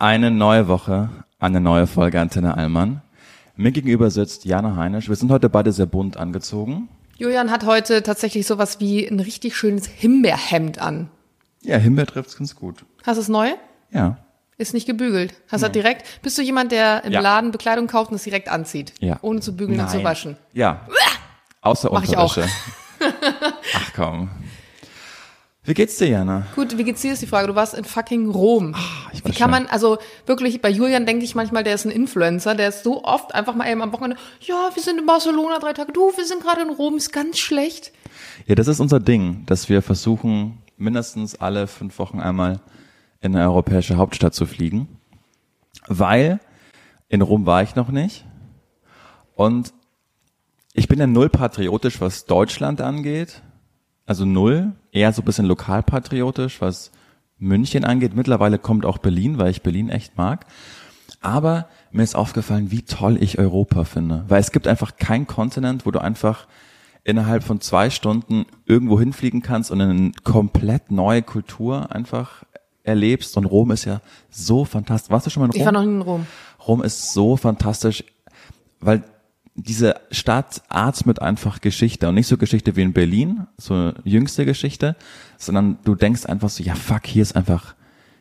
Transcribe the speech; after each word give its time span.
Eine 0.00 0.30
neue 0.30 0.66
Woche, 0.66 1.10
eine 1.38 1.60
neue 1.60 1.86
Folge 1.86 2.18
Antenne 2.22 2.56
Allmann. 2.56 3.02
Mir 3.56 3.70
gegenüber 3.70 4.10
sitzt 4.10 4.46
Jana 4.46 4.74
Heinisch. 4.76 5.10
Wir 5.10 5.16
sind 5.16 5.30
heute 5.30 5.50
beide 5.50 5.72
sehr 5.72 5.84
bunt 5.84 6.16
angezogen. 6.16 6.88
Julian 7.18 7.50
hat 7.50 7.66
heute 7.66 8.02
tatsächlich 8.02 8.46
sowas 8.46 8.80
wie 8.80 9.06
ein 9.06 9.20
richtig 9.20 9.54
schönes 9.54 9.86
Himbeerhemd 9.86 10.78
an. 10.80 11.10
Ja, 11.60 11.76
Himbeer 11.76 12.06
trifft's 12.06 12.38
ganz 12.38 12.54
gut. 12.56 12.86
Hast 13.04 13.18
du 13.18 13.20
es 13.20 13.28
neu? 13.28 13.50
Ja. 13.90 14.16
Ist 14.56 14.72
nicht 14.72 14.86
gebügelt. 14.86 15.34
Hast 15.48 15.62
du 15.62 15.66
das 15.66 15.72
direkt? 15.72 16.22
Bist 16.22 16.38
du 16.38 16.42
jemand, 16.42 16.72
der 16.72 17.04
im 17.04 17.12
Ja. 17.12 17.20
Laden 17.20 17.50
Bekleidung 17.50 17.86
kauft 17.86 18.10
und 18.10 18.16
es 18.16 18.22
direkt 18.24 18.48
anzieht? 18.48 18.94
Ja. 19.00 19.18
Ohne 19.20 19.40
zu 19.40 19.54
bügeln 19.54 19.78
und 19.80 19.90
zu 19.90 19.96
Nein. 19.96 20.04
waschen. 20.06 20.36
Ja. 20.54 20.86
Außer 21.60 21.90
Mach 21.92 22.04
ich 22.04 22.16
auch. 22.16 22.34
Unterwäsche. 22.38 22.50
Ach 23.74 23.90
komm. 23.94 24.30
Wie 25.70 25.74
geht's 25.74 25.98
dir, 25.98 26.08
Jana? 26.08 26.48
Gut, 26.56 26.76
wie 26.78 26.82
geht's 26.82 27.00
dir 27.00 27.12
ist 27.12 27.22
die 27.22 27.28
Frage. 27.28 27.46
Du 27.46 27.54
warst 27.54 27.74
in 27.74 27.84
fucking 27.84 28.28
Rom. 28.28 28.74
Ah, 28.74 28.80
ich 29.12 29.24
wie 29.24 29.28
kann 29.28 29.34
schon. 29.36 29.50
man, 29.52 29.66
also 29.68 29.98
wirklich, 30.26 30.60
bei 30.60 30.68
Julian 30.68 31.06
denke 31.06 31.24
ich 31.24 31.36
manchmal, 31.36 31.62
der 31.62 31.76
ist 31.76 31.84
ein 31.84 31.92
Influencer, 31.92 32.56
der 32.56 32.70
ist 32.70 32.82
so 32.82 33.04
oft 33.04 33.32
einfach 33.36 33.54
mal 33.54 33.70
eben 33.70 33.80
am 33.80 33.92
Wochenende, 33.92 34.16
ja, 34.40 34.70
wir 34.74 34.82
sind 34.82 34.98
in 34.98 35.06
Barcelona 35.06 35.60
drei 35.60 35.72
Tage, 35.72 35.92
du, 35.92 36.10
wir 36.16 36.26
sind 36.26 36.42
gerade 36.42 36.62
in 36.62 36.70
Rom, 36.70 36.96
ist 36.96 37.12
ganz 37.12 37.38
schlecht. 37.38 37.92
Ja, 38.46 38.56
das 38.56 38.66
ist 38.66 38.80
unser 38.80 38.98
Ding, 38.98 39.46
dass 39.46 39.68
wir 39.68 39.80
versuchen, 39.80 40.58
mindestens 40.76 41.36
alle 41.36 41.68
fünf 41.68 42.00
Wochen 42.00 42.18
einmal 42.18 42.58
in 43.20 43.36
eine 43.36 43.44
europäische 43.44 43.96
Hauptstadt 43.96 44.34
zu 44.34 44.46
fliegen. 44.46 44.88
Weil 45.86 46.40
in 47.08 47.22
Rom 47.22 47.46
war 47.46 47.62
ich 47.62 47.76
noch 47.76 47.90
nicht. 47.90 48.24
Und 49.36 49.72
ich 50.72 50.88
bin 50.88 50.98
ja 50.98 51.06
null 51.06 51.28
patriotisch, 51.28 52.00
was 52.00 52.24
Deutschland 52.24 52.80
angeht. 52.80 53.40
Also 54.04 54.24
null. 54.24 54.72
Eher 54.92 55.12
so 55.12 55.22
ein 55.22 55.24
bisschen 55.24 55.46
lokalpatriotisch, 55.46 56.60
was 56.60 56.90
München 57.38 57.84
angeht. 57.84 58.14
Mittlerweile 58.14 58.58
kommt 58.58 58.84
auch 58.84 58.98
Berlin, 58.98 59.38
weil 59.38 59.50
ich 59.50 59.62
Berlin 59.62 59.88
echt 59.88 60.16
mag. 60.16 60.46
Aber 61.20 61.68
mir 61.90 62.02
ist 62.02 62.14
aufgefallen, 62.14 62.70
wie 62.70 62.82
toll 62.82 63.18
ich 63.20 63.38
Europa 63.38 63.84
finde. 63.84 64.24
Weil 64.28 64.40
es 64.40 64.52
gibt 64.52 64.66
einfach 64.66 64.96
keinen 64.96 65.26
Kontinent, 65.26 65.86
wo 65.86 65.90
du 65.90 66.00
einfach 66.00 66.46
innerhalb 67.04 67.42
von 67.42 67.60
zwei 67.60 67.90
Stunden 67.90 68.46
irgendwo 68.66 68.98
hinfliegen 68.98 69.42
kannst 69.42 69.70
und 69.70 69.80
eine 69.80 70.12
komplett 70.22 70.90
neue 70.90 71.22
Kultur 71.22 71.90
einfach 71.92 72.44
erlebst. 72.82 73.36
Und 73.36 73.46
Rom 73.46 73.70
ist 73.70 73.84
ja 73.84 74.00
so 74.30 74.64
fantastisch. 74.64 75.10
Warst 75.10 75.26
du 75.26 75.30
schon 75.30 75.42
mal 75.42 75.46
in 75.46 75.52
Rom? 75.52 75.60
Ich 75.60 75.64
war 75.64 75.72
noch 75.72 75.82
in 75.82 76.02
Rom. 76.02 76.26
Rom 76.66 76.82
ist 76.82 77.12
so 77.12 77.36
fantastisch, 77.36 78.04
weil 78.80 79.02
diese 79.54 79.96
Stadt 80.10 80.62
atmet 80.68 81.20
einfach 81.20 81.60
Geschichte 81.60 82.08
und 82.08 82.14
nicht 82.14 82.28
so 82.28 82.36
Geschichte 82.36 82.76
wie 82.76 82.82
in 82.82 82.92
Berlin, 82.92 83.46
so 83.58 83.92
jüngste 84.04 84.44
Geschichte, 84.44 84.96
sondern 85.38 85.78
du 85.84 85.94
denkst 85.94 86.26
einfach 86.26 86.48
so, 86.48 86.62
ja 86.62 86.74
fuck, 86.74 87.06
hier 87.06 87.22
ist 87.22 87.36
einfach, 87.36 87.74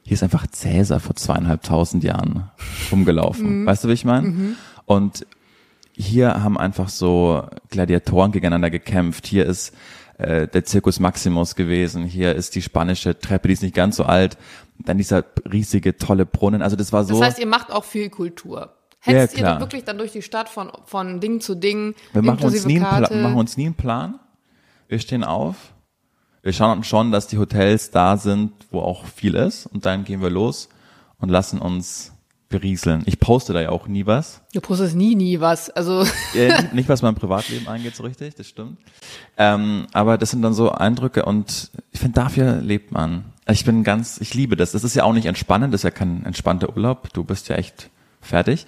hier 0.03 0.13
ist 0.15 0.23
einfach 0.23 0.47
Cäsar 0.47 0.99
vor 0.99 1.15
zweieinhalbtausend 1.15 2.03
Jahren 2.03 2.49
rumgelaufen. 2.91 3.65
Weißt 3.65 3.83
du, 3.83 3.89
wie 3.89 3.93
ich 3.93 4.05
meine? 4.05 4.55
Und 4.85 5.25
hier 5.95 6.41
haben 6.41 6.57
einfach 6.57 6.89
so 6.89 7.45
Gladiatoren 7.69 8.31
gegeneinander 8.31 8.69
gekämpft. 8.69 9.27
Hier 9.27 9.45
ist 9.45 9.73
äh, 10.17 10.47
der 10.47 10.65
Circus 10.65 10.99
Maximus 10.99 11.55
gewesen. 11.55 12.05
Hier 12.05 12.35
ist 12.35 12.55
die 12.55 12.61
spanische 12.61 13.19
Treppe, 13.19 13.49
die 13.49 13.53
ist 13.53 13.63
nicht 13.63 13.75
ganz 13.75 13.97
so 13.97 14.03
alt. 14.03 14.37
Dann 14.79 14.97
dieser 14.97 15.25
riesige, 15.51 15.97
tolle 15.97 16.25
Brunnen. 16.25 16.61
Also 16.61 16.75
das 16.75 16.93
war 16.93 17.03
so. 17.03 17.19
Das 17.19 17.29
heißt, 17.29 17.39
ihr 17.39 17.47
macht 17.47 17.71
auch 17.71 17.83
viel 17.83 18.09
Kultur. 18.09 18.73
Ja, 19.11 19.19
Hetzt 19.19 19.33
ihr 19.35 19.39
klar. 19.39 19.53
dann 19.53 19.61
wirklich 19.61 19.83
dann 19.83 19.97
durch 19.97 20.11
die 20.11 20.21
Stadt 20.21 20.49
von, 20.49 20.71
von 20.85 21.19
Ding 21.19 21.41
zu 21.41 21.55
Ding, 21.55 21.95
Wir 22.13 22.21
machen 22.21 22.43
uns, 22.43 22.65
nie 22.65 22.79
einen 22.79 23.07
Pla 23.07 23.17
machen 23.21 23.35
uns 23.35 23.57
nie 23.57 23.65
einen 23.65 23.75
Plan. 23.75 24.19
Wir 24.87 24.99
stehen 24.99 25.23
auf. 25.23 25.55
Wir 26.41 26.53
schauen 26.53 26.83
schon, 26.83 27.11
dass 27.11 27.27
die 27.27 27.37
Hotels 27.37 27.91
da 27.91 28.17
sind, 28.17 28.51
wo 28.71 28.81
auch 28.81 29.05
viel 29.05 29.35
ist. 29.35 29.65
Und 29.67 29.85
dann 29.85 30.05
gehen 30.05 30.21
wir 30.21 30.29
los 30.29 30.69
und 31.19 31.29
lassen 31.29 31.59
uns 31.59 32.13
berieseln. 32.49 33.03
Ich 33.05 33.19
poste 33.19 33.53
da 33.53 33.61
ja 33.61 33.69
auch 33.69 33.87
nie 33.87 34.05
was. 34.05 34.41
Du 34.53 34.59
postest 34.61 34.95
nie, 34.95 35.15
nie 35.15 35.39
was. 35.39 35.69
Also, 35.69 36.03
Äh, 36.33 36.63
nicht, 36.73 36.89
was 36.89 37.01
mein 37.01 37.15
Privatleben 37.15 37.67
angeht, 37.67 37.95
so 37.95 38.03
richtig, 38.03 38.35
das 38.35 38.47
stimmt. 38.47 38.77
Ähm, 39.37 39.87
aber 39.93 40.17
das 40.17 40.31
sind 40.31 40.41
dann 40.41 40.53
so 40.53 40.71
Eindrücke 40.71 41.25
und 41.25 41.69
ich 41.91 41.99
finde, 41.99 42.15
dafür 42.15 42.55
lebt 42.61 42.91
man. 42.91 43.25
Ich 43.47 43.65
bin 43.65 43.83
ganz, 43.83 44.19
ich 44.19 44.33
liebe 44.33 44.55
das. 44.55 44.71
Das 44.71 44.83
ist 44.83 44.95
ja 44.95 45.03
auch 45.03 45.13
nicht 45.13 45.25
entspannend, 45.25 45.73
das 45.73 45.81
ist 45.81 45.83
ja 45.83 45.91
kein 45.91 46.25
entspannter 46.25 46.69
Urlaub. 46.75 47.13
Du 47.13 47.23
bist 47.23 47.49
ja 47.49 47.55
echt 47.55 47.89
fertig. 48.21 48.65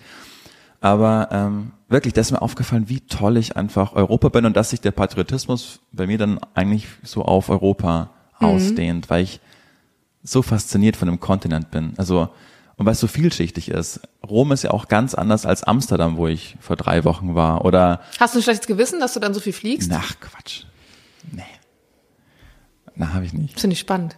Aber 0.81 1.30
ähm, 1.31 1.72
wirklich, 1.88 2.14
das 2.14 2.28
ist 2.28 2.31
mir 2.31 2.42
aufgefallen, 2.42 2.90
wie 2.90 3.02
toll 3.02 3.38
ich 3.38 3.56
einfach 3.56 3.94
Europa 3.94 4.30
bin 4.30 4.46
und 4.46 4.58
dass 4.58 4.72
sich 4.72 4.81
der 4.81 4.92
Patriotismus 4.92 5.80
bei 5.92 6.08
mir 6.08 6.18
dann 6.18 6.40
eigentlich 6.56 6.88
so 7.03 7.24
auf 7.24 7.50
Europa 7.50 8.09
ausdehnt, 8.40 9.09
weil 9.09 9.24
ich 9.24 9.40
so 10.24 10.41
fasziniert 10.41 10.97
von 10.97 11.08
dem 11.08 11.20
Kontinent 11.20 11.70
bin. 11.70 11.94
Also, 11.97 12.30
und 12.78 12.86
weil 12.88 12.94
es 12.94 13.00
so 13.00 13.06
vielschichtig 13.08 13.70
ist. 13.70 14.02
Rom 14.28 14.52
ist 14.52 14.64
ja 14.64 14.72
auch 14.72 14.88
ganz 14.88 15.14
anders 15.14 15.46
als 15.46 15.64
Amsterdam, 15.64 16.18
wo 16.18 16.28
ich 16.28 16.58
vor 16.59 16.75
drei 16.75 17.03
Wochen 17.03 17.36
war. 17.36 17.64
Oder, 17.64 18.02
hast 18.20 18.34
du 18.34 18.40
ein 18.40 18.44
schlechtes 18.44 18.66
Gewissen, 18.66 19.00
dass 19.00 19.14
du 19.14 19.20
dann 19.20 19.36
so 19.36 19.40
viel 19.40 19.53
fliegst? 19.53 19.91
ach 19.94 20.20
Quatsch. 20.20 20.64
Nee. 21.31 21.44
Na, 22.96 23.14
habe 23.14 23.25
ich 23.25 23.34
nicht. 23.34 23.59
Finde 23.59 23.74
ich 23.74 23.80
spannend. 23.80 24.18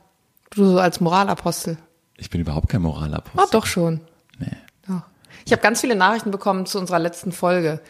Du 0.49 0.65
so 0.65 0.79
als 0.79 1.01
Moralapostel. 1.01 1.77
Ich 2.15 2.29
bin 2.29 2.39
überhaupt 2.39 2.69
kein 2.69 2.81
Moralapostel. 2.81 3.41
Ah, 3.41 3.47
doch 3.51 3.65
schon. 3.65 3.99
Ich 5.45 5.51
habe 5.51 5.61
ganz 5.61 5.81
viele 5.81 5.95
Nachrichten 5.95 6.31
bekommen 6.31 6.65
zu 6.65 6.79
unserer 6.79 6.99
letzten 6.99 7.31
Folge, 7.31 7.81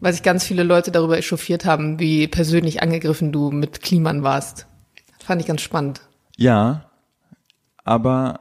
weil 0.00 0.12
sich 0.12 0.22
ganz 0.22 0.44
viele 0.44 0.62
Leute 0.62 0.90
darüber 0.90 1.18
echauffiert 1.18 1.64
haben, 1.64 1.98
wie 1.98 2.28
persönlich 2.28 2.82
angegriffen 2.82 3.32
du 3.32 3.50
mit 3.50 3.82
Kliman 3.82 4.22
warst. 4.22 4.66
Fand 5.24 5.40
ich 5.40 5.46
ganz 5.46 5.60
spannend. 5.60 6.00
Ja, 6.36 6.90
aber, 7.84 8.40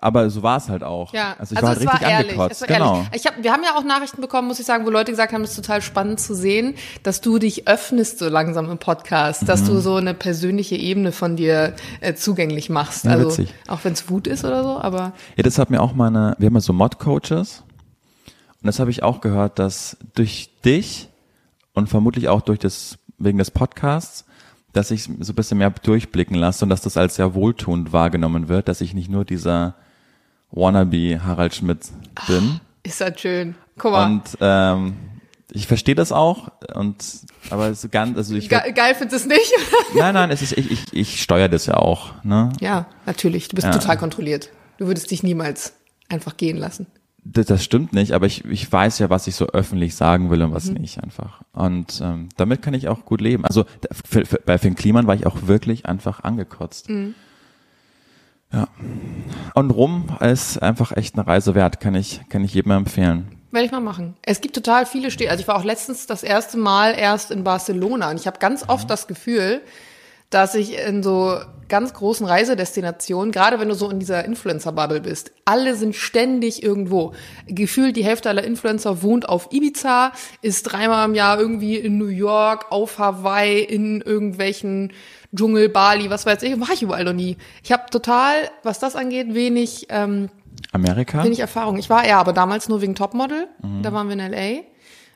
aber 0.00 0.28
so 0.30 0.42
war 0.42 0.56
es 0.58 0.68
halt 0.68 0.82
auch. 0.84 1.12
Ja, 1.12 1.36
also 1.38 1.54
ich 1.54 1.62
war 1.62 1.70
halt 1.70 1.80
richtig 1.80 2.00
war 2.02 2.08
ehrlich. 2.08 2.32
angekotzt. 2.32 2.62
Es 2.62 2.68
war 2.68 2.68
genau. 2.76 2.94
ehrlich. 2.96 3.08
Ich 3.14 3.26
hab, 3.26 3.42
wir 3.42 3.52
haben 3.52 3.62
ja 3.64 3.76
auch 3.76 3.84
Nachrichten 3.84 4.20
bekommen, 4.20 4.48
muss 4.48 4.60
ich 4.60 4.66
sagen, 4.66 4.84
wo 4.86 4.90
Leute 4.90 5.10
gesagt 5.12 5.32
haben, 5.32 5.42
es 5.42 5.50
ist 5.50 5.56
total 5.56 5.82
spannend 5.82 6.20
zu 6.20 6.34
sehen, 6.34 6.74
dass 7.02 7.20
du 7.20 7.38
dich 7.38 7.66
öffnest 7.68 8.18
so 8.18 8.28
langsam 8.28 8.70
im 8.70 8.78
Podcast, 8.78 9.48
dass 9.48 9.62
Mhm. 9.62 9.66
du 9.66 9.80
so 9.80 9.96
eine 9.96 10.14
persönliche 10.14 10.76
Ebene 10.76 11.12
von 11.12 11.36
dir 11.36 11.74
äh, 12.00 12.14
zugänglich 12.14 12.68
machst. 12.70 13.04
Ja, 13.04 13.12
also 13.12 13.28
witzig. 13.30 13.54
auch 13.68 13.80
wenn 13.84 13.92
es 13.94 14.08
Wut 14.10 14.26
ist 14.26 14.44
oder 14.44 14.62
so, 14.62 14.78
aber 14.80 15.12
Ja, 15.36 15.42
das 15.42 15.58
hat 15.58 15.70
mir 15.70 15.80
auch 15.80 15.94
meine, 15.94 16.34
wir 16.38 16.46
haben 16.46 16.54
ja 16.54 16.60
so 16.60 16.72
Mod-Coaches 16.72 17.62
und 18.62 18.66
das 18.66 18.78
habe 18.78 18.90
ich 18.90 19.02
auch 19.02 19.20
gehört, 19.20 19.58
dass 19.58 19.96
durch 20.14 20.50
dich 20.64 21.08
und 21.74 21.88
vermutlich 21.88 22.28
auch 22.28 22.40
durch 22.40 22.58
das, 22.58 22.98
wegen 23.18 23.38
des 23.38 23.50
Podcasts, 23.50 24.24
dass 24.72 24.90
ich 24.90 25.04
so 25.04 25.32
ein 25.32 25.34
bisschen 25.36 25.58
mehr 25.58 25.70
durchblicken 25.70 26.36
lasse 26.36 26.64
und 26.64 26.68
dass 26.68 26.82
das 26.82 26.96
als 26.98 27.14
sehr 27.16 27.34
wohltuend 27.34 27.92
wahrgenommen 27.94 28.48
wird, 28.48 28.68
dass 28.68 28.80
ich 28.82 28.92
nicht 28.92 29.08
nur 29.10 29.24
dieser 29.24 29.74
wannabe 30.50 31.20
Harald 31.22 31.54
Schmidt 31.54 31.80
bin. 32.26 32.60
ist 32.82 33.00
das 33.00 33.20
schön. 33.20 33.54
Guck 33.78 33.92
mal. 33.92 34.06
Und 34.06 34.22
ähm, 34.40 34.94
ich 35.52 35.66
verstehe 35.66 35.94
das 35.94 36.12
auch 36.12 36.50
und 36.74 36.96
aber 37.50 37.74
so 37.74 37.88
ganz, 37.88 38.16
also 38.16 38.34
ich 38.34 38.48
Ge 38.48 38.72
geil 38.72 38.94
findest 38.94 39.24
es 39.24 39.26
nicht? 39.26 39.52
nein, 39.94 40.14
nein, 40.14 40.30
es 40.30 40.42
ist 40.42 40.52
ich, 40.52 40.70
ich, 40.70 40.84
ich 40.92 41.22
steuere 41.22 41.48
das 41.48 41.66
ja 41.66 41.74
auch, 41.74 42.12
ne? 42.24 42.52
ja, 42.60 42.86
natürlich. 43.06 43.48
Du 43.48 43.54
bist 43.56 43.66
Ja. 43.66 43.72
total 43.72 43.96
kontrolliert. 43.96 44.50
Du 44.78 44.86
würdest 44.86 45.10
dich 45.10 45.22
niemals 45.22 45.74
einfach 46.08 46.36
gehen 46.36 46.56
lassen. 46.56 46.86
Das, 47.24 47.46
das 47.46 47.64
stimmt 47.64 47.92
nicht, 47.92 48.12
aber 48.12 48.26
ich, 48.26 48.44
ich 48.44 48.70
weiß 48.70 48.98
ja, 49.00 49.10
was 49.10 49.26
ich 49.26 49.34
so 49.34 49.46
öffentlich 49.46 49.94
sagen 49.96 50.30
will 50.30 50.42
und 50.42 50.52
was 50.52 50.66
Mhm. 50.66 50.74
nicht 50.74 51.02
einfach. 51.02 51.42
Und 51.52 52.00
ähm, 52.02 52.28
damit 52.36 52.62
kann 52.62 52.74
ich 52.74 52.88
auch 52.88 53.04
gut 53.04 53.20
leben. 53.20 53.44
Also 53.44 53.64
für, 54.08 54.24
für, 54.26 54.38
bei 54.44 54.58
Finn 54.58 54.74
Kliman 54.76 55.06
war 55.06 55.14
ich 55.14 55.26
auch 55.26 55.46
wirklich 55.46 55.86
einfach 55.86 56.22
angekotzt. 56.24 56.88
Mhm. 56.88 57.14
Ja. 58.52 58.68
Und 59.54 59.70
Rom 59.70 60.16
ist 60.20 60.58
einfach 60.62 60.96
echt 60.96 61.16
eine 61.16 61.26
Reise 61.26 61.54
wert, 61.54 61.80
kann 61.80 61.94
ich, 61.94 62.20
kann 62.28 62.44
ich 62.44 62.54
jedem 62.54 62.72
empfehlen. 62.72 63.36
Werde 63.50 63.66
ich 63.66 63.72
mal 63.72 63.80
machen. 63.80 64.16
Es 64.22 64.40
gibt 64.40 64.54
total 64.54 64.86
viele 64.86 65.10
Städte. 65.10 65.30
Also 65.30 65.40
ich 65.40 65.48
war 65.48 65.56
auch 65.56 65.64
letztens 65.64 66.06
das 66.06 66.22
erste 66.22 66.58
Mal 66.58 66.94
erst 66.96 67.30
in 67.30 67.44
Barcelona 67.44 68.10
und 68.10 68.20
ich 68.20 68.26
habe 68.26 68.38
ganz 68.38 68.68
oft 68.68 68.90
das 68.90 69.06
Gefühl, 69.06 69.62
dass 70.30 70.54
ich 70.54 70.78
in 70.78 71.02
so 71.02 71.38
ganz 71.68 71.94
großen 71.94 72.26
Reisedestinationen, 72.26 73.32
gerade 73.32 73.58
wenn 73.58 73.68
du 73.68 73.74
so 73.74 73.90
in 73.90 73.98
dieser 73.98 74.24
Influencer-Bubble 74.24 75.00
bist, 75.00 75.32
alle 75.44 75.74
sind 75.74 75.94
ständig 75.94 76.62
irgendwo. 76.62 77.12
Gefühlt 77.46 77.96
die 77.96 78.04
Hälfte 78.04 78.28
aller 78.28 78.44
Influencer 78.44 79.02
wohnt 79.02 79.28
auf 79.28 79.52
Ibiza, 79.52 80.12
ist 80.42 80.64
dreimal 80.64 81.08
im 81.08 81.14
Jahr 81.14 81.38
irgendwie 81.38 81.76
in 81.76 81.98
New 81.98 82.06
York, 82.06 82.66
auf 82.70 82.98
Hawaii, 82.98 83.62
in 83.62 84.00
irgendwelchen 84.00 84.92
Dschungel, 85.36 85.68
Bali, 85.68 86.10
was 86.10 86.26
weiß 86.26 86.42
ich, 86.42 86.58
war 86.60 86.70
ich 86.72 86.82
überall 86.82 87.04
noch 87.04 87.12
nie. 87.12 87.36
Ich 87.62 87.72
habe 87.72 87.84
total, 87.90 88.34
was 88.62 88.78
das 88.78 88.96
angeht, 88.96 89.34
wenig 89.34 89.86
ähm, 89.90 90.30
Amerika? 90.72 91.22
Wenig 91.22 91.40
Erfahrung. 91.40 91.78
Ich 91.78 91.90
war 91.90 92.06
ja, 92.06 92.18
aber 92.18 92.32
damals 92.32 92.68
nur 92.68 92.80
wegen 92.80 92.94
Topmodel. 92.94 93.48
Da 93.82 93.92
waren 93.92 94.08
wir 94.08 94.14
in 94.14 94.32
LA. 94.32 94.62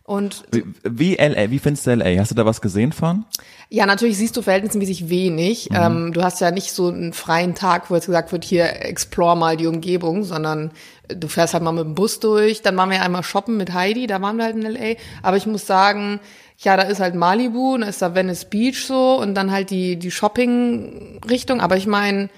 Und 0.05 0.43
Wie, 0.51 0.65
wie 0.83 1.15
LA, 1.15 1.51
wie 1.51 1.61
findest 1.61 1.87
du 1.87 1.95
LA? 1.95 2.19
Hast 2.19 2.33
du 2.33 2.35
da 2.35 2.45
was 2.45 2.61
gesehen 2.61 2.93
von? 2.93 3.25
ja, 3.69 3.87
natürlich 3.87 4.19
siehst 4.19 4.37
du 4.37 4.43
verhältnismäßig 4.43 5.09
wenig. 5.09 5.69
Ähm, 5.73 6.13
du 6.13 6.23
hast 6.23 6.41
ja 6.41 6.51
nicht 6.51 6.73
so 6.73 6.89
einen 6.89 7.13
freien 7.13 7.55
Tag, 7.55 7.89
wo 7.89 7.95
jetzt 7.95 8.07
gesagt 8.07 8.33
wird, 8.33 8.45
hier 8.45 8.85
explore 8.85 9.37
mal 9.37 9.57
die 9.57 9.69
Umgebung, 9.69 10.25
sondern 10.25 10.73
du 11.07 11.29
fährst 11.29 11.55
halt 11.55 11.63
mal 11.63 11.71
mit 11.71 11.85
dem 11.85 11.95
Bus 11.95 12.19
durch. 12.19 12.63
Dann 12.63 12.77
waren 12.77 12.91
wir 12.91 13.01
einmal 13.03 13.23
shoppen 13.23 13.57
mit 13.57 13.73
Heidi, 13.73 14.09
da 14.09 14.21
waren 14.21 14.37
wir 14.37 14.45
halt 14.45 14.57
in 14.57 14.63
LA. 14.63 14.97
Aber 15.23 15.37
ich 15.37 15.47
muss 15.47 15.67
sagen, 15.67 16.19
ja, 16.63 16.77
da 16.77 16.83
ist 16.83 17.01
halt 17.01 17.15
Malibu, 17.15 17.75
und 17.75 17.81
da 17.81 17.87
ist 17.87 18.03
da 18.03 18.15
Venice 18.15 18.45
Beach 18.45 18.85
so 18.85 19.19
und 19.19 19.35
dann 19.35 19.51
halt 19.51 19.71
die, 19.71 19.97
die 19.97 20.11
Shopping-Richtung. 20.11 21.61
Aber 21.61 21.77
ich 21.77 21.87
meine, 21.87 22.29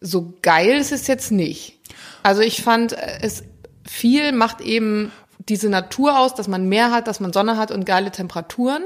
so 0.00 0.34
geil 0.42 0.78
ist 0.78 0.92
es 0.92 1.06
jetzt 1.06 1.30
nicht. 1.30 1.78
Also 2.22 2.42
ich 2.42 2.62
fand 2.62 2.92
äh, 2.92 3.18
es 3.22 3.44
viel 3.88 4.32
macht 4.32 4.60
eben 4.60 5.12
diese 5.48 5.68
Natur 5.68 6.18
aus, 6.18 6.34
dass 6.34 6.48
man 6.48 6.68
Meer 6.68 6.90
hat, 6.90 7.06
dass 7.06 7.20
man 7.20 7.32
Sonne 7.32 7.56
hat 7.56 7.70
und 7.70 7.86
geile 7.86 8.10
Temperaturen. 8.10 8.82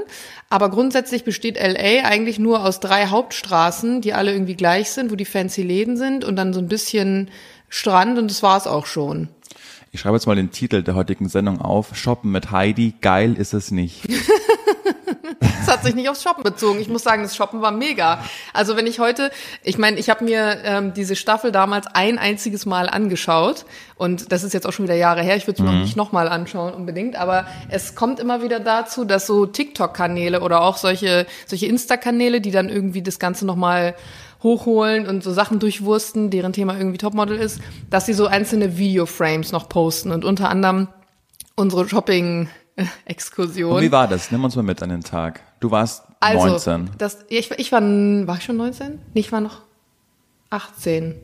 Aber 0.51 0.69
grundsätzlich 0.69 1.25
besteht 1.25 1.57
LA 1.57 2.05
eigentlich 2.05 2.39
nur 2.39 2.62
aus 2.62 2.81
drei 2.81 3.07
Hauptstraßen, 3.07 4.03
die 4.03 4.12
alle 4.12 4.33
irgendwie 4.33 4.57
gleich 4.57 4.91
sind, 4.91 5.11
wo 5.11 5.17
die 5.17 5.25
fancy 5.25 5.62
Läden 5.62 5.97
sind 5.97 6.23
und 6.23 6.37
dann 6.37 6.53
so 6.53 6.61
ein 6.61 6.69
bisschen 6.69 7.31
Strand 7.71 8.19
und 8.19 8.31
das 8.31 8.43
war's 8.43 8.67
auch 8.67 8.85
schon. 8.85 9.29
Ich 9.93 10.01
schreibe 10.01 10.17
jetzt 10.17 10.27
mal 10.27 10.37
den 10.37 10.51
Titel 10.51 10.83
der 10.83 10.95
heutigen 10.95 11.29
Sendung 11.29 11.61
auf. 11.61 11.97
Shoppen 11.97 12.31
mit 12.31 12.51
Heidi, 12.51 12.95
geil 13.01 13.35
ist 13.35 13.55
es 13.55 13.71
nicht. 13.71 14.03
Das 15.41 15.69
hat 15.69 15.85
sich 15.85 15.95
nicht 15.95 16.09
aufs 16.09 16.23
Shoppen 16.23 16.43
bezogen. 16.43 16.81
Ich 16.81 16.89
muss 16.89 17.03
sagen, 17.03 17.23
das 17.23 17.37
Shoppen 17.37 17.61
war 17.61 17.71
mega. 17.71 18.23
Also 18.53 18.77
wenn 18.77 18.87
ich 18.87 18.99
heute, 18.99 19.31
ich 19.62 19.79
meine, 19.79 19.99
ich 19.99 20.11
habe 20.11 20.25
mir 20.25 20.59
ähm, 20.65 20.95
diese 20.95 21.17
Staffel 21.17 21.53
damals 21.53 21.87
ein 21.87 22.19
einziges 22.19 22.67
Mal 22.67 22.89
angeschaut 22.89 23.65
und 23.97 24.33
das 24.33 24.43
ist 24.43 24.55
jetzt 24.55 24.67
auch 24.67 24.73
schon 24.73 24.87
wieder 24.87 24.95
Jahre 24.95 25.23
her. 25.23 25.37
Ich 25.37 25.47
würde 25.47 25.61
es 25.61 25.65
mir 25.65 25.71
mhm. 25.71 25.79
noch 25.79 25.85
nicht 25.85 25.97
nochmal 25.97 26.29
anschauen 26.29 26.73
unbedingt, 26.75 27.17
aber 27.17 27.47
es 27.69 27.95
kommt 27.95 28.21
immer 28.21 28.43
wieder 28.43 28.61
dazu, 28.61 29.05
dass 29.05 29.27
so 29.27 29.47
TikTok-Kanäle 29.47 30.41
oder 30.41 30.62
auch 30.62 30.77
solche 30.77 31.27
solche 31.47 31.67
Insta-Kanäle, 31.67 32.41
die 32.41 32.51
dann 32.51 32.69
irgendwie 32.69 33.03
das 33.03 33.19
Ganze 33.19 33.47
nochmal 33.47 33.95
hochholen 34.43 35.07
und 35.07 35.23
so 35.23 35.33
Sachen 35.33 35.59
durchwursten, 35.59 36.31
deren 36.31 36.53
Thema 36.53 36.77
irgendwie 36.77 36.99
Topmodel 36.99 37.37
ist, 37.37 37.61
dass 37.91 38.07
sie 38.07 38.15
so 38.15 38.27
einzelne 38.27 38.79
Videoframes 38.79 39.53
noch 39.53 39.69
posten 39.69 40.11
und 40.11 40.25
unter 40.25 40.49
anderem 40.49 40.89
unsere 41.57 41.89
Shopping 41.89 42.49
Exkursion. 43.05 43.73
Und 43.73 43.82
wie 43.82 43.93
war 43.93 44.09
das? 44.09 44.31
Nimm 44.31 44.44
uns 44.44 44.56
mal 44.56 44.62
mit 44.62 44.82
an 44.82 44.91
den 44.91 45.03
Tag. 45.03 45.41
Du 45.61 45.71
warst 45.71 46.05
also, 46.21 46.47
19. 46.47 46.91
Das, 46.99 47.19
ich, 47.29 47.50
ich 47.53 47.73
war, 47.73 47.81
war 47.81 48.37
ich 48.37 48.44
schon 48.44 48.56
19? 48.56 49.00
Nee, 49.15 49.21
ich 49.21 49.32
war 49.32 49.41
noch 49.41 49.62
18. 50.50 51.15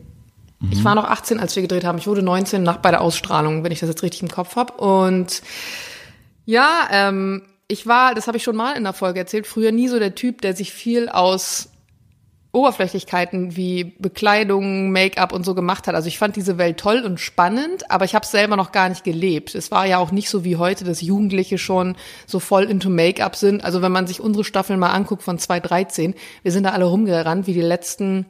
Mhm. 0.59 0.71
Ich 0.71 0.83
war 0.83 0.95
noch 0.95 1.05
18, 1.05 1.39
als 1.39 1.55
wir 1.55 1.61
gedreht 1.61 1.83
haben. 1.83 1.97
Ich 1.97 2.07
wurde 2.07 2.21
19 2.21 2.63
nach 2.63 2.77
bei 2.77 2.91
der 2.91 3.01
Ausstrahlung, 3.01 3.63
wenn 3.63 3.71
ich 3.71 3.79
das 3.79 3.89
jetzt 3.89 4.03
richtig 4.03 4.21
im 4.23 4.29
Kopf 4.29 4.55
habe. 4.55 4.73
Und 4.73 5.41
ja, 6.45 6.87
ähm, 6.91 7.43
ich 7.67 7.85
war, 7.85 8.15
das 8.15 8.27
habe 8.27 8.37
ich 8.37 8.43
schon 8.43 8.55
mal 8.55 8.73
in 8.77 8.83
der 8.83 8.93
Folge 8.93 9.19
erzählt, 9.19 9.45
früher 9.45 9.71
nie 9.71 9.87
so 9.87 9.99
der 9.99 10.15
Typ, 10.15 10.41
der 10.41 10.55
sich 10.55 10.71
viel 10.71 11.09
aus 11.09 11.69
Oberflächlichkeiten 12.57 13.55
wie 13.55 13.93
Bekleidung, 13.99 14.91
Make-up 14.91 15.31
und 15.31 15.45
so 15.45 15.55
gemacht 15.55 15.87
hat. 15.87 15.95
Also 15.95 16.07
ich 16.07 16.17
fand 16.17 16.35
diese 16.35 16.57
Welt 16.57 16.77
toll 16.77 17.03
und 17.05 17.19
spannend, 17.19 17.89
aber 17.91 18.05
ich 18.05 18.15
habe 18.15 18.23
es 18.23 18.31
selber 18.31 18.55
noch 18.55 18.71
gar 18.71 18.89
nicht 18.89 19.03
gelebt. 19.03 19.55
Es 19.55 19.71
war 19.71 19.85
ja 19.85 19.99
auch 19.99 20.11
nicht 20.11 20.29
so 20.29 20.43
wie 20.43 20.57
heute, 20.57 20.83
dass 20.83 21.01
Jugendliche 21.01 21.57
schon 21.57 21.95
so 22.25 22.39
voll 22.39 22.63
into 22.63 22.89
Make-up 22.89 23.35
sind. 23.35 23.63
Also 23.63 23.81
wenn 23.81 23.91
man 23.91 24.07
sich 24.07 24.19
unsere 24.19 24.43
Staffeln 24.43 24.79
mal 24.79 24.91
anguckt 24.91 25.23
von 25.23 25.39
2013, 25.39 26.15
wir 26.43 26.51
sind 26.51 26.63
da 26.63 26.71
alle 26.71 26.85
rumgerannt 26.85 27.47
wie 27.47 27.53
die 27.53 27.61
letzten 27.61 28.25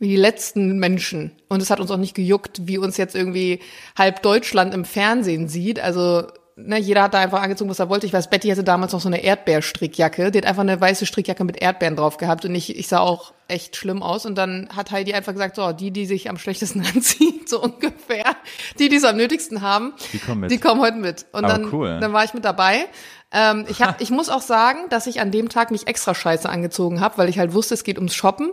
wie 0.00 0.08
die 0.08 0.16
letzten 0.16 0.78
Menschen. 0.78 1.30
Und 1.48 1.62
es 1.62 1.70
hat 1.70 1.80
uns 1.80 1.90
auch 1.90 1.96
nicht 1.96 2.14
gejuckt, 2.14 2.62
wie 2.64 2.78
uns 2.78 2.96
jetzt 2.96 3.14
irgendwie 3.14 3.60
halb 3.96 4.22
Deutschland 4.22 4.74
im 4.74 4.84
Fernsehen 4.84 5.48
sieht. 5.48 5.78
Also 5.80 6.24
ne, 6.56 6.78
jeder 6.78 7.04
hat 7.04 7.14
da 7.14 7.18
einfach 7.18 7.42
angezogen, 7.42 7.70
was 7.70 7.78
er 7.78 7.88
wollte. 7.88 8.06
Ich 8.06 8.12
weiß, 8.12 8.30
Betty 8.30 8.48
hatte 8.48 8.64
damals 8.64 8.92
noch 8.92 9.00
so 9.00 9.08
eine 9.08 9.22
Erdbeerstrickjacke. 9.22 10.30
Die 10.30 10.38
hat 10.38 10.46
einfach 10.46 10.62
eine 10.62 10.80
weiße 10.80 11.06
Strickjacke 11.06 11.44
mit 11.44 11.60
Erdbeeren 11.60 11.96
drauf 11.96 12.16
gehabt 12.16 12.44
und 12.44 12.54
ich, 12.54 12.76
ich 12.76 12.88
sah 12.88 12.98
auch 12.98 13.32
echt 13.48 13.76
schlimm 13.76 14.02
aus. 14.02 14.26
Und 14.26 14.36
dann 14.36 14.68
hat 14.74 14.90
Heidi 14.90 15.14
einfach 15.14 15.32
gesagt, 15.32 15.56
so, 15.56 15.72
die, 15.72 15.90
die 15.90 16.06
sich 16.06 16.28
am 16.30 16.38
schlechtesten 16.38 16.80
anziehen, 16.94 17.40
so 17.46 17.62
ungefähr, 17.62 18.36
die, 18.78 18.88
die 18.88 18.96
es 18.96 19.04
am 19.04 19.16
nötigsten 19.16 19.62
haben, 19.62 19.94
die 20.12 20.18
kommen, 20.18 20.40
mit. 20.42 20.50
Die 20.50 20.58
kommen 20.58 20.80
heute 20.80 20.96
mit. 20.96 21.26
Und 21.32 21.44
Aber 21.44 21.54
dann, 21.54 21.72
cool. 21.72 21.98
dann 22.00 22.12
war 22.12 22.24
ich 22.24 22.34
mit 22.34 22.44
dabei. 22.44 22.86
Ähm, 23.32 23.66
ich, 23.68 23.82
hab, 23.82 24.00
ich 24.00 24.10
muss 24.10 24.28
auch 24.28 24.42
sagen, 24.42 24.88
dass 24.90 25.06
ich 25.06 25.20
an 25.20 25.30
dem 25.30 25.48
Tag 25.48 25.70
mich 25.70 25.86
extra 25.86 26.14
scheiße 26.14 26.48
angezogen 26.48 27.00
habe, 27.00 27.18
weil 27.18 27.28
ich 27.28 27.38
halt 27.38 27.52
wusste, 27.52 27.74
es 27.74 27.84
geht 27.84 27.98
ums 27.98 28.14
Shoppen. 28.14 28.52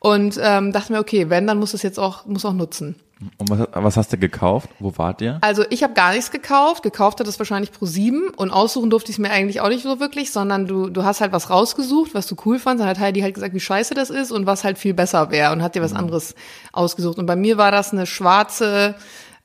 Und 0.00 0.38
ähm, 0.40 0.72
dachte 0.72 0.92
mir, 0.92 1.00
okay, 1.00 1.28
wenn, 1.28 1.46
dann 1.46 1.58
muss 1.58 1.74
es 1.74 1.82
jetzt 1.82 1.98
auch, 1.98 2.24
muss 2.26 2.44
auch 2.44 2.52
nutzen. 2.52 2.96
Und 3.38 3.50
was, 3.50 3.66
was 3.72 3.96
hast 3.96 4.12
du 4.12 4.16
gekauft? 4.16 4.70
Wo 4.78 4.96
wart 4.96 5.20
ihr? 5.20 5.38
Also 5.40 5.64
ich 5.70 5.82
habe 5.82 5.94
gar 5.94 6.12
nichts 6.12 6.30
gekauft. 6.30 6.84
Gekauft 6.84 7.18
hat 7.18 7.26
es 7.26 7.38
wahrscheinlich 7.40 7.72
pro 7.72 7.84
sieben 7.84 8.28
und 8.36 8.52
aussuchen 8.52 8.90
durfte 8.90 9.10
ich 9.10 9.16
es 9.16 9.18
mir 9.18 9.30
eigentlich 9.30 9.60
auch 9.60 9.68
nicht 9.68 9.82
so 9.82 9.98
wirklich, 9.98 10.30
sondern 10.30 10.66
du, 10.66 10.88
du 10.88 11.02
hast 11.02 11.20
halt 11.20 11.32
was 11.32 11.50
rausgesucht, 11.50 12.14
was 12.14 12.28
du 12.28 12.36
cool 12.44 12.60
fandst. 12.60 12.80
Dann 12.80 12.88
hat 12.88 13.00
Heidi 13.00 13.20
halt 13.20 13.34
gesagt, 13.34 13.54
wie 13.54 13.60
scheiße 13.60 13.94
das 13.94 14.10
ist 14.10 14.30
und 14.30 14.46
was 14.46 14.62
halt 14.62 14.78
viel 14.78 14.94
besser 14.94 15.32
wäre 15.32 15.52
und 15.52 15.62
hat 15.62 15.74
dir 15.74 15.82
was 15.82 15.92
mhm. 15.92 15.98
anderes 15.98 16.36
ausgesucht. 16.72 17.18
Und 17.18 17.26
bei 17.26 17.36
mir 17.36 17.58
war 17.58 17.72
das 17.72 17.92
eine 17.92 18.06
schwarze, 18.06 18.94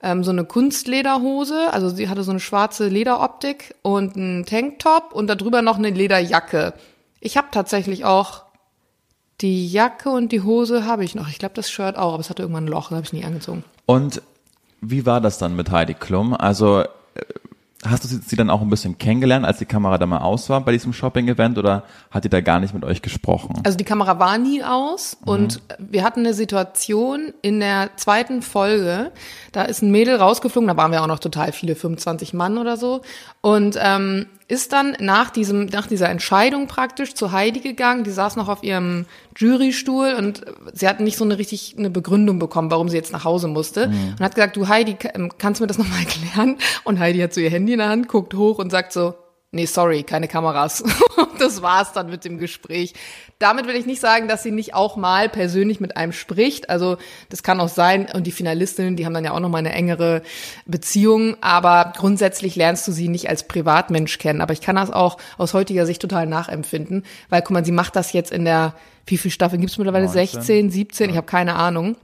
ähm, 0.03 0.23
so 0.23 0.29
eine 0.29 0.45
Kunstlederhose. 0.45 1.73
Also 1.73 1.89
sie 1.89 2.09
hatte 2.09 2.21
so 2.21 2.29
eine 2.29 2.39
schwarze 2.39 2.89
Lederoptik 2.89 3.73
und 3.81 4.15
einen 4.15 4.45
Tanktop 4.45 5.13
und 5.13 5.25
darüber 5.25 5.63
noch 5.63 5.79
eine 5.79 5.89
Lederjacke. 5.89 6.75
Ich 7.19 7.38
habe 7.38 7.47
tatsächlich 7.49 8.06
auch 8.06 8.44
die 9.44 9.68
Jacke 9.68 10.10
und 10.10 10.31
die 10.31 10.42
Hose 10.42 10.86
habe 10.86 11.04
ich 11.04 11.13
noch. 11.13 11.28
Ich 11.28 11.38
glaube, 11.38 11.54
das 11.54 11.69
Shirt 11.69 11.98
auch, 11.98 12.13
aber 12.13 12.22
es 12.22 12.30
hatte 12.30 12.42
irgendwann 12.42 12.66
ein 12.66 12.69
Loch, 12.69 12.90
das 12.90 12.95
habe 12.95 13.06
ich 13.06 13.13
nie 13.13 13.25
angezogen. 13.25 13.63
Und 13.86 14.22
wie 14.81 15.06
war 15.06 15.22
das 15.22 15.38
dann 15.38 15.56
mit 15.56 15.69
Heidi 15.69 15.94
Klum? 15.94 16.34
Also 16.34 16.80
äh, 16.80 16.88
hast 17.86 18.06
du 18.06 18.07
sie 18.07 18.36
dann 18.36 18.50
auch 18.50 18.62
ein 18.62 18.69
bisschen 18.69 18.98
kennengelernt, 18.98 19.45
als 19.45 19.57
die 19.57 19.66
Kamera 19.66 19.98
da 19.98 20.06
mal 20.06 20.19
aus 20.19 20.50
war 20.50 20.62
bei 20.62 20.72
diesem 20.72 20.94
Shopping-Event 20.94 21.57
oder 21.57 21.84
hat 22.12 22.24
die 22.24 22.30
da 22.30 22.42
gar 22.42 22.60
nicht 22.60 22.74
mit 22.74 22.86
euch 22.86 23.01
gesprochen? 23.01 23.62
Also 23.66 23.78
die 23.78 23.84
Kamera 23.84 24.19
war 24.19 24.38
nie 24.38 24.63
aus 24.63 25.18
mhm. 25.22 25.28
und 25.28 25.62
wir 25.78 26.04
hatten 26.04 26.22
eine 26.22 26.34
Situation 26.34 27.34
in 27.42 27.60
der 27.60 27.92
zweiten 27.98 28.42
Folge, 28.42 29.12
da 29.51 29.63
ist 29.63 29.81
ein 29.81 29.92
Mädel 29.92 30.16
rausgeflogen, 30.16 30.68
da 30.68 30.78
waren 30.78 30.92
wir 30.92 31.04
auch 31.04 31.07
noch 31.07 31.19
total 31.19 31.51
viele, 31.51 31.75
25 31.75 32.34
Mann 32.34 32.57
oder 32.57 32.78
so 32.78 33.01
und 33.42 33.78
ähm, 33.81 34.28
ist 34.48 34.74
dann 34.74 34.95
nach 35.00 35.30
diesem, 35.30 35.66
nach 35.68 35.88
dieser 35.88 36.10
Entscheidung 36.10 36.68
praktisch 36.68 37.13
zu 37.13 37.31
Heidi 37.31 37.60
gegangen. 37.60 38.04
Die 38.04 38.12
saß 38.12 38.36
noch 38.36 38.50
auf 38.50 38.63
ihrem 38.63 39.06
Jurystuhl 39.38 40.13
und 40.18 40.44
sie 40.74 40.88
hat 40.88 41.00
nicht 41.00 41.18
so 41.18 41.24
eine 41.24 41.38
richtig 41.38 41.75
eine 41.78 41.90
Begründung 41.90 42.40
bekommen, 42.40 42.69
warum 42.72 42.90
sie 42.90 42.98
jetzt 42.98 43.13
nach 43.13 43.24
Hause 43.24 43.48
musste. 43.48 43.88
Mhm. 43.88 44.16
Und 44.18 44.19
hat 44.19 44.36
gesagt, 44.36 44.56
du 44.56 44.68
Heidi, 44.68 44.95
kannst 45.38 45.60
du 45.60 45.63
mir 45.63 45.68
das 45.68 45.78
nochmal 45.78 46.00
erklären? 46.00 46.57
Und 46.84 47.00
Heidi 47.00 47.19
hat 47.19 47.34
so 47.34 47.42
ihr 47.42 47.50
Handy 47.50 47.74
in 47.74 47.80
der 47.80 47.90
Hand, 47.90 48.07
guckt 48.07 48.34
hoch 48.34 48.60
und 48.60 48.69
sagt 48.69 48.94
so, 48.94 49.16
nee, 49.53 49.65
sorry, 49.65 50.03
keine 50.03 50.27
Kameras. 50.27 50.83
das 51.39 51.61
war's 51.61 51.94
dann 51.94 52.09
mit 52.09 52.25
dem 52.25 52.38
Gespräch. 52.38 52.94
Damit 53.39 53.67
will 53.67 53.75
ich 53.75 53.85
nicht 53.85 54.01
sagen, 54.01 54.27
dass 54.27 54.44
sie 54.44 54.51
nicht 54.51 54.73
auch 54.73 54.97
mal 54.97 55.29
persönlich 55.29 55.79
mit 55.79 55.95
einem 55.95 56.11
spricht. 56.11 56.69
Also 56.69 56.97
das 57.29 57.44
kann 57.44 57.59
auch 57.59 57.69
sein. 57.69 58.07
Und 58.13 58.25
die 58.27 58.31
Finalistinnen, 58.31 58.95
die 58.95 59.05
haben 59.05 59.13
dann 59.13 59.23
ja 59.23 59.31
auch 59.31 59.39
noch 59.39 59.50
mal 59.50 59.59
eine 59.59 59.71
engere 59.71 60.23
Beziehung. 60.65 61.38
Aber 61.41 61.94
grundsätzlich 61.95 62.55
lernst 62.55 62.88
du 62.88 62.91
sie 62.91 63.07
nicht 63.07 63.29
als 63.29 63.47
Privatmensch 63.47 64.17
kennen. 64.17 64.41
Aber 64.41 64.53
ich 64.53 64.61
kann 64.61 64.75
das 64.75 64.91
auch 64.91 65.17
aus 65.38 65.53
heutiger 65.53 65.85
Sicht 65.85 66.01
total 66.01 66.25
nachempfinden. 66.25 67.06
Weil, 67.29 67.41
guck 67.41 67.51
mal, 67.51 67.65
sie 67.65 67.71
macht 67.71 67.95
das 67.95 68.11
jetzt 68.13 68.31
in 68.31 68.45
der, 68.45 68.73
wie 69.06 69.17
viel 69.17 69.31
Staffeln 69.31 69.61
gibt's 69.61 69.77
mittlerweile? 69.77 70.06
19. 70.06 70.27
16, 70.27 70.71
17? 70.71 71.06
Ja. 71.06 71.11
Ich 71.11 71.17
habe 71.17 71.27
keine 71.27 71.56
Ahnung. 71.56 71.95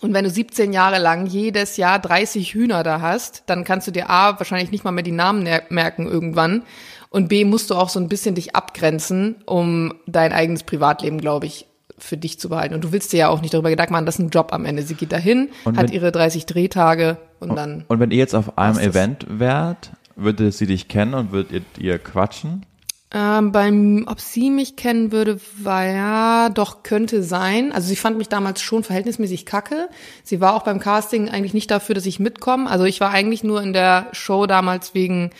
Und 0.00 0.14
wenn 0.14 0.24
du 0.24 0.30
17 0.30 0.72
Jahre 0.72 0.98
lang 0.98 1.26
jedes 1.26 1.76
Jahr 1.76 1.98
30 1.98 2.54
Hühner 2.54 2.82
da 2.82 3.00
hast, 3.00 3.42
dann 3.46 3.64
kannst 3.64 3.86
du 3.86 3.90
dir 3.90 4.08
A, 4.08 4.38
wahrscheinlich 4.38 4.70
nicht 4.70 4.84
mal 4.84 4.92
mehr 4.92 5.04
die 5.04 5.12
Namen 5.12 5.46
merken 5.68 6.06
irgendwann. 6.06 6.62
Und 7.10 7.28
B, 7.28 7.44
musst 7.44 7.70
du 7.70 7.74
auch 7.74 7.88
so 7.88 8.00
ein 8.00 8.08
bisschen 8.08 8.34
dich 8.34 8.54
abgrenzen, 8.54 9.36
um 9.44 9.94
dein 10.06 10.32
eigenes 10.32 10.62
Privatleben, 10.62 11.20
glaube 11.20 11.46
ich, 11.46 11.66
für 11.98 12.16
dich 12.16 12.38
zu 12.38 12.48
behalten. 12.48 12.74
Und 12.74 12.84
du 12.84 12.92
willst 12.92 13.12
dir 13.12 13.18
ja 13.18 13.28
auch 13.28 13.42
nicht 13.42 13.52
darüber 13.52 13.68
Gedanken 13.68 13.92
machen, 13.92 14.06
das 14.06 14.14
ist 14.14 14.24
ein 14.24 14.30
Job 14.30 14.52
am 14.52 14.64
Ende. 14.64 14.82
Sie 14.82 14.94
geht 14.94 15.12
dahin, 15.12 15.50
und 15.64 15.76
hat 15.76 15.90
ihre 15.90 16.12
30 16.12 16.46
Drehtage 16.46 17.18
und 17.38 17.56
dann. 17.56 17.84
Und 17.88 18.00
wenn 18.00 18.10
ihr 18.10 18.18
jetzt 18.18 18.34
auf 18.34 18.56
einem 18.56 18.78
Event 18.78 19.26
wärt, 19.28 19.90
würde 20.16 20.50
sie 20.52 20.66
dich 20.66 20.88
kennen 20.88 21.14
und 21.14 21.32
würdet 21.32 21.64
ihr, 21.78 21.84
ihr 21.84 21.98
quatschen? 21.98 22.64
Ähm, 23.12 23.50
beim, 23.50 24.04
ob 24.06 24.20
sie 24.20 24.50
mich 24.50 24.76
kennen 24.76 25.10
würde, 25.10 25.40
war 25.58 25.84
ja, 25.84 26.48
doch 26.48 26.84
könnte 26.84 27.24
sein. 27.24 27.72
Also 27.72 27.88
sie 27.88 27.96
fand 27.96 28.18
mich 28.18 28.28
damals 28.28 28.62
schon 28.62 28.84
verhältnismäßig 28.84 29.46
kacke. 29.46 29.88
Sie 30.22 30.40
war 30.40 30.54
auch 30.54 30.62
beim 30.62 30.78
Casting 30.78 31.28
eigentlich 31.28 31.54
nicht 31.54 31.70
dafür, 31.72 31.96
dass 31.96 32.06
ich 32.06 32.20
mitkomme. 32.20 32.70
Also 32.70 32.84
ich 32.84 33.00
war 33.00 33.10
eigentlich 33.10 33.42
nur 33.42 33.62
in 33.62 33.72
der 33.72 34.06
Show 34.12 34.46
damals 34.46 34.94
wegen 34.94 35.30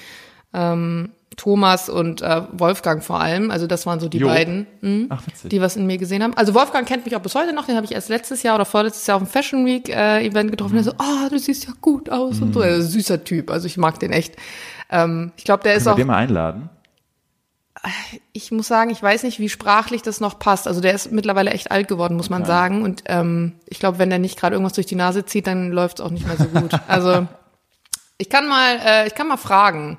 ähm, 0.53 1.11
Thomas 1.37 1.89
und 1.89 2.23
äh, 2.23 2.43
Wolfgang 2.51 3.05
vor 3.05 3.21
allem. 3.21 3.53
Also 3.53 3.69
das 3.69 3.87
waren 3.87 4.01
so 4.01 4.09
die 4.09 4.19
jo. 4.19 4.27
beiden, 4.27 4.67
mh, 4.81 5.07
Ach, 5.11 5.23
die 5.45 5.61
was 5.61 5.77
in 5.77 5.87
mir 5.87 5.97
gesehen 5.97 6.25
haben. 6.25 6.35
Also 6.37 6.55
Wolfgang 6.55 6.89
kennt 6.89 7.05
mich 7.05 7.15
auch 7.15 7.23
bis 7.23 7.37
heute 7.37 7.53
noch. 7.53 7.67
Den 7.67 7.77
habe 7.77 7.87
ich 7.87 7.93
erst 7.93 8.09
letztes 8.09 8.43
Jahr 8.43 8.57
oder 8.57 8.65
vorletztes 8.65 9.07
Jahr 9.07 9.17
auf 9.17 9.23
dem 9.23 9.29
Fashion 9.29 9.65
Week 9.65 9.89
äh, 9.89 10.27
Event 10.27 10.51
getroffen. 10.51 10.73
Mhm. 10.73 10.83
Der 10.83 10.85
so, 10.85 10.93
ah, 10.99 11.27
oh, 11.27 11.29
du 11.31 11.39
siehst 11.39 11.67
ja 11.67 11.73
gut 11.81 12.11
aus 12.11 12.39
mhm. 12.39 12.49
und 12.49 12.55
so. 12.55 12.61
Also, 12.63 12.89
süßer 12.89 13.23
Typ. 13.23 13.53
Also 13.53 13.69
ich 13.69 13.77
mag 13.77 14.01
den 14.01 14.11
echt. 14.11 14.35
Ähm, 14.91 15.31
ich 15.37 15.45
glaube, 15.45 15.63
der 15.63 15.75
Können 15.75 15.83
ist 15.83 15.87
auch. 15.87 15.97
Wir 15.97 16.05
den 16.05 16.09
mal 16.09 16.17
einladen? 16.17 16.69
Ich 18.33 18.53
muss 18.53 18.69
sagen, 18.69 18.91
ich 18.91 19.03
weiß 19.03 19.23
nicht, 19.23 19.39
wie 19.39 19.49
sprachlich 19.49 20.03
das 20.03 20.21
noch 20.21 20.39
passt. 20.39 20.69
Also 20.69 20.81
der 20.81 20.95
ist 20.95 21.13
mittlerweile 21.13 21.51
echt 21.51 21.71
alt 21.71 21.89
geworden, 21.89 22.17
muss 22.17 22.31
man 22.31 22.45
sagen. 22.45 22.83
Und 22.83 23.05
ähm, 23.07 23.55
ich 23.67 23.79
glaube, 23.79 23.99
wenn 23.99 24.11
der 24.11 24.19
nicht 24.19 24.39
gerade 24.39 24.55
irgendwas 24.55 24.75
durch 24.75 24.87
die 24.87 24.97
Nase 24.97 25.25
zieht, 25.25 25.47
dann 25.47 25.71
läuft 25.71 25.99
es 25.99 26.05
auch 26.05 26.11
nicht 26.11 26.27
mehr 26.27 26.37
so 26.37 26.45
gut. 26.45 26.73
Also 26.89 27.27
ich 28.19 28.29
kann 28.29 28.49
mal, 28.49 28.79
äh, 28.85 29.07
ich 29.07 29.15
kann 29.15 29.29
mal 29.29 29.39
fragen, 29.39 29.99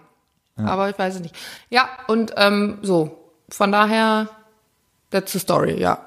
ja. 0.57 0.65
aber 0.65 0.89
ich 0.89 1.00
weiß 1.00 1.15
es 1.15 1.21
nicht. 1.21 1.35
Ja, 1.69 1.89
und 2.07 2.33
ähm, 2.38 2.77
so, 2.83 3.31
von 3.50 3.71
daher, 3.71 4.29
that's 5.09 5.31
the 5.31 5.39
story, 5.39 5.79
ja. 5.79 6.05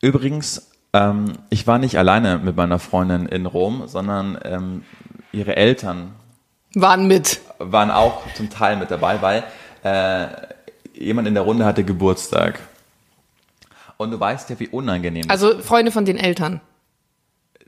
Übrigens, 0.00 0.70
ähm, 0.94 1.34
ich 1.50 1.66
war 1.66 1.78
nicht 1.78 1.98
alleine 1.98 2.38
mit 2.38 2.56
meiner 2.56 2.78
Freundin 2.78 3.26
in 3.26 3.44
Rom, 3.44 3.88
sondern 3.88 4.38
ähm, 4.44 4.84
ihre 5.32 5.56
Eltern 5.56 6.14
waren 6.74 7.06
mit. 7.06 7.40
Waren 7.58 7.90
auch 7.90 8.22
zum 8.34 8.48
Teil 8.48 8.76
mit 8.76 8.90
dabei, 8.90 9.20
weil 9.20 9.44
äh, 9.82 10.26
jemand 10.94 11.28
in 11.28 11.34
der 11.34 11.42
Runde 11.42 11.64
hatte 11.64 11.84
Geburtstag. 11.84 12.58
Und 13.96 14.12
du 14.12 14.20
weißt 14.20 14.48
ja, 14.50 14.60
wie 14.60 14.68
unangenehm 14.68 15.24
Also 15.28 15.58
Freunde 15.60 15.90
von 15.90 16.04
den 16.04 16.16
Eltern. 16.18 16.60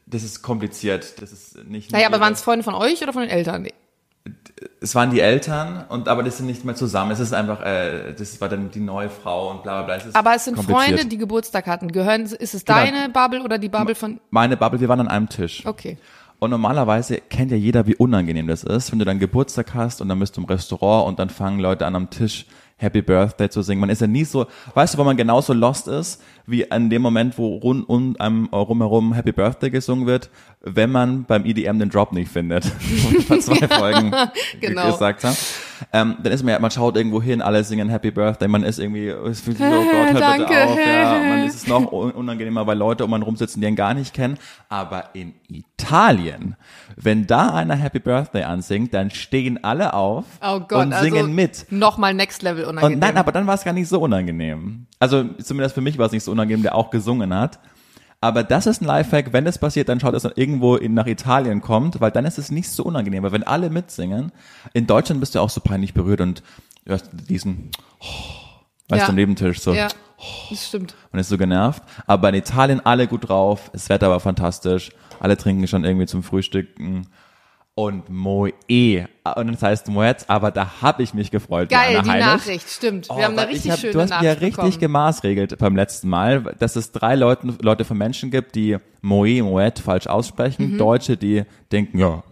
Das 0.06 0.22
ist 0.22 0.42
kompliziert. 0.42 1.20
Das 1.20 1.32
ist 1.32 1.64
nicht. 1.64 1.92
Naja, 1.92 2.06
aber 2.06 2.20
waren 2.20 2.32
es 2.32 2.42
Freunde 2.42 2.64
von 2.64 2.74
euch 2.74 3.02
oder 3.02 3.12
von 3.12 3.22
den 3.22 3.30
Eltern? 3.30 3.66
Es 4.80 4.94
waren 4.94 5.10
die 5.10 5.20
Eltern 5.20 5.84
und 5.88 6.08
aber 6.08 6.22
das 6.22 6.36
sind 6.36 6.46
nicht 6.46 6.64
mehr 6.64 6.74
zusammen. 6.74 7.10
Es 7.10 7.20
ist 7.20 7.32
einfach, 7.32 7.62
äh, 7.62 8.12
das 8.16 8.40
war 8.40 8.48
dann 8.48 8.70
die 8.70 8.80
neue 8.80 9.08
Frau 9.08 9.50
und 9.50 9.62
bla 9.62 9.82
bla 9.82 9.96
bla. 9.96 10.06
Es 10.08 10.14
Aber 10.14 10.34
es 10.34 10.44
sind. 10.44 10.56
Freunde, 10.56 11.06
die 11.06 11.16
Geburtstag 11.16 11.66
hatten. 11.66 11.90
Gehören, 11.90 12.22
ist 12.22 12.54
es 12.54 12.64
Genau. 12.64 12.78
deine 12.78 13.08
Bubble 13.08 13.42
oder 13.42 13.58
die 13.58 13.68
Bubble 13.68 13.94
von. 13.94 14.20
Meine 14.30 14.56
Bubble, 14.56 14.80
wir 14.80 14.88
waren 14.88 15.00
an 15.00 15.08
einem 15.08 15.28
Tisch. 15.28 15.64
Okay. 15.64 15.96
Und 16.40 16.50
normalerweise 16.50 17.18
kennt 17.18 17.50
ja 17.50 17.56
jeder, 17.56 17.86
wie 17.86 17.94
unangenehm 17.96 18.46
das 18.46 18.64
ist, 18.64 18.90
wenn 18.90 18.98
du 18.98 19.04
dann 19.04 19.18
Geburtstag 19.18 19.74
hast 19.74 20.00
und 20.00 20.08
dann 20.08 20.18
bist 20.18 20.36
du 20.36 20.40
im 20.40 20.46
Restaurant 20.46 21.06
und 21.06 21.18
dann 21.18 21.28
fangen 21.30 21.60
Leute 21.60 21.84
an 21.86 21.94
am 21.94 22.08
Tisch 22.10 22.46
Happy 22.78 23.02
Birthday 23.02 23.50
zu 23.50 23.60
singen. 23.60 23.80
Man 23.82 23.90
ist 23.90 24.00
ja 24.00 24.06
nie 24.06 24.24
so, 24.24 24.46
weißt 24.72 24.94
du, 24.94 24.98
wo 24.98 25.04
man 25.04 25.18
genauso 25.18 25.52
lost 25.52 25.86
ist, 25.86 26.22
wie 26.46 26.70
an 26.70 26.88
dem 26.88 27.02
Moment, 27.02 27.36
wo 27.36 27.56
rund 27.58 27.86
um 27.86 28.16
einem 28.18 28.46
rumherum 28.46 29.12
Happy 29.12 29.32
Birthday 29.32 29.68
gesungen 29.68 30.06
wird, 30.06 30.30
wenn 30.62 30.90
man 30.90 31.24
beim 31.24 31.44
EDM 31.44 31.78
den 31.78 31.90
Drop 31.90 32.12
nicht 32.12 32.32
findet. 32.32 32.64
Vor 33.26 33.38
zwei 33.40 33.68
Folgen 33.68 34.14
Genau. 34.60 34.90
gesagt 34.92 35.24
haben. 35.24 35.36
Ähm, 35.92 36.16
dann 36.22 36.32
ist 36.32 36.42
man 36.42 36.52
ja, 36.52 36.58
man 36.58 36.70
schaut 36.70 36.96
irgendwo 36.96 37.20
hin, 37.22 37.40
alle 37.42 37.64
singen 37.64 37.88
Happy 37.88 38.10
Birthday, 38.10 38.48
man 38.48 38.62
ist 38.64 38.78
irgendwie, 38.78 39.08
es 39.08 39.40
fühlt 39.40 39.58
sich 39.58 39.66
so, 39.66 39.72
oh 39.72 39.84
Gott, 39.84 40.12
hört 40.12 40.20
Danke. 40.22 40.44
bitte 40.46 40.64
auf, 40.66 40.78
ja, 40.78 41.18
man 41.28 41.44
ist 41.46 41.54
es 41.54 41.66
noch 41.66 41.90
un- 41.92 42.12
unangenehmer, 42.12 42.66
weil 42.66 42.76
Leute 42.78 43.04
um 43.04 43.12
einen 43.14 43.22
rumsitzen, 43.22 43.60
die 43.60 43.68
ihn 43.68 43.76
gar 43.76 43.94
nicht 43.94 44.12
kennen. 44.14 44.36
Aber 44.68 45.10
in 45.14 45.34
Italien, 45.48 46.56
wenn 46.96 47.26
da 47.26 47.54
einer 47.54 47.74
Happy 47.76 47.98
Birthday 47.98 48.42
ansingt, 48.44 48.92
dann 48.94 49.10
stehen 49.10 49.62
alle 49.64 49.94
auf 49.94 50.24
Oh 50.44 50.60
Gott, 50.60 50.86
und 50.86 50.92
also 50.92 51.04
singen 51.04 51.34
mit. 51.34 51.66
Nochmal 51.70 52.14
Next 52.14 52.42
Level 52.42 52.64
unangenehm. 52.64 52.94
Und 52.94 53.00
nein, 53.00 53.16
aber 53.16 53.32
dann 53.32 53.46
war 53.46 53.54
es 53.54 53.64
gar 53.64 53.72
nicht 53.72 53.88
so 53.88 54.00
unangenehm. 54.00 54.86
Also 54.98 55.24
zumindest 55.42 55.74
für 55.74 55.80
mich 55.80 55.98
war 55.98 56.06
es 56.06 56.12
nicht 56.12 56.24
so 56.24 56.32
unangenehm, 56.32 56.62
der 56.62 56.74
auch 56.74 56.90
gesungen 56.90 57.34
hat. 57.34 57.58
Aber 58.22 58.42
das 58.44 58.66
ist 58.66 58.82
ein 58.82 58.84
Lifehack, 58.86 59.32
wenn 59.32 59.46
es 59.46 59.58
passiert, 59.58 59.88
dann 59.88 59.98
schaut, 59.98 60.12
dass 60.14 60.24
er 60.24 60.36
irgendwo 60.36 60.76
in, 60.76 60.92
nach 60.92 61.06
Italien 61.06 61.62
kommt, 61.62 62.00
weil 62.00 62.10
dann 62.10 62.26
ist 62.26 62.38
es 62.38 62.50
nicht 62.50 62.68
so 62.68 62.82
unangenehm. 62.84 63.22
Weil 63.22 63.32
wenn 63.32 63.44
alle 63.44 63.70
mitsingen, 63.70 64.30
in 64.74 64.86
Deutschland 64.86 65.20
bist 65.20 65.34
du 65.34 65.40
auch 65.40 65.48
so 65.48 65.60
peinlich 65.62 65.94
berührt 65.94 66.20
und 66.20 66.42
du 66.84 66.92
hast 66.92 67.08
diesen, 67.12 67.70
oh, 68.00 68.04
weißt 68.90 69.00
Ja. 69.00 69.06
du, 69.06 69.10
am 69.10 69.14
Nebentisch 69.16 69.60
so. 69.60 69.72
Ja, 69.72 69.88
das 70.50 70.68
stimmt. 70.68 70.94
Man 71.12 71.20
ist 71.20 71.30
so 71.30 71.38
genervt. 71.38 71.82
Aber 72.06 72.28
in 72.28 72.34
Italien 72.34 72.84
alle 72.84 73.06
gut 73.06 73.28
drauf, 73.28 73.70
das 73.72 73.88
Wetter 73.88 74.10
war 74.10 74.20
fantastisch, 74.20 74.90
alle 75.18 75.38
trinken 75.38 75.66
schon 75.66 75.84
irgendwie 75.84 76.06
zum 76.06 76.22
Frühstücken. 76.22 77.06
Und 77.74 78.10
Moe, 78.10 78.52
und 79.36 79.52
das 79.52 79.62
heißt 79.62 79.88
Moet, 79.88 80.16
aber 80.28 80.50
da 80.50 80.80
habe 80.82 81.02
ich 81.02 81.12
mich 81.14 81.30
gefreut. 81.30 81.68
Geil, 81.68 81.92
Jana 81.92 82.02
die 82.02 82.10
Heinrich. 82.10 82.26
Nachricht, 82.26 82.70
stimmt. 82.70 83.08
Wir 83.08 83.14
Oh, 83.16 83.22
haben 83.22 83.32
eine 83.32 83.36
weil 83.36 83.48
ich 83.48 83.54
richtig 83.56 83.70
hab- 83.72 83.78
schöne 83.80 83.92
Du 83.92 84.00
hast 84.00 84.10
mir 84.10 84.16
ja 84.16 84.22
Nachricht 84.34 84.42
richtig 84.42 84.56
bekommen. 84.64 84.80
gemaßregelt 84.80 85.58
beim 85.58 85.76
letzten 85.76 86.08
Mal, 86.08 86.54
dass 86.58 86.76
es 86.76 86.92
drei 86.92 87.14
Leuten, 87.16 87.56
Leute 87.60 87.84
von 87.84 87.98
Menschen 87.98 88.30
gibt, 88.30 88.54
die 88.54 88.78
Moe, 89.02 89.42
Moet 89.42 89.78
falsch 89.78 90.04
Mhm. 90.06 90.10
aussprechen. 90.10 90.76
Deutsche, 90.78 91.16
die 91.16 91.44
denken, 91.72 91.98
ja, 91.98 92.22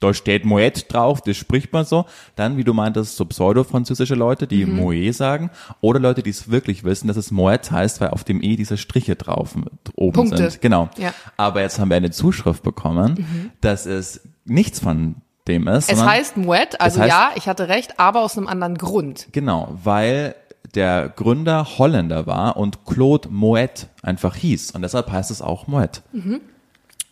da 0.00 0.14
steht 0.14 0.44
Moet 0.44 0.92
drauf, 0.92 1.22
das 1.22 1.36
spricht 1.36 1.72
man 1.72 1.84
so. 1.84 2.04
Dann, 2.36 2.56
wie 2.56 2.62
du 2.64 2.72
meintest, 2.72 3.16
so 3.16 3.24
pseudo-französische 3.24 4.14
Leute, 4.14 4.46
die 4.46 4.64
Mhm. 4.66 4.76
Moe 4.76 5.12
sagen. 5.12 5.50
Oder 5.80 5.98
Leute, 6.00 6.22
die 6.22 6.30
es 6.30 6.50
wirklich 6.50 6.84
wissen, 6.84 7.08
dass 7.08 7.16
es 7.16 7.30
Moet 7.30 7.70
heißt, 7.70 8.00
weil 8.00 8.10
auf 8.10 8.22
dem 8.24 8.42
E 8.42 8.54
diese 8.56 8.76
Striche 8.76 9.16
drauf 9.16 9.56
oben 9.96 10.12
Punkte. 10.12 10.50
sind. 10.50 10.60
Genau. 10.62 10.88
Ja. 10.98 11.08
Mhm. 11.08 11.12
Aber 11.36 11.62
jetzt 11.62 11.78
haben 11.78 11.88
wir 11.90 11.96
eine 11.96 12.10
Zuschrift 12.10 12.62
bekommen, 12.62 13.50
dass 13.60 13.86
es 13.86 14.20
nichts 14.44 14.80
von 14.80 15.16
dem 15.48 15.66
ist. 15.66 15.90
Es 15.90 16.02
heißt 16.04 16.36
Moet, 16.36 16.80
also 16.80 17.00
heißt- 17.00 17.08
ja, 17.08 17.30
ich 17.34 17.48
hatte 17.48 17.68
recht, 17.68 17.98
aber 17.98 18.22
aus 18.22 18.36
einem 18.38 18.46
anderen 18.46 18.76
Grund. 18.78 19.26
Genau, 19.32 19.76
weil 19.82 20.34
der 20.74 21.08
Gründer 21.08 21.66
Holländer 21.78 22.26
war 22.26 22.56
und 22.58 22.84
Claude 22.84 23.28
Moet 23.30 23.86
einfach 24.02 24.36
hieß. 24.36 24.72
Und 24.72 24.82
deshalb 24.82 25.10
heißt 25.10 25.30
es 25.30 25.40
auch 25.42 25.66
Moet. 25.66 26.02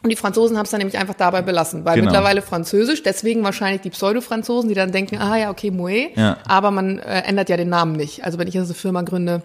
Und 0.02 0.10
die 0.10 0.16
Franzosen 0.16 0.56
haben 0.56 0.64
es 0.66 0.70
dann 0.70 0.78
nämlich 0.78 0.98
einfach 0.98 1.14
dabei 1.14 1.42
belassen, 1.42 1.84
weil 1.84 1.94
Genau. 1.96 2.06
mittlerweile 2.10 2.42
Französisch, 2.42 3.02
deswegen 3.02 3.42
wahrscheinlich 3.42 3.80
die 3.80 3.90
Pseudo-Franzosen, 3.90 4.68
die 4.68 4.74
dann 4.74 4.92
denken, 4.92 5.18
ah 5.18 5.36
ja, 5.36 5.50
okay, 5.50 5.70
Moet, 5.70 6.16
Ja. 6.16 6.36
aber 6.46 6.70
man 6.70 6.98
äh, 6.98 7.22
ändert 7.22 7.48
ja 7.48 7.56
den 7.56 7.70
Namen 7.70 7.92
nicht. 7.92 8.24
Also 8.24 8.38
wenn 8.38 8.46
ich 8.46 8.54
jetzt 8.54 8.66
eine 8.66 8.74
Firma 8.74 9.02
gründe, 9.02 9.42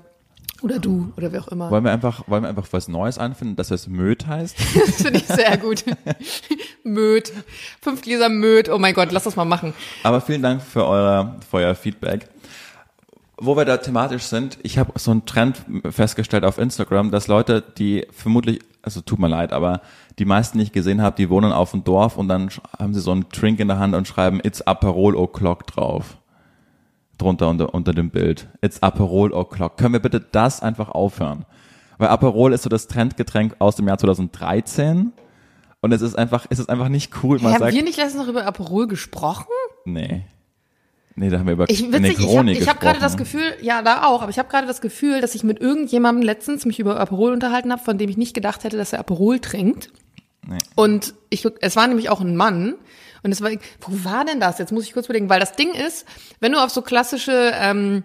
oder 0.62 0.80
du, 0.80 1.12
oder 1.18 1.32
wer 1.32 1.42
auch 1.42 1.48
immer. 1.48 1.72
Wollen 1.72 1.84
wir 1.84 1.92
einfach, 1.92 2.28
wollen 2.28 2.44
wir 2.44 2.50
einfach 2.50 2.68
was 2.72 2.88
Neues 2.88 3.18
anfinden, 3.18 3.56
dass 3.56 3.72
es 3.72 3.88
Möd 3.88 4.28
heißt? 4.28 4.56
Das 4.76 5.02
finde 5.02 5.20
ich 5.20 5.28
sehr 5.28 5.58
gut. 5.58 5.84
Möd. 6.84 7.32
Fünf 7.82 8.02
Gläser 8.02 8.30
Möd. 8.30 8.70
Oh 8.70 8.78
mein 8.78 8.94
Gott, 8.94 9.12
lass 9.12 9.24
das 9.24 9.36
mal 9.36 9.46
machen. 9.46 9.74
Aber 10.04 10.22
vielen 10.22 10.42
Dank 10.42 10.62
für 10.62 10.86
euer, 10.86 11.36
für 11.50 11.58
euer 11.58 11.76
Feedback. 11.76 12.30
Wo 13.38 13.56
wir 13.58 13.66
da 13.66 13.78
thematisch 13.78 14.24
sind, 14.24 14.60
ich 14.62 14.78
habe 14.78 14.92
so 15.00 15.10
einen 15.12 15.26
Trend 15.26 15.64
festgestellt 15.90 16.46
auf 16.46 16.60
Instagram, 16.60 17.10
dass 17.10 17.28
Leute, 17.28 17.64
die 17.78 18.06
vermutlich, 18.12 18.60
also 18.84 19.02
tut 19.02 19.18
mir 19.18 19.30
leid, 19.30 19.52
aber 19.52 19.82
die 20.20 20.26
meisten 20.26 20.60
nicht 20.60 20.74
gesehen 20.74 21.02
haben, 21.02 21.16
die 21.16 21.30
wohnen 21.30 21.52
auf 21.52 21.72
dem 21.72 21.84
Dorf 21.84 22.18
und 22.18 22.28
dann 22.28 22.50
haben 22.78 22.94
sie 22.94 23.02
so 23.02 23.12
einen 23.12 23.28
Drink 23.30 23.60
in 23.60 23.68
der 23.68 23.80
Hand 23.80 23.96
und 23.96 24.08
schreiben 24.08 24.40
It's 24.44 24.62
Aperol 24.62 25.16
O'Clock 25.16 25.66
drauf. 25.66 26.18
Drunter 27.22 27.50
unter, 27.50 27.74
unter 27.74 27.94
dem 27.94 28.10
Bild. 28.10 28.48
It's 28.62 28.82
Aperol 28.82 29.34
O'Clock. 29.34 29.78
Können 29.78 29.94
wir 29.94 30.00
bitte 30.00 30.20
das 30.20 30.62
einfach 30.62 30.90
aufhören? 30.90 31.46
Weil 31.98 32.10
Aperol 32.10 32.54
ist 32.54 32.64
so 32.64 32.70
das 32.70 32.88
Trendgetränk 32.88 33.56
aus 33.60 33.76
dem 33.76 33.88
Jahr 33.88 33.98
2013 33.98 35.12
und 35.82 35.92
es 35.92 36.02
ist 36.02 36.16
einfach, 36.18 36.48
es 36.50 36.60
ist 36.60 36.70
einfach 36.70 36.90
nicht 36.90 37.24
cool. 37.24 37.38
Man 37.38 37.46
Hey, 37.48 37.54
haben 37.54 37.60
sagt, 37.60 37.74
wir 37.76 37.84
nicht 37.84 37.98
letztens 37.98 38.24
noch 38.24 38.30
über 38.30 38.46
Aperol 38.46 38.88
gesprochen? 38.88 39.46
Nee. 39.86 40.26
Nee, 41.16 41.30
da 41.30 41.40
haben 41.40 41.46
wir 41.46 41.54
über 41.54 41.70
Ich, 41.70 41.82
witzig, 41.92 41.92
ich 41.92 41.94
habe 41.94 42.24
Negroni 42.24 42.52
ich 42.54 42.70
hab 42.70 42.80
gerade 42.80 43.00
das. 43.00 43.18
Gefühl, 43.18 43.54
ja, 43.62 43.82
da 43.82 44.06
auch, 44.06 44.22
aber 44.22 44.32
ich 44.32 44.40
habe 44.40 44.50
gerade 44.50 44.66
das 44.66 44.82
Gefühl, 44.82 45.22
dass 45.22 45.36
ich 45.36 45.44
mit 45.44 45.60
irgendjemandem 45.60 46.24
letztens 46.24 46.66
mich 46.66 46.80
über 46.80 47.00
Aperol 47.00 47.34
unterhalten 47.34 47.72
habe, 47.72 47.84
von 47.84 47.98
dem 47.98 48.10
ich 48.10 48.18
nicht 48.18 48.34
gedacht 48.34 48.64
hätte, 48.64 48.78
dass 48.78 48.94
er 48.94 49.00
Aperol 49.00 49.40
trinkt. 49.40 49.92
Nee. 50.48 50.58
Und 50.76 51.14
ich, 51.30 51.46
es 51.60 51.76
war 51.76 51.88
nämlich 51.88 52.10
auch 52.10 52.22
ein 52.22 52.36
Mann. 52.36 52.76
Und 53.24 53.32
es 53.32 53.42
war, 53.42 53.52
wo 53.52 54.04
war 54.04 54.26
denn 54.26 54.40
das? 54.40 54.58
Jetzt 54.58 54.72
muss 54.72 54.86
ich 54.86 54.94
kurz 54.94 55.06
überlegen, 55.06 55.30
weil 55.30 55.40
das 55.40 55.54
Ding 55.54 55.74
ist, 55.74 56.06
wenn 56.40 56.52
du 56.52 56.64
auf 56.64 56.72
so 56.72 56.82
klassische 56.82 57.52
ähm, 57.56 58.04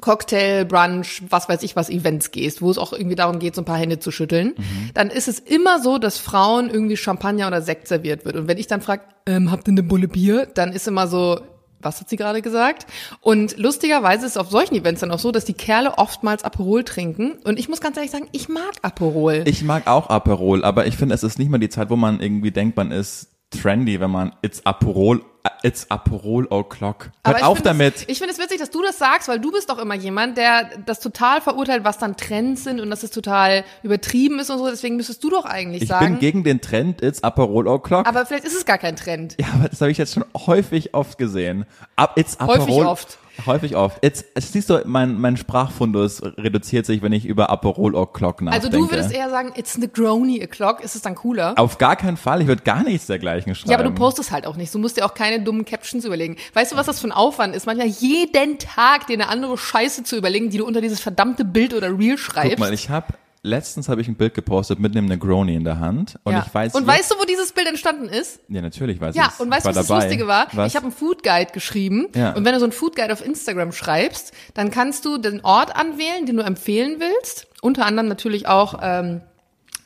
Cocktail, 0.00 0.64
Brunch, 0.64 1.22
was 1.28 1.48
weiß 1.48 1.62
ich 1.62 1.76
was, 1.76 1.88
Events 1.88 2.30
gehst, 2.30 2.62
wo 2.62 2.70
es 2.70 2.78
auch 2.78 2.92
irgendwie 2.92 3.16
darum 3.16 3.38
geht, 3.38 3.54
so 3.54 3.62
ein 3.62 3.64
paar 3.64 3.78
Hände 3.78 3.98
zu 3.98 4.10
schütteln, 4.10 4.54
dann 4.94 5.08
ist 5.10 5.28
es 5.28 5.38
immer 5.38 5.80
so, 5.80 5.98
dass 5.98 6.18
Frauen 6.18 6.68
irgendwie 6.68 6.96
Champagner 6.96 7.46
oder 7.46 7.62
Sekt 7.62 7.88
serviert 7.88 8.24
wird. 8.24 8.36
Und 8.36 8.48
wenn 8.48 8.58
ich 8.58 8.66
dann 8.66 8.80
frage, 8.80 9.02
ähm, 9.26 9.50
habt 9.50 9.68
ihr 9.68 9.72
eine 9.72 9.82
Bulle 9.82 10.08
Bier, 10.08 10.46
dann 10.46 10.72
ist 10.72 10.88
immer 10.88 11.06
so, 11.06 11.40
was 11.80 12.00
hat 12.00 12.08
sie 12.08 12.16
gerade 12.16 12.42
gesagt? 12.42 12.86
Und 13.20 13.56
lustigerweise 13.58 14.26
ist 14.26 14.32
es 14.32 14.36
auf 14.36 14.50
solchen 14.50 14.74
Events 14.74 15.00
dann 15.00 15.10
auch 15.10 15.18
so, 15.18 15.30
dass 15.30 15.44
die 15.44 15.52
Kerle 15.52 15.98
oftmals 15.98 16.42
Aperol 16.42 16.82
trinken. 16.82 17.32
Und 17.44 17.58
ich 17.58 17.68
muss 17.68 17.80
ganz 17.80 17.96
ehrlich 17.96 18.10
sagen, 18.10 18.28
ich 18.32 18.48
mag 18.48 18.72
Aperol. 18.82 19.42
Ich 19.46 19.62
mag 19.62 19.86
auch 19.86 20.08
Aperol, 20.08 20.64
aber 20.64 20.86
ich 20.86 20.96
finde, 20.96 21.14
es 21.14 21.22
ist 21.22 21.38
nicht 21.38 21.50
mal 21.50 21.58
die 21.58 21.68
Zeit, 21.68 21.90
wo 21.90 21.96
man 21.96 22.20
irgendwie 22.20 22.50
denkt, 22.50 22.76
man 22.76 22.90
ist 22.90 23.28
trendy, 23.60 24.00
wenn 24.00 24.10
man 24.10 24.34
It's 24.42 24.64
Aperol, 24.64 25.22
It's 25.62 25.90
Aperol 25.90 26.46
O'Clock. 26.48 27.10
Hört 27.24 27.38
ich 27.38 27.44
auf 27.44 27.58
find 27.58 27.66
damit. 27.66 27.96
Es, 27.96 28.08
ich 28.08 28.18
finde 28.18 28.32
es 28.32 28.38
witzig, 28.38 28.58
dass 28.58 28.70
du 28.70 28.82
das 28.82 28.98
sagst, 28.98 29.28
weil 29.28 29.40
du 29.40 29.52
bist 29.52 29.68
doch 29.68 29.78
immer 29.78 29.94
jemand, 29.94 30.38
der 30.38 30.70
das 30.86 31.00
total 31.00 31.40
verurteilt, 31.40 31.84
was 31.84 31.98
dann 31.98 32.16
Trends 32.16 32.64
sind 32.64 32.80
und 32.80 32.88
dass 32.90 33.02
es 33.02 33.10
total 33.10 33.64
übertrieben 33.82 34.38
ist 34.38 34.50
und 34.50 34.58
so. 34.58 34.68
Deswegen 34.68 34.96
müsstest 34.96 35.22
du 35.22 35.30
doch 35.30 35.44
eigentlich 35.44 35.82
ich 35.82 35.88
sagen. 35.88 36.06
bin 36.06 36.18
gegen 36.18 36.44
den 36.44 36.60
Trend 36.60 37.02
It's 37.02 37.22
Aperol 37.22 37.68
O'Clock. 37.68 38.06
aber 38.06 38.24
vielleicht 38.26 38.44
ist 38.44 38.56
es 38.56 38.64
gar 38.64 38.78
kein 38.78 38.96
Trend. 38.96 39.36
ja, 39.38 39.46
aber 39.54 39.68
das 39.68 39.80
habe 39.80 39.90
ich 39.90 39.98
jetzt 39.98 40.14
schon 40.14 40.24
häufig 40.46 40.94
oft 40.94 41.18
gesehen. 41.18 41.66
Ab, 41.96 42.18
it's 42.18 42.38
Aperol, 42.40 42.60
Häufig 42.60 42.84
oft. 42.86 43.18
Häufig 43.46 43.76
oft. 43.76 44.02
Jetzt, 44.02 44.26
siehst 44.36 44.70
du, 44.70 44.82
mein, 44.84 45.20
mein 45.20 45.36
Sprachfundus 45.36 46.22
reduziert 46.22 46.86
sich, 46.86 47.02
wenn 47.02 47.12
ich 47.12 47.26
über 47.26 47.50
Aperol 47.50 47.94
O'Clock 47.94 48.42
nachdenke. 48.42 48.52
Also 48.52 48.68
du 48.68 48.90
würdest 48.90 49.12
eher 49.12 49.28
sagen, 49.30 49.52
it's 49.56 49.76
Negroni 49.76 50.42
o'clock. 50.42 50.80
Ist 50.80 50.94
es 50.94 51.02
dann 51.02 51.14
cooler? 51.14 51.54
Auf 51.56 51.78
gar 51.78 51.96
keinen 51.96 52.16
Fall. 52.16 52.42
Ich 52.42 52.46
würde 52.46 52.62
gar 52.62 52.82
nichts 52.84 53.06
dergleichen 53.06 53.54
schreiben. 53.54 53.70
Ja, 53.70 53.78
aber 53.78 53.88
du 53.88 53.94
postest 53.94 54.30
halt 54.30 54.46
auch 54.46 54.56
nicht. 54.56 54.74
Du 54.74 54.78
musst 54.78 54.96
dir 54.96 55.04
auch 55.04 55.14
keine 55.14 55.42
dummen 55.42 55.64
Captions 55.64 56.04
überlegen. 56.04 56.36
Weißt 56.52 56.72
du, 56.72 56.76
was 56.76 56.86
das 56.86 57.00
für 57.00 57.08
ein 57.08 57.12
Aufwand 57.12 57.54
ist? 57.56 57.66
Manchmal 57.66 57.88
jeden 57.88 58.58
Tag 58.58 59.06
dir 59.08 59.14
eine 59.14 59.28
andere 59.28 59.58
Scheiße 59.58 60.04
zu 60.04 60.16
überlegen, 60.16 60.50
die 60.50 60.58
du 60.58 60.66
unter 60.66 60.80
dieses 60.80 61.00
verdammte 61.00 61.44
Bild 61.44 61.74
oder 61.74 61.98
Reel 61.98 62.18
schreibst. 62.18 62.50
Guck 62.50 62.58
mal, 62.60 62.72
ich 62.72 62.88
habe 62.90 63.14
letztens 63.44 63.88
habe 63.88 64.00
ich 64.00 64.08
ein 64.08 64.16
Bild 64.16 64.34
gepostet 64.34 64.80
mit 64.80 64.96
einem 64.96 65.06
Negroni 65.06 65.54
in 65.54 65.62
der 65.64 65.78
Hand 65.78 66.18
und 66.24 66.32
ja. 66.32 66.42
ich 66.44 66.52
weiß 66.52 66.74
und 66.74 66.86
weißt 66.86 67.12
du, 67.12 67.14
wo 67.20 67.24
dieses 67.24 67.52
Bild 67.52 67.68
entstanden 67.68 68.06
ist? 68.08 68.40
ja 68.48 68.60
natürlich 68.62 69.00
weiß 69.00 69.14
Ja, 69.14 69.26
ich's. 69.26 69.40
und 69.40 69.50
weißt 69.50 69.58
Ich 69.58 69.62
du, 69.64 69.68
was 69.68 69.74
das 69.74 69.86
dabei. 69.86 70.02
Lustige 70.04 70.26
war? 70.26 70.46
Was? 70.52 70.66
Ich 70.72 70.76
habe 70.76 70.86
einen 70.86 70.94
Food 70.94 71.22
Guide 71.22 71.52
geschrieben 71.52 72.08
Ja. 72.14 72.32
und 72.32 72.44
wenn 72.44 72.52
du 72.54 72.58
so 72.58 72.64
einen 72.64 72.72
Food 72.72 72.96
Guide 72.96 73.12
auf 73.12 73.24
Instagram 73.24 73.70
schreibst, 73.72 74.32
dann 74.54 74.70
kannst 74.70 75.04
du 75.04 75.18
den 75.18 75.44
Ort 75.44 75.76
anwählen, 75.76 76.26
den 76.26 76.36
du 76.38 76.42
empfehlen 76.42 76.96
willst. 76.98 77.46
Unter 77.62 77.86
anderem 77.86 78.08
natürlich 78.08 78.48
auch 78.48 78.80
ähm, 78.82 79.20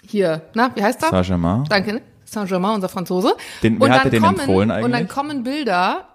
hier, 0.07 0.43
na, 0.55 0.71
wie 0.75 0.83
heißt 0.83 1.03
er? 1.03 1.11
Saint-Germain. 1.11 1.65
Danke, 1.69 2.01
Saint-Germain, 2.25 2.77
unser 2.77 2.89
Franzose. 2.89 3.35
Den- 3.63 3.79
wer 3.81 3.87
und 3.87 3.93
hat 3.93 4.05
dann 4.05 4.11
den 4.11 4.23
kommen, 4.23 4.39
empfohlen 4.39 4.71
Und 4.71 4.83
dann 4.83 4.95
eigentlich? 4.95 5.09
kommen 5.09 5.43
Bilder 5.43 6.08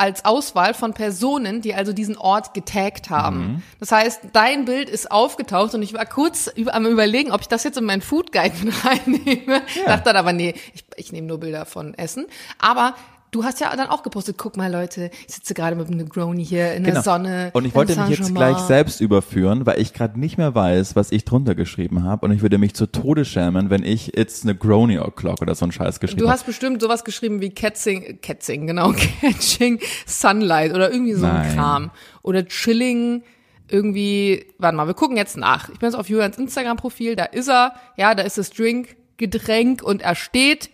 als 0.00 0.24
Auswahl 0.24 0.72
von 0.72 0.94
Personen, 0.94 1.60
die 1.60 1.74
also 1.74 1.92
diesen 1.92 2.16
Ort 2.16 2.54
getaggt 2.54 3.10
haben. 3.10 3.38
Mhm. 3.38 3.62
Das 3.78 3.92
heißt, 3.92 4.20
dein 4.32 4.64
Bild 4.64 4.88
ist 4.88 5.10
aufgetaucht 5.10 5.74
und 5.74 5.82
ich 5.82 5.92
war 5.92 6.06
kurz 6.06 6.50
am 6.66 6.86
überlegen, 6.86 7.32
ob 7.32 7.42
ich 7.42 7.48
das 7.48 7.64
jetzt 7.64 7.76
in 7.76 7.84
meinen 7.84 8.00
Food 8.00 8.32
Guide 8.32 8.54
reinnehme. 8.84 9.60
Dachte 9.84 10.04
dann 10.04 10.16
aber, 10.16 10.32
nee, 10.32 10.54
ich, 10.72 10.84
ich 10.96 11.12
nehme 11.12 11.26
nur 11.26 11.38
Bilder 11.38 11.66
von 11.66 11.92
Essen. 11.92 12.26
Aber 12.58 12.94
Du 13.30 13.44
hast 13.44 13.60
ja 13.60 13.74
dann 13.76 13.88
auch 13.88 14.02
gepostet, 14.02 14.36
guck 14.38 14.56
mal 14.56 14.70
Leute, 14.72 15.10
ich 15.28 15.34
sitze 15.34 15.54
gerade 15.54 15.76
mit 15.76 15.86
einem 15.86 15.98
Negroni 15.98 16.44
hier 16.44 16.72
in 16.74 16.82
der 16.82 16.94
Genau. 16.94 17.02
Sonne. 17.04 17.50
Und 17.52 17.64
ich 17.64 17.74
wollte 17.76 17.94
mich 18.00 18.18
jetzt 18.18 18.34
gleich 18.34 18.58
selbst 18.58 19.00
überführen, 19.00 19.66
weil 19.66 19.80
ich 19.80 19.92
gerade 19.94 20.18
nicht 20.18 20.36
mehr 20.36 20.54
weiß, 20.54 20.96
was 20.96 21.12
ich 21.12 21.24
drunter 21.24 21.54
geschrieben 21.54 22.02
habe. 22.02 22.26
Und 22.26 22.32
ich 22.32 22.42
würde 22.42 22.58
mich 22.58 22.74
zu 22.74 22.86
Tode 22.86 23.24
schämen, 23.24 23.70
wenn 23.70 23.84
ich 23.84 24.16
It's 24.18 24.42
Negroni 24.42 24.98
O'Clock 24.98 25.42
oder 25.42 25.54
so 25.54 25.64
einen 25.64 25.70
Scheiß 25.72 26.00
geschrieben 26.00 26.18
Du 26.20 26.26
habe. 26.26 26.34
hast 26.34 26.44
bestimmt 26.46 26.82
sowas 26.82 27.04
geschrieben 27.04 27.40
wie 27.40 27.50
Catching, 27.50 28.20
Catching, 28.20 28.66
genau, 28.66 28.92
Catching 29.20 29.78
Sunlight 30.06 30.74
oder 30.74 30.90
irgendwie 30.92 31.14
so 31.14 31.24
ein 31.26 31.32
Nein. 31.34 31.54
Kram. 31.54 31.90
Oder 32.22 32.44
Chilling, 32.46 33.22
irgendwie, 33.68 34.46
warte 34.58 34.76
mal, 34.76 34.86
wir 34.88 34.94
gucken 34.94 35.16
jetzt 35.16 35.36
nach. 35.36 35.68
Ich 35.68 35.78
bin 35.78 35.88
jetzt 35.88 35.94
auf 35.96 36.08
Julians 36.08 36.36
Instagram-Profil, 36.36 37.14
da 37.14 37.24
ist 37.26 37.48
er, 37.48 37.74
ja, 37.96 38.16
da 38.16 38.24
ist 38.24 38.38
das 38.38 38.50
Drink, 38.50 38.96
Getränk 39.18 39.82
und 39.84 40.02
er 40.02 40.16
steht, 40.16 40.70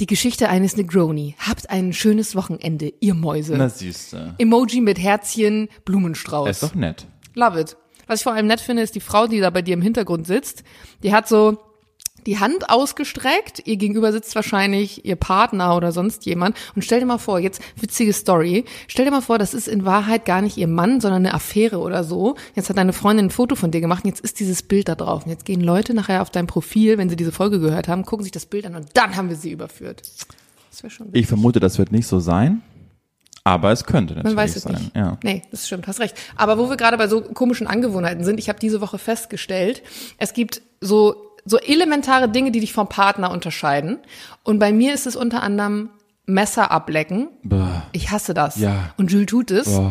die 0.00 0.06
Geschichte 0.06 0.48
eines 0.48 0.76
Negroni. 0.76 1.36
Habt 1.38 1.70
ein 1.70 1.92
schönes 1.92 2.34
Wochenende, 2.34 2.92
ihr 3.00 3.14
Mäuse. 3.14 3.56
Na 3.56 3.68
süße. 3.68 4.34
Emoji 4.38 4.80
mit 4.80 4.98
Herzchen, 4.98 5.68
Blumenstrauß. 5.84 6.50
Ist 6.50 6.62
doch 6.62 6.74
nett. 6.74 7.06
Love 7.34 7.60
it. 7.60 7.76
Was 8.06 8.20
ich 8.20 8.24
vor 8.24 8.34
allem 8.34 8.46
nett 8.46 8.60
finde, 8.60 8.82
ist 8.82 8.94
die 8.94 9.00
Frau, 9.00 9.26
die 9.26 9.40
da 9.40 9.50
bei 9.50 9.62
dir 9.62 9.74
im 9.74 9.82
Hintergrund 9.82 10.26
sitzt. 10.26 10.62
Die 11.02 11.14
hat 11.14 11.28
so 11.28 11.58
die 12.26 12.38
Hand 12.38 12.70
ausgestreckt. 12.70 13.62
Ihr 13.66 13.76
gegenüber 13.76 14.12
sitzt 14.12 14.34
wahrscheinlich 14.34 15.04
ihr 15.04 15.16
Partner 15.16 15.76
oder 15.76 15.92
sonst 15.92 16.26
jemand. 16.26 16.56
Und 16.74 16.82
stell 16.82 17.00
dir 17.00 17.06
mal 17.06 17.18
vor, 17.18 17.38
jetzt 17.38 17.60
witzige 17.76 18.12
Story. 18.12 18.64
Stell 18.88 19.04
dir 19.04 19.10
mal 19.10 19.20
vor, 19.22 19.38
das 19.38 19.54
ist 19.54 19.68
in 19.68 19.84
Wahrheit 19.84 20.24
gar 20.24 20.42
nicht 20.42 20.56
ihr 20.56 20.68
Mann, 20.68 21.00
sondern 21.00 21.26
eine 21.26 21.34
Affäre 21.34 21.78
oder 21.78 22.04
so. 22.04 22.36
Jetzt 22.54 22.68
hat 22.68 22.78
deine 22.78 22.92
Freundin 22.92 23.26
ein 23.26 23.30
Foto 23.30 23.56
von 23.56 23.70
dir 23.70 23.80
gemacht 23.80 24.04
und 24.04 24.10
jetzt 24.10 24.20
ist 24.20 24.40
dieses 24.40 24.62
Bild 24.62 24.88
da 24.88 24.94
drauf. 24.94 25.24
Und 25.24 25.30
jetzt 25.30 25.44
gehen 25.44 25.60
Leute 25.60 25.94
nachher 25.94 26.22
auf 26.22 26.30
dein 26.30 26.46
Profil, 26.46 26.98
wenn 26.98 27.08
sie 27.08 27.16
diese 27.16 27.32
Folge 27.32 27.60
gehört 27.60 27.88
haben, 27.88 28.04
gucken 28.04 28.24
sich 28.24 28.32
das 28.32 28.46
Bild 28.46 28.66
an 28.66 28.74
und 28.76 28.88
dann 28.94 29.16
haben 29.16 29.28
wir 29.28 29.36
sie 29.36 29.50
überführt. 29.50 30.02
Das 30.70 30.82
wäre 30.82 30.90
schon 30.90 31.08
Ich 31.12 31.26
vermute, 31.26 31.60
das 31.60 31.78
wird 31.78 31.92
nicht 31.92 32.06
so 32.06 32.20
sein. 32.20 32.62
Aber 33.46 33.70
es 33.72 33.84
könnte 33.84 34.14
natürlich 34.14 34.34
Man 34.34 34.42
weiß 34.42 34.56
es 34.56 34.62
sein. 34.62 34.72
nicht. 34.72 34.96
Ja. 34.96 35.18
Nee, 35.22 35.42
das 35.50 35.66
stimmt, 35.66 35.86
hast 35.86 36.00
recht. 36.00 36.16
Aber 36.34 36.56
wo 36.56 36.70
wir 36.70 36.78
gerade 36.78 36.96
bei 36.96 37.08
so 37.08 37.20
komischen 37.20 37.66
Angewohnheiten 37.66 38.24
sind, 38.24 38.38
ich 38.38 38.48
habe 38.48 38.58
diese 38.58 38.80
Woche 38.80 38.96
festgestellt, 38.96 39.82
es 40.16 40.32
gibt 40.32 40.62
so 40.80 41.33
so 41.44 41.58
elementare 41.58 42.28
Dinge, 42.28 42.50
die 42.50 42.60
dich 42.60 42.72
vom 42.72 42.88
Partner 42.88 43.30
unterscheiden. 43.30 43.98
Und 44.42 44.58
bei 44.58 44.72
mir 44.72 44.94
ist 44.94 45.06
es 45.06 45.16
unter 45.16 45.42
anderem 45.42 45.90
Messer 46.26 46.70
ablecken. 46.70 47.28
Bäh. 47.42 47.64
Ich 47.92 48.10
hasse 48.10 48.34
das. 48.34 48.56
Ja. 48.56 48.94
Und 48.96 49.10
Jules 49.10 49.26
tut 49.26 49.50
es. 49.50 49.68
Oh. 49.68 49.90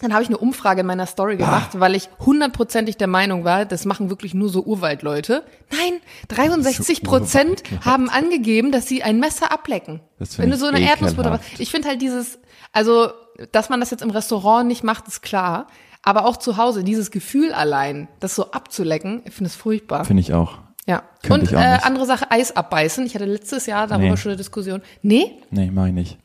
Dann 0.00 0.12
habe 0.12 0.22
ich 0.22 0.28
eine 0.28 0.38
Umfrage 0.38 0.80
in 0.80 0.86
meiner 0.86 1.06
Story 1.06 1.36
gemacht, 1.36 1.80
weil 1.80 1.94
ich 1.94 2.10
hundertprozentig 2.20 2.96
der 2.96 3.06
Meinung 3.06 3.44
war, 3.44 3.64
das 3.64 3.84
machen 3.86 4.10
wirklich 4.10 4.34
nur 4.34 4.48
so 4.50 4.62
Urwaldleute. 4.62 5.44
Nein, 5.70 6.00
63 6.28 7.02
Prozent 7.02 7.62
haben 7.84 8.10
angegeben, 8.10 8.70
dass 8.72 8.86
sie 8.86 9.02
ein 9.02 9.18
Messer 9.18 9.50
ablecken. 9.50 10.00
Wenn 10.36 10.50
du 10.50 10.56
so 10.56 10.66
eine 10.66 10.80
Erdnussbutter 10.80 11.30
machst. 11.30 11.58
Ich 11.58 11.70
finde 11.70 11.88
halt 11.88 12.02
dieses, 12.02 12.38
also, 12.72 13.12
dass 13.52 13.70
man 13.70 13.80
das 13.80 13.90
jetzt 13.90 14.02
im 14.02 14.10
Restaurant 14.10 14.66
nicht 14.68 14.84
macht, 14.84 15.08
ist 15.08 15.22
klar. 15.22 15.68
Aber 16.02 16.26
auch 16.26 16.36
zu 16.36 16.58
Hause, 16.58 16.84
dieses 16.84 17.10
Gefühl 17.10 17.52
allein, 17.52 18.08
das 18.20 18.34
so 18.34 18.50
abzulecken, 18.50 19.22
ich 19.24 19.32
finde 19.32 19.48
es 19.48 19.56
furchtbar. 19.56 20.04
Finde 20.04 20.20
ich 20.20 20.34
auch. 20.34 20.58
Ja. 20.86 21.02
Könnte 21.22 21.54
Und 21.56 21.62
äh, 21.62 21.78
andere 21.82 22.04
Sache, 22.06 22.30
Eis 22.30 22.54
abbeißen. 22.56 23.06
Ich 23.06 23.14
hatte 23.14 23.24
letztes 23.24 23.66
Jahr 23.66 23.86
darüber 23.86 24.10
Nee. 24.10 24.16
schon 24.16 24.30
eine 24.32 24.36
Diskussion. 24.36 24.82
Nee? 25.02 25.38
Nee, 25.50 25.70
mach 25.72 25.86
ich 25.86 25.92
nicht. 25.94 26.18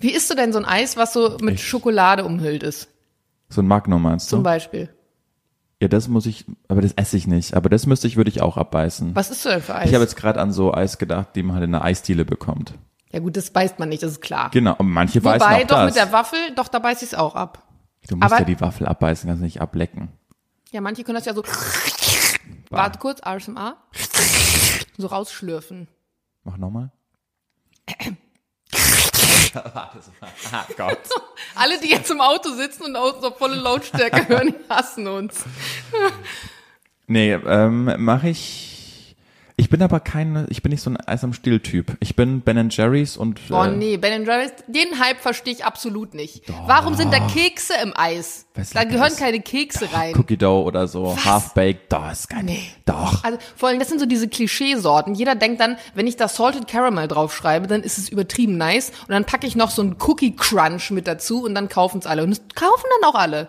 Wie 0.00 0.10
isst 0.12 0.30
du 0.30 0.34
denn 0.34 0.52
so 0.52 0.58
ein 0.58 0.64
Eis, 0.64 0.96
was 0.96 1.12
so 1.12 1.36
mit 1.42 1.56
Ich- 1.56 1.66
Schokolade 1.68 2.24
umhüllt 2.24 2.62
ist? 2.62 2.88
So 3.50 3.60
ein 3.60 3.66
Magnum 3.66 4.00
meinst 4.02 4.26
du? 4.32 4.36
Zum 4.36 4.42
Beispiel. 4.42 4.88
Ja, 5.82 5.88
das 5.88 6.08
muss 6.08 6.26
ich, 6.26 6.44
aber 6.68 6.80
das 6.82 6.92
esse 6.92 7.16
ich 7.16 7.26
nicht. 7.26 7.54
Aber 7.54 7.68
das 7.68 7.86
müsste 7.86 8.06
ich, 8.06 8.16
würde 8.16 8.30
ich 8.30 8.40
auch 8.42 8.56
abbeißen. 8.56 9.14
Was 9.14 9.30
isst 9.30 9.44
du 9.44 9.48
denn 9.50 9.60
für 9.62 9.74
Eis? 9.74 9.88
Ich 9.88 9.94
habe 9.94 10.04
jetzt 10.04 10.16
gerade 10.16 10.40
an 10.40 10.52
so 10.52 10.72
Eis 10.72 10.96
gedacht, 10.98 11.28
die 11.34 11.42
man 11.42 11.56
halt 11.56 11.64
in 11.64 11.74
einer 11.74 11.84
Eisdiele 11.84 12.24
bekommt. 12.24 12.74
ja 13.12 13.18
gut, 13.18 13.36
das 13.36 13.50
beißt 13.50 13.78
man 13.78 13.88
nicht, 13.88 14.02
das 14.02 14.12
ist 14.12 14.20
klar. 14.20 14.50
Genau, 14.52 14.74
und 14.78 14.88
manche 14.90 15.20
beißen 15.20 15.40
Wobei, 15.40 15.56
auch 15.64 15.66
doch 15.66 15.76
das. 15.76 15.86
mit 15.86 15.96
der 15.96 16.12
Waffel, 16.12 16.38
doch, 16.54 16.68
da 16.68 16.78
beiß 16.78 17.02
ich 17.02 17.08
es 17.08 17.14
auch 17.14 17.34
ab. 17.34 17.62
du 18.08 18.16
musst 18.16 18.24
aber- 18.32 18.38
ja 18.40 18.44
die 18.44 18.60
Waffel 18.60 18.86
abbeißen, 18.86 19.28
kannst 19.28 19.42
nicht 19.42 19.60
ablecken. 19.60 20.08
Ja, 20.70 20.80
manche 20.80 21.02
können 21.02 21.16
das 21.16 21.24
ja 21.24 21.34
so. 21.34 21.42
Warte 22.70 22.98
kurz, 23.00 23.20
ASMR. 23.20 23.76
So 24.96 25.08
rausschlürfen. 25.08 25.88
Mach 26.44 26.56
nochmal. 26.56 26.92
ah, 29.54 29.90
Gott. 30.76 30.98
Alle, 31.56 31.80
die 31.80 31.90
jetzt 31.90 32.10
im 32.10 32.20
Auto 32.20 32.50
sitzen 32.50 32.84
und 32.84 32.94
außen 32.94 33.24
auf 33.24 33.38
volle 33.38 33.56
Lautstärke 33.56 34.28
hören, 34.28 34.54
hassen 34.68 35.08
uns. 35.08 35.44
Nee, 37.08 37.32
ähm, 37.32 37.92
mache 37.98 38.28
ich. 38.28 38.69
Ich 39.60 39.68
bin 39.68 39.82
aber 39.82 40.00
kein, 40.00 40.46
ich 40.48 40.62
bin 40.62 40.70
nicht 40.72 40.80
so 40.80 40.88
ein 40.88 40.96
Eis 40.96 41.22
am 41.22 41.34
Stiel-Typ. 41.34 41.98
Ich 42.00 42.16
bin 42.16 42.40
Ben 42.40 42.70
Jerry's 42.70 43.18
und 43.18 43.38
Oh 43.50 43.62
äh, 43.64 43.70
nee, 43.70 43.98
Ben 43.98 44.24
Jerry's, 44.24 44.52
den 44.68 44.98
Hype 44.98 45.20
verstehe 45.20 45.52
ich 45.52 45.66
absolut 45.66 46.14
nicht. 46.14 46.44
Warum 46.66 46.94
sind 46.94 47.12
da 47.12 47.20
Kekse 47.28 47.74
im 47.82 47.92
Eis? 47.94 48.46
Was 48.54 48.70
Da 48.70 48.84
gehören 48.84 49.10
das? 49.10 49.18
keine 49.18 49.40
Kekse 49.40 49.92
rein. 49.92 50.14
Cookie 50.16 50.38
Dough 50.38 50.64
oder 50.64 50.88
so, 50.88 51.14
Half-Baked, 51.14 51.92
da 51.92 52.10
ist 52.10 52.30
kein, 52.30 52.46
Nee. 52.46 52.62
doch. 52.86 53.22
Also 53.22 53.36
vor 53.54 53.68
allem, 53.68 53.78
das 53.78 53.90
sind 53.90 53.98
so 54.00 54.06
diese 54.06 54.28
Klischeesorten. 54.28 55.14
Jeder 55.14 55.34
denkt 55.34 55.60
dann, 55.60 55.76
wenn 55.94 56.06
ich 56.06 56.16
da 56.16 56.26
Salted 56.28 56.66
Caramel 56.66 57.06
draufschreibe, 57.06 57.66
dann 57.66 57.82
ist 57.82 57.98
es 57.98 58.08
übertrieben 58.08 58.56
nice. 58.56 58.92
Und 59.02 59.10
dann 59.10 59.26
packe 59.26 59.46
ich 59.46 59.56
noch 59.56 59.70
so 59.70 59.82
einen 59.82 59.96
Cookie 60.00 60.34
Crunch 60.34 60.90
mit 60.90 61.06
dazu 61.06 61.44
und 61.44 61.54
dann 61.54 61.68
kaufen 61.68 61.98
es 61.98 62.06
alle. 62.06 62.24
Und 62.24 62.32
es 62.32 62.40
kaufen 62.54 62.86
dann 63.02 63.10
auch 63.10 63.14
alle. 63.14 63.48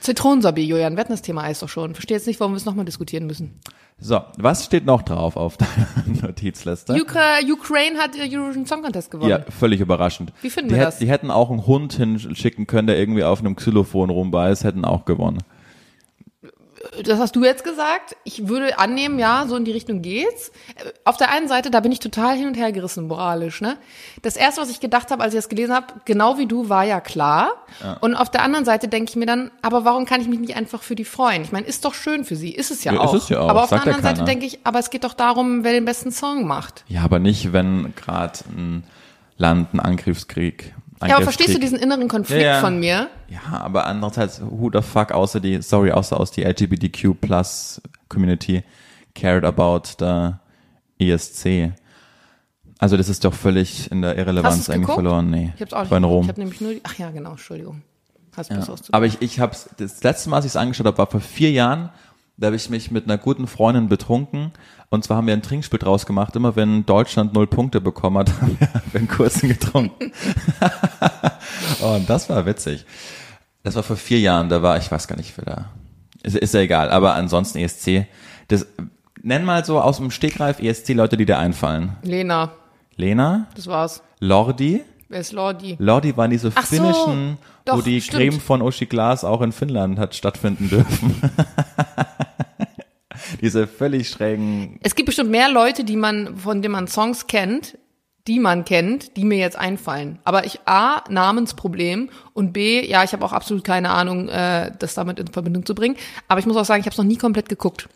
Zitronensorbet, 0.00 0.64
Julian, 0.66 0.94
wir 0.96 1.00
hatten 1.00 1.12
das 1.12 1.22
Thema 1.22 1.42
Eis 1.44 1.60
doch 1.60 1.68
schon. 1.68 1.94
Verstehe 1.94 2.16
jetzt 2.16 2.26
nicht, 2.26 2.40
warum 2.40 2.52
wir 2.52 2.56
es 2.58 2.64
nochmal 2.64 2.84
diskutieren 2.86 3.26
müssen. 3.26 3.60
So, 4.02 4.20
was 4.38 4.64
steht 4.64 4.86
noch 4.86 5.02
drauf 5.02 5.36
auf 5.36 5.58
deiner 5.58 5.86
Notizliste? 6.22 6.94
Ukra 6.94 7.38
Ukraine 7.46 7.98
hat 7.98 8.14
den 8.14 8.22
Eurovision 8.34 8.64
Song 8.66 8.82
Contest 8.82 9.10
gewonnen. 9.10 9.28
Ja, 9.30 9.40
völlig 9.50 9.80
überraschend. 9.80 10.32
Wie 10.40 10.48
finden 10.48 10.70
die 10.70 10.74
wir 10.76 10.80
hätt- 10.80 10.86
das? 10.88 10.98
Die 10.98 11.08
hätten 11.08 11.30
auch 11.30 11.50
einen 11.50 11.66
Hund 11.66 11.92
hinschicken 11.94 12.66
können, 12.66 12.86
der 12.86 12.98
irgendwie 12.98 13.24
auf 13.24 13.40
einem 13.40 13.56
Xylophon 13.56 14.08
rumbeißt, 14.10 14.64
hätten 14.64 14.84
auch 14.86 15.04
gewonnen. 15.04 15.38
Das 17.04 17.18
hast 17.18 17.36
du 17.36 17.44
jetzt 17.44 17.62
gesagt. 17.62 18.16
Ich 18.24 18.48
würde 18.48 18.78
annehmen, 18.78 19.18
ja, 19.18 19.44
so 19.46 19.54
in 19.56 19.66
die 19.66 19.70
Richtung 19.72 20.00
geht's. 20.00 20.50
Auf 21.04 21.18
der 21.18 21.30
einen 21.30 21.46
Seite, 21.46 21.70
da 21.70 21.80
bin 21.80 21.92
ich 21.92 21.98
total 21.98 22.36
hin 22.36 22.46
und 22.46 22.54
her 22.54 22.72
gerissen, 22.72 23.06
moralisch. 23.06 23.60
Ne? 23.60 23.76
Das 24.22 24.34
erste, 24.36 24.62
was 24.62 24.70
ich 24.70 24.80
gedacht 24.80 25.10
habe, 25.10 25.22
als 25.22 25.34
ich 25.34 25.38
das 25.38 25.50
gelesen 25.50 25.74
habe, 25.74 25.86
genau 26.06 26.38
wie 26.38 26.46
du, 26.46 26.70
war 26.70 26.84
ja 26.84 27.00
klar. 27.00 27.50
Und 28.00 28.14
auf 28.14 28.30
der 28.30 28.42
anderen 28.42 28.64
Seite 28.64 28.88
denke 28.88 29.10
ich 29.10 29.16
mir 29.16 29.26
dann, 29.26 29.50
aber 29.60 29.84
warum 29.84 30.06
kann 30.06 30.22
ich 30.22 30.28
mich 30.28 30.38
nicht 30.40 30.56
einfach 30.56 30.82
für 30.82 30.94
die 30.94 31.04
freuen? 31.04 31.42
Ich 31.42 31.52
meine, 31.52 31.66
ist 31.66 31.84
doch 31.84 31.92
schön 31.92 32.24
für 32.24 32.36
sie, 32.36 32.50
ist 32.50 32.70
es 32.70 32.82
ja, 32.82 32.92
Ja, 32.94 33.04
ist 33.04 33.10
auch. 33.10 33.14
es 33.14 33.28
ja 33.28 33.40
auch, 33.40 33.48
Aber 33.50 33.64
auf 33.64 33.70
sagt 33.70 33.84
der 33.84 33.92
ja 33.92 33.96
anderen 33.98 34.16
Seite 34.16 34.26
denke 34.26 34.46
ich, 34.46 34.60
aber 34.64 34.78
es 34.78 34.88
geht 34.88 35.04
doch 35.04 35.14
darum, 35.14 35.64
wer 35.64 35.72
den 35.72 35.84
besten 35.84 36.12
Song 36.12 36.46
macht. 36.46 36.84
Ja, 36.88 37.02
aber 37.02 37.18
nicht, 37.18 37.52
wenn 37.52 37.94
gerade 37.94 38.38
ein 38.56 38.84
Land 39.36 39.68
einen 39.72 39.80
Angriffskrieg. 39.80 40.74
Ja, 41.08 41.16
aber 41.16 41.24
verstehst 41.24 41.54
du 41.54 41.58
diesen 41.58 41.78
inneren 41.78 42.08
Konflikt 42.08 42.42
Ja, 42.42 42.54
ja. 42.56 42.60
von 42.60 42.78
mir? 42.78 43.08
Ja, 43.28 43.40
aber 43.60 43.86
andererseits, 43.86 44.40
who 44.42 44.70
the 44.72 44.82
fuck, 44.82 45.12
außer 45.12 45.40
die, 45.40 45.62
sorry, 45.62 45.92
außer 45.92 46.18
aus 46.20 46.30
die 46.30 46.42
LGBTQ 46.44 47.18
plus 47.20 47.80
Community 48.08 48.62
cared 49.14 49.44
about 49.44 49.82
the 49.98 50.32
ESC. 50.98 51.72
Also 52.78 52.96
das 52.96 53.08
ist 53.08 53.24
doch 53.24 53.34
völlig 53.34 53.90
in 53.90 54.02
der 54.02 54.16
Irrelevanz 54.16 54.68
eigentlich 54.70 54.82
geguckt? 54.82 54.94
verloren. 54.96 55.30
Nee, 55.30 55.52
Ich 55.54 55.62
hab's 55.62 55.72
auch 55.72 55.80
nicht. 55.82 55.90
war 55.90 55.98
in 55.98 56.04
Rom. 56.04 56.22
Ich 56.24 56.28
habe 56.28 56.40
nämlich 56.40 56.60
nur 56.60 56.72
die, 56.72 56.80
ach 56.82 56.94
ja, 56.98 57.10
genau, 57.10 57.30
Entschuldigung. 57.32 57.82
Hast 58.36 58.50
du 58.50 58.54
Ja. 58.54 58.60
auszupacken? 58.60 58.94
Aber 58.94 59.06
ich, 59.06 59.20
ich 59.20 59.40
hab's, 59.40 59.68
das 59.76 60.02
letzte 60.02 60.30
Mal, 60.30 60.36
als 60.36 60.44
ich 60.46 60.52
es 60.52 60.56
angeschaut 60.56 60.86
habe, 60.86 60.96
war 60.98 61.06
vor 61.06 61.20
vier 61.20 61.50
Jahren. 61.50 61.90
Da 62.40 62.46
habe 62.46 62.56
ich 62.56 62.70
mich 62.70 62.90
mit 62.90 63.04
einer 63.04 63.18
guten 63.18 63.46
Freundin 63.46 63.90
betrunken. 63.90 64.52
Und 64.88 65.04
zwar 65.04 65.18
haben 65.18 65.26
wir 65.26 65.34
ein 65.34 65.42
Trinkspiel 65.42 65.78
draus 65.78 66.06
gemacht. 66.06 66.34
Immer 66.36 66.56
wenn 66.56 66.86
Deutschland 66.86 67.34
null 67.34 67.46
Punkte 67.46 67.82
bekommen 67.82 68.16
hat, 68.16 68.32
haben 68.40 68.56
wir, 68.58 68.68
einen 68.98 69.08
kurzen 69.08 69.50
getrunken. 69.50 70.10
und 71.82 72.08
das 72.08 72.30
war 72.30 72.46
witzig. 72.46 72.86
Das 73.62 73.76
war 73.76 73.82
vor 73.82 73.96
vier 73.96 74.20
Jahren. 74.20 74.48
Da 74.48 74.62
war, 74.62 74.78
ich 74.78 74.90
weiß 74.90 75.06
gar 75.06 75.16
nicht, 75.16 75.36
wer 75.36 75.44
da. 75.44 75.64
Ist, 76.22 76.34
ist 76.34 76.54
ja 76.54 76.60
egal. 76.60 76.88
Aber 76.88 77.14
ansonsten 77.14 77.58
ESC. 77.58 78.06
Das, 78.48 78.66
nenn 79.22 79.44
mal 79.44 79.62
so 79.66 79.78
aus 79.78 79.98
dem 79.98 80.10
Stegreif 80.10 80.60
ESC-Leute, 80.60 81.18
die 81.18 81.26
dir 81.26 81.38
einfallen. 81.38 81.98
Lena, 82.02 82.52
Lena, 82.96 83.48
das 83.54 83.66
war's. 83.66 84.02
Lordi. 84.18 84.82
Wer 85.10 85.20
ist 85.20 85.32
Lordi? 85.32 85.76
Lordi 85.78 86.16
waren 86.16 86.30
diese 86.30 86.52
Ach 86.54 86.64
so, 86.64 86.76
finnischen, 86.76 87.36
wo 87.66 87.76
doch, 87.76 87.84
die 87.84 88.00
stimmt. 88.00 88.16
Creme 88.16 88.40
von 88.40 88.62
Oshi 88.62 88.86
Glas 88.86 89.24
auch 89.24 89.42
in 89.42 89.52
Finnland 89.52 89.98
hat 89.98 90.14
stattfinden 90.14 90.70
dürfen. 90.70 91.20
diese 93.40 93.66
völlig 93.66 94.08
schrägen, 94.08 94.78
Es 94.82 94.94
gibt 94.94 95.06
bestimmt 95.06 95.30
mehr 95.30 95.50
Leute, 95.50 95.84
die 95.84 95.96
man, 95.96 96.36
von 96.36 96.62
denen 96.62 96.72
man 96.72 96.88
Songs 96.88 97.26
kennt, 97.26 97.78
die 98.26 98.38
man 98.38 98.64
kennt, 98.64 99.16
die 99.16 99.24
mir 99.24 99.38
jetzt 99.38 99.56
einfallen. 99.56 100.18
Aber 100.24 100.44
ich 100.44 100.60
A, 100.66 101.02
Namensproblem 101.08 102.10
und 102.34 102.52
B, 102.52 102.86
ja, 102.86 103.02
ich 103.02 103.12
habe 103.12 103.24
auch 103.24 103.32
absolut 103.32 103.64
keine 103.64 103.90
Ahnung, 103.90 104.28
äh, 104.28 104.72
das 104.78 104.94
damit 104.94 105.18
in 105.18 105.28
Verbindung 105.28 105.64
zu 105.64 105.74
bringen. 105.74 105.96
Aber 106.28 106.38
ich 106.38 106.46
muss 106.46 106.56
auch 106.56 106.64
sagen, 106.64 106.80
ich 106.80 106.86
habe 106.86 106.92
es 106.92 106.98
noch 106.98 107.04
nie 107.04 107.16
komplett 107.16 107.48
geguckt. 107.48 107.88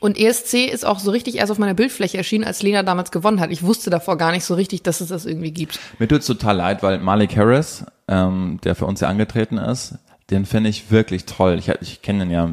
Und 0.00 0.16
ESC 0.16 0.66
ist 0.66 0.86
auch 0.86 1.00
so 1.00 1.10
richtig 1.10 1.36
erst 1.38 1.50
auf 1.50 1.58
meiner 1.58 1.74
Bildfläche 1.74 2.16
erschienen, 2.18 2.44
als 2.44 2.62
Lena 2.62 2.84
damals 2.84 3.10
gewonnen 3.10 3.40
hat. 3.40 3.50
Ich 3.50 3.64
wusste 3.64 3.90
davor 3.90 4.16
gar 4.16 4.30
nicht 4.30 4.44
so 4.44 4.54
richtig, 4.54 4.82
dass 4.84 5.00
es 5.00 5.08
das 5.08 5.26
irgendwie 5.26 5.50
gibt. 5.50 5.80
mir 5.98 6.06
tut's 6.06 6.26
total 6.26 6.56
leid, 6.56 6.82
weil 6.84 6.98
Malik 7.00 7.36
Harris, 7.36 7.84
ähm, 8.06 8.60
der 8.62 8.76
für 8.76 8.86
uns 8.86 9.00
ja 9.00 9.08
angetreten 9.08 9.58
ist, 9.58 9.96
den 10.30 10.46
finde 10.46 10.70
ich 10.70 10.92
wirklich 10.92 11.24
toll. 11.24 11.58
Ich, 11.58 11.68
ich 11.80 12.00
kenne 12.00 12.20
den 12.20 12.30
ja 12.30 12.50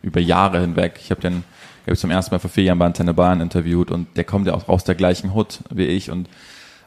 über 0.00 0.20
Jahre 0.20 0.60
hinweg. 0.60 0.98
Ich 1.02 1.10
habe 1.10 1.20
den 1.20 1.44
hab 1.86 1.94
ich 1.94 2.00
zum 2.00 2.10
ersten 2.10 2.34
Mal 2.34 2.38
vor 2.38 2.50
vier 2.50 2.64
Jahren 2.64 2.78
bei 2.78 2.86
Antenne 2.86 3.14
Bayern 3.14 3.40
interviewt 3.40 3.90
und 3.90 4.08
der 4.16 4.24
kommt 4.24 4.46
ja 4.46 4.54
auch 4.54 4.68
aus 4.68 4.84
der 4.84 4.94
gleichen 4.94 5.34
Hut 5.34 5.60
wie 5.70 5.86
ich 5.86 6.10
und 6.10 6.28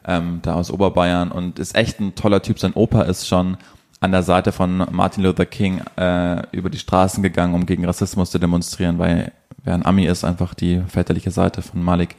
ähm, 0.06 0.40
da 0.42 0.54
aus 0.54 0.70
Oberbayern 0.70 1.30
und 1.30 1.58
ist 1.58 1.74
echt 1.74 2.00
ein 2.00 2.14
toller 2.14 2.42
Typ. 2.42 2.58
Sein 2.58 2.74
Opa 2.74 3.02
ist 3.02 3.26
schon 3.26 3.56
an 4.00 4.12
der 4.12 4.22
Seite 4.22 4.52
von 4.52 4.86
Martin 4.90 5.24
Luther 5.24 5.46
King 5.46 5.82
äh, 5.96 6.42
über 6.52 6.70
die 6.70 6.78
Straßen 6.78 7.22
gegangen, 7.22 7.54
um 7.54 7.66
gegen 7.66 7.84
Rassismus 7.84 8.30
zu 8.30 8.38
demonstrieren, 8.38 8.98
weil 8.98 9.32
wer 9.62 9.74
ein 9.74 9.84
Ami 9.84 10.06
ist, 10.06 10.24
einfach 10.24 10.54
die 10.54 10.82
väterliche 10.88 11.30
Seite 11.30 11.60
von 11.62 11.82
Malik. 11.82 12.16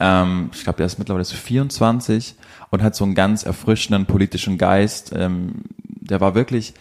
Ähm, 0.00 0.50
ich 0.52 0.62
glaube, 0.62 0.76
der 0.76 0.86
ist 0.86 0.98
mittlerweile 0.98 1.24
so 1.24 1.36
24 1.36 2.36
und 2.70 2.82
hat 2.82 2.94
so 2.94 3.04
einen 3.04 3.14
ganz 3.14 3.44
erfrischenden 3.44 4.06
politischen 4.06 4.58
Geist. 4.58 5.12
Ähm, 5.14 5.64
der 5.78 6.20
war 6.20 6.36
wirklich, 6.36 6.74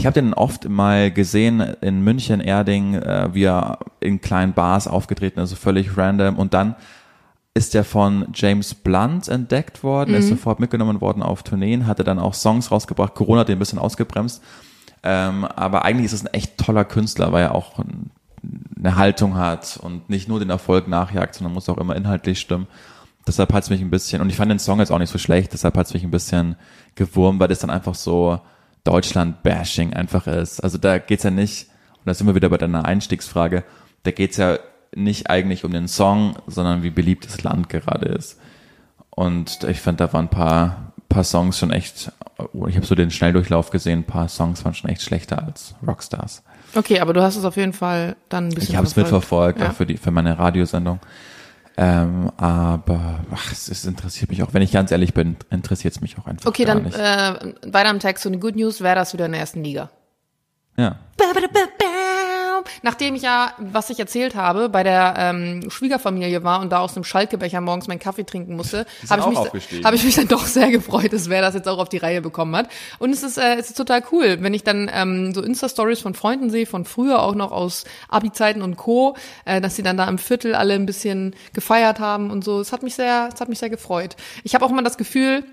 ich 0.00 0.06
habe 0.06 0.14
den 0.14 0.32
oft 0.32 0.66
mal 0.66 1.10
gesehen 1.10 1.60
in 1.82 2.00
München, 2.00 2.40
Erding, 2.40 2.94
äh, 2.94 3.28
wie 3.34 3.44
er 3.44 3.80
in 4.00 4.22
kleinen 4.22 4.54
Bars 4.54 4.88
aufgetreten 4.88 5.38
ist, 5.40 5.50
also 5.50 5.56
völlig 5.56 5.94
random. 5.94 6.36
Und 6.38 6.54
dann 6.54 6.74
ist 7.52 7.74
er 7.74 7.84
von 7.84 8.28
James 8.32 8.72
Blunt 8.72 9.28
entdeckt 9.28 9.82
worden, 9.82 10.12
mhm. 10.12 10.16
ist 10.16 10.28
sofort 10.28 10.58
mitgenommen 10.58 11.02
worden 11.02 11.22
auf 11.22 11.42
Tourneen, 11.42 11.86
hatte 11.86 12.02
dann 12.02 12.18
auch 12.18 12.32
Songs 12.32 12.70
rausgebracht. 12.70 13.14
Corona 13.14 13.40
hat 13.40 13.48
den 13.48 13.56
ein 13.56 13.58
bisschen 13.58 13.78
ausgebremst. 13.78 14.42
Ähm, 15.02 15.44
aber 15.44 15.84
eigentlich 15.84 16.06
ist 16.06 16.14
es 16.14 16.24
ein 16.24 16.32
echt 16.32 16.56
toller 16.56 16.86
Künstler, 16.86 17.32
weil 17.32 17.42
er 17.42 17.54
auch 17.54 17.74
eine 18.78 18.96
Haltung 18.96 19.36
hat 19.36 19.78
und 19.82 20.08
nicht 20.08 20.30
nur 20.30 20.38
den 20.38 20.48
Erfolg 20.48 20.88
nachjagt, 20.88 21.34
sondern 21.34 21.52
muss 21.52 21.68
auch 21.68 21.76
immer 21.76 21.94
inhaltlich 21.94 22.40
stimmen. 22.40 22.68
Deshalb 23.26 23.52
hat 23.52 23.64
es 23.64 23.70
mich 23.70 23.82
ein 23.82 23.90
bisschen, 23.90 24.22
und 24.22 24.30
ich 24.30 24.36
fand 24.36 24.50
den 24.50 24.58
Song 24.58 24.78
jetzt 24.78 24.92
auch 24.92 24.98
nicht 24.98 25.12
so 25.12 25.18
schlecht, 25.18 25.52
deshalb 25.52 25.76
hat 25.76 25.88
es 25.88 25.92
mich 25.92 26.04
ein 26.04 26.10
bisschen 26.10 26.56
gewurmt, 26.94 27.38
weil 27.38 27.48
das 27.48 27.58
dann 27.58 27.68
einfach 27.68 27.94
so 27.94 28.40
Deutschland-Bashing 28.84 29.94
einfach 29.94 30.26
ist. 30.26 30.60
Also 30.60 30.78
da 30.78 30.98
geht's 30.98 31.22
ja 31.22 31.30
nicht, 31.30 31.68
und 31.98 32.06
da 32.06 32.14
sind 32.14 32.26
wir 32.26 32.34
wieder 32.34 32.48
bei 32.48 32.58
deiner 32.58 32.84
Einstiegsfrage, 32.84 33.64
da 34.02 34.10
geht's 34.10 34.36
ja 34.36 34.58
nicht 34.94 35.30
eigentlich 35.30 35.64
um 35.64 35.72
den 35.72 35.88
Song, 35.88 36.36
sondern 36.46 36.82
wie 36.82 36.90
beliebt 36.90 37.26
das 37.26 37.42
Land 37.42 37.68
gerade 37.68 38.06
ist. 38.06 38.38
Und 39.10 39.64
ich 39.64 39.80
fand, 39.80 40.00
da 40.00 40.12
waren 40.12 40.26
ein 40.26 40.30
paar, 40.30 40.92
paar 41.08 41.24
Songs 41.24 41.58
schon 41.58 41.70
echt, 41.70 42.12
ich 42.66 42.76
habe 42.76 42.86
so 42.86 42.94
den 42.94 43.10
Schnelldurchlauf 43.10 43.70
gesehen, 43.70 44.00
ein 44.00 44.04
paar 44.04 44.28
Songs 44.28 44.64
waren 44.64 44.74
schon 44.74 44.90
echt 44.90 45.02
schlechter 45.02 45.44
als 45.44 45.74
Rockstars. 45.86 46.42
Okay, 46.74 47.00
aber 47.00 47.12
du 47.12 47.22
hast 47.22 47.36
es 47.36 47.44
auf 47.44 47.56
jeden 47.56 47.72
Fall 47.72 48.16
dann 48.28 48.46
ein 48.46 48.54
bisschen 48.54 48.70
Ich 48.70 48.76
habe 48.76 48.86
es 48.86 48.96
mitverfolgt, 48.96 49.60
ja. 49.60 49.70
auch 49.70 49.72
für, 49.72 49.86
die, 49.86 49.96
für 49.96 50.10
meine 50.10 50.38
Radiosendung. 50.38 51.00
Ähm, 51.82 52.30
aber 52.36 53.20
ach, 53.32 53.52
es, 53.52 53.68
es, 53.68 53.86
interessiert 53.86 54.28
mich 54.28 54.42
auch, 54.42 54.52
wenn 54.52 54.60
ich 54.60 54.70
ganz 54.70 54.90
ehrlich 54.90 55.14
bin, 55.14 55.38
interessiert 55.48 55.94
es 55.94 56.02
mich 56.02 56.18
auch 56.18 56.26
einfach. 56.26 56.44
Okay, 56.44 56.66
dann. 56.66 56.84
Äh, 56.84 57.54
weiter 57.72 57.88
am 57.88 58.00
Text. 58.00 58.22
So 58.22 58.28
eine 58.28 58.38
Good 58.38 58.54
News 58.54 58.82
wäre 58.82 58.96
das 58.96 59.14
wieder 59.14 59.24
in 59.24 59.32
der 59.32 59.40
ersten 59.40 59.64
Liga. 59.64 59.88
Ja. 60.76 60.98
Nachdem 62.82 63.14
ich 63.14 63.22
ja, 63.22 63.52
was 63.58 63.90
ich 63.90 63.98
erzählt 63.98 64.34
habe, 64.34 64.68
bei 64.68 64.82
der 64.82 65.14
ähm, 65.16 65.70
Schwiegerfamilie 65.70 66.42
war 66.44 66.60
und 66.60 66.70
da 66.70 66.80
aus 66.80 66.96
einem 66.96 67.04
Schalkebecher 67.04 67.60
morgens 67.60 67.88
meinen 67.88 67.98
Kaffee 67.98 68.24
trinken 68.24 68.56
musste, 68.56 68.86
habe 69.08 69.32
ich, 69.32 69.70
mich, 69.70 69.84
hab 69.84 69.94
ich 69.94 70.04
mich 70.04 70.14
dann 70.14 70.28
doch 70.28 70.46
sehr 70.46 70.70
gefreut, 70.70 71.12
dass 71.12 71.28
wer 71.28 71.42
das 71.42 71.54
jetzt 71.54 71.68
auch 71.68 71.78
auf 71.78 71.88
die 71.88 71.98
Reihe 71.98 72.22
bekommen 72.22 72.54
hat. 72.56 72.68
Und 72.98 73.10
es 73.12 73.22
ist, 73.22 73.38
äh, 73.38 73.56
es 73.56 73.68
ist 73.70 73.76
total 73.76 74.02
cool, 74.12 74.38
wenn 74.40 74.54
ich 74.54 74.64
dann 74.64 74.90
ähm, 74.92 75.34
so 75.34 75.42
Insta-Stories 75.42 76.00
von 76.00 76.14
Freunden 76.14 76.50
sehe, 76.50 76.66
von 76.66 76.84
früher 76.84 77.22
auch 77.22 77.34
noch 77.34 77.52
aus 77.52 77.84
Abi-Zeiten 78.08 78.62
und 78.62 78.76
Co., 78.76 79.16
äh, 79.44 79.60
dass 79.60 79.76
sie 79.76 79.82
dann 79.82 79.96
da 79.96 80.08
im 80.08 80.18
Viertel 80.18 80.54
alle 80.54 80.74
ein 80.74 80.86
bisschen 80.86 81.34
gefeiert 81.52 82.00
haben 82.00 82.30
und 82.30 82.44
so. 82.44 82.60
Es 82.60 82.72
hat 82.72 82.82
mich 82.82 82.94
sehr, 82.94 83.28
es 83.32 83.40
hat 83.40 83.48
mich 83.48 83.58
sehr 83.58 83.70
gefreut. 83.70 84.16
Ich 84.44 84.54
habe 84.54 84.64
auch 84.64 84.70
immer 84.70 84.82
das 84.82 84.96
Gefühl, 84.96 85.44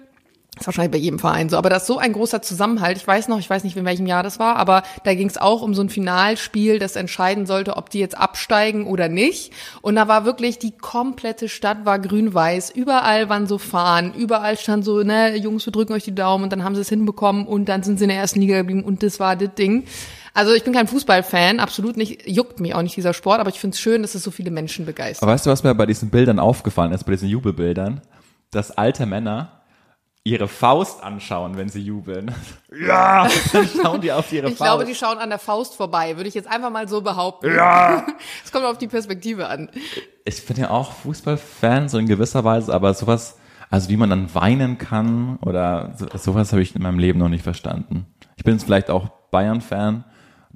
ist 0.59 0.67
wahrscheinlich 0.67 0.91
bei 0.91 0.97
jedem 0.97 1.19
Verein 1.19 1.49
so, 1.49 1.57
aber 1.57 1.69
das 1.69 1.83
ist 1.83 1.87
so 1.87 1.97
ein 1.97 2.13
großer 2.13 2.41
Zusammenhalt. 2.41 2.97
Ich 2.97 3.07
weiß 3.07 3.27
noch, 3.27 3.39
ich 3.39 3.49
weiß 3.49 3.63
nicht, 3.63 3.77
in 3.77 3.85
welchem 3.85 4.05
Jahr 4.05 4.23
das 4.23 4.39
war, 4.39 4.55
aber 4.55 4.83
da 5.03 5.13
ging 5.13 5.27
es 5.27 5.37
auch 5.37 5.61
um 5.61 5.73
so 5.73 5.81
ein 5.81 5.89
Finalspiel, 5.89 6.79
das 6.79 6.95
entscheiden 6.95 7.45
sollte, 7.45 7.77
ob 7.77 7.89
die 7.89 7.99
jetzt 7.99 8.17
absteigen 8.17 8.85
oder 8.85 9.09
nicht. 9.09 9.53
Und 9.81 9.95
da 9.95 10.07
war 10.07 10.25
wirklich 10.25 10.59
die 10.59 10.71
komplette 10.71 11.49
Stadt 11.49 11.85
war 11.85 11.99
grün-weiß. 11.99 12.71
Überall 12.71 13.29
waren 13.29 13.47
so 13.47 13.57
Fahnen, 13.57 14.13
überall 14.13 14.57
stand 14.57 14.85
so, 14.85 15.03
ne, 15.03 15.35
Jungs, 15.35 15.65
wir 15.65 15.71
drücken 15.71 15.93
euch 15.93 16.03
die 16.03 16.15
Daumen 16.15 16.45
und 16.45 16.51
dann 16.51 16.63
haben 16.63 16.75
sie 16.75 16.81
es 16.81 16.89
hinbekommen 16.89 17.45
und 17.47 17.65
dann 17.65 17.83
sind 17.83 17.97
sie 17.97 18.05
in 18.05 18.09
der 18.09 18.19
ersten 18.19 18.41
Liga 18.41 18.57
geblieben 18.57 18.83
und 18.83 19.03
das 19.03 19.19
war 19.19 19.35
das 19.35 19.53
Ding. 19.55 19.85
Also 20.37 20.53
ich 20.53 20.63
bin 20.63 20.71
kein 20.71 20.87
Fußballfan, 20.87 21.59
absolut 21.59 21.97
nicht, 21.97 22.27
juckt 22.27 22.59
mich 22.59 22.75
auch 22.75 22.83
nicht 22.83 22.95
dieser 22.95 23.13
Sport, 23.13 23.39
aber 23.39 23.49
ich 23.49 23.59
finde 23.59 23.73
es 23.73 23.79
schön, 23.79 24.03
dass 24.03 24.13
es 24.13 24.21
so 24.21 24.29
viele 24.29 24.51
Menschen 24.51 24.85
begeistert. 24.85 25.23
Aber 25.23 25.31
weißt 25.31 25.47
du, 25.47 25.49
was 25.49 25.63
mir 25.63 25.73
bei 25.73 25.87
diesen 25.87 26.11
Bildern 26.11 26.37
aufgefallen 26.37 26.91
ist, 26.91 27.05
bei 27.05 27.13
diesen 27.13 27.27
Jubelbildern? 27.27 28.01
Dass 28.51 28.69
alte 28.69 29.07
Männer 29.07 29.63
ihre 30.27 30.47
Faust 30.47 31.03
anschauen, 31.03 31.57
wenn 31.57 31.69
sie 31.69 31.81
jubeln. 31.81 32.33
Ja, 32.85 33.27
dann 33.53 33.67
schauen 33.67 34.01
die 34.01 34.11
auf 34.11 34.31
ihre 34.31 34.49
ich 34.49 34.57
Faust. 34.57 34.61
Ich 34.61 34.65
glaube, 34.65 34.85
die 34.85 34.93
schauen 34.93 35.17
an 35.17 35.29
der 35.29 35.39
Faust 35.39 35.73
vorbei, 35.73 36.17
würde 36.17 36.27
ich 36.27 36.35
jetzt 36.35 36.49
einfach 36.49 36.69
mal 36.69 36.87
so 36.87 37.01
behaupten. 37.01 37.55
Ja. 37.55 38.05
Es 38.45 38.51
kommt 38.51 38.65
auf 38.65 38.77
die 38.77 38.87
Perspektive 38.87 39.47
an. 39.47 39.69
Ich 40.25 40.45
bin 40.45 40.57
ja 40.57 40.69
auch 40.69 40.91
Fußballfan, 40.91 41.89
so 41.89 41.97
in 41.97 42.07
gewisser 42.07 42.43
Weise, 42.43 42.73
aber 42.73 42.93
sowas, 42.93 43.37
also 43.69 43.89
wie 43.89 43.97
man 43.97 44.09
dann 44.09 44.35
weinen 44.35 44.77
kann 44.77 45.37
oder 45.37 45.95
sowas 46.15 46.51
habe 46.51 46.61
ich 46.61 46.75
in 46.75 46.83
meinem 46.83 46.99
Leben 46.99 47.19
noch 47.19 47.29
nicht 47.29 47.43
verstanden. 47.43 48.05
Ich 48.35 48.43
bin 48.43 48.53
jetzt 48.53 48.65
vielleicht 48.65 48.89
auch 48.89 49.09
Bayern-Fan, 49.31 50.03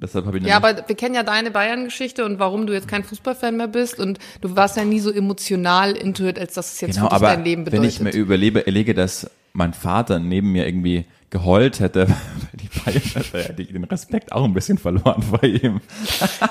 Deshalb 0.02 0.26
habe 0.26 0.38
ich 0.38 0.44
ja, 0.44 0.56
aber 0.56 0.88
wir 0.88 0.96
kennen 0.96 1.14
ja 1.14 1.22
deine 1.22 1.52
Bayern-Geschichte 1.52 2.24
und 2.24 2.40
warum 2.40 2.66
du 2.66 2.72
jetzt 2.72 2.88
kein 2.88 3.04
Fußballfan 3.04 3.56
mehr 3.56 3.68
bist 3.68 4.00
und 4.00 4.18
du 4.40 4.56
warst 4.56 4.76
ja 4.76 4.84
nie 4.84 4.98
so 4.98 5.12
emotional 5.12 5.92
into 5.92 6.26
it, 6.26 6.40
als 6.40 6.54
dass 6.54 6.72
es 6.72 6.80
jetzt 6.80 6.96
genau, 6.96 7.08
für 7.08 7.14
dich 7.14 7.28
dein 7.28 7.44
Leben 7.44 7.64
bedeutet. 7.64 7.82
Wenn 7.82 7.88
ich 7.88 8.00
mir 8.00 8.20
überlebe, 8.20 8.66
erlege, 8.66 8.94
dass 8.94 9.30
mein 9.52 9.74
Vater 9.74 10.18
neben 10.18 10.52
mir 10.52 10.66
irgendwie 10.66 11.06
geheult 11.30 11.80
hätte, 11.80 12.08
weil 12.84 12.94
die 12.94 13.00
Bayern, 13.00 13.44
hätte 13.44 13.62
ich 13.62 13.72
den 13.72 13.84
Respekt 13.84 14.32
auch 14.32 14.44
ein 14.44 14.54
bisschen 14.54 14.78
verloren 14.78 15.22
vor 15.22 15.42
ihm. 15.42 15.80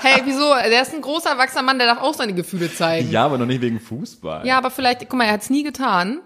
Hey, 0.02 0.22
wieso? 0.26 0.54
Der 0.70 0.82
ist 0.82 0.94
ein 0.94 1.02
großer 1.02 1.32
erwachsener 1.32 1.64
Mann, 1.64 1.78
der 1.78 1.88
darf 1.88 2.02
auch 2.02 2.14
seine 2.14 2.34
Gefühle 2.34 2.74
zeigen. 2.74 3.12
Ja, 3.12 3.26
aber 3.26 3.38
noch 3.38 3.46
nicht 3.46 3.62
wegen 3.62 3.80
Fußball. 3.80 4.46
Ja, 4.46 4.58
aber 4.58 4.72
vielleicht, 4.72 5.02
guck 5.02 5.14
mal, 5.14 5.26
er 5.26 5.34
hat 5.34 5.42
es 5.42 5.50
nie 5.50 5.64
getan. 5.64 6.20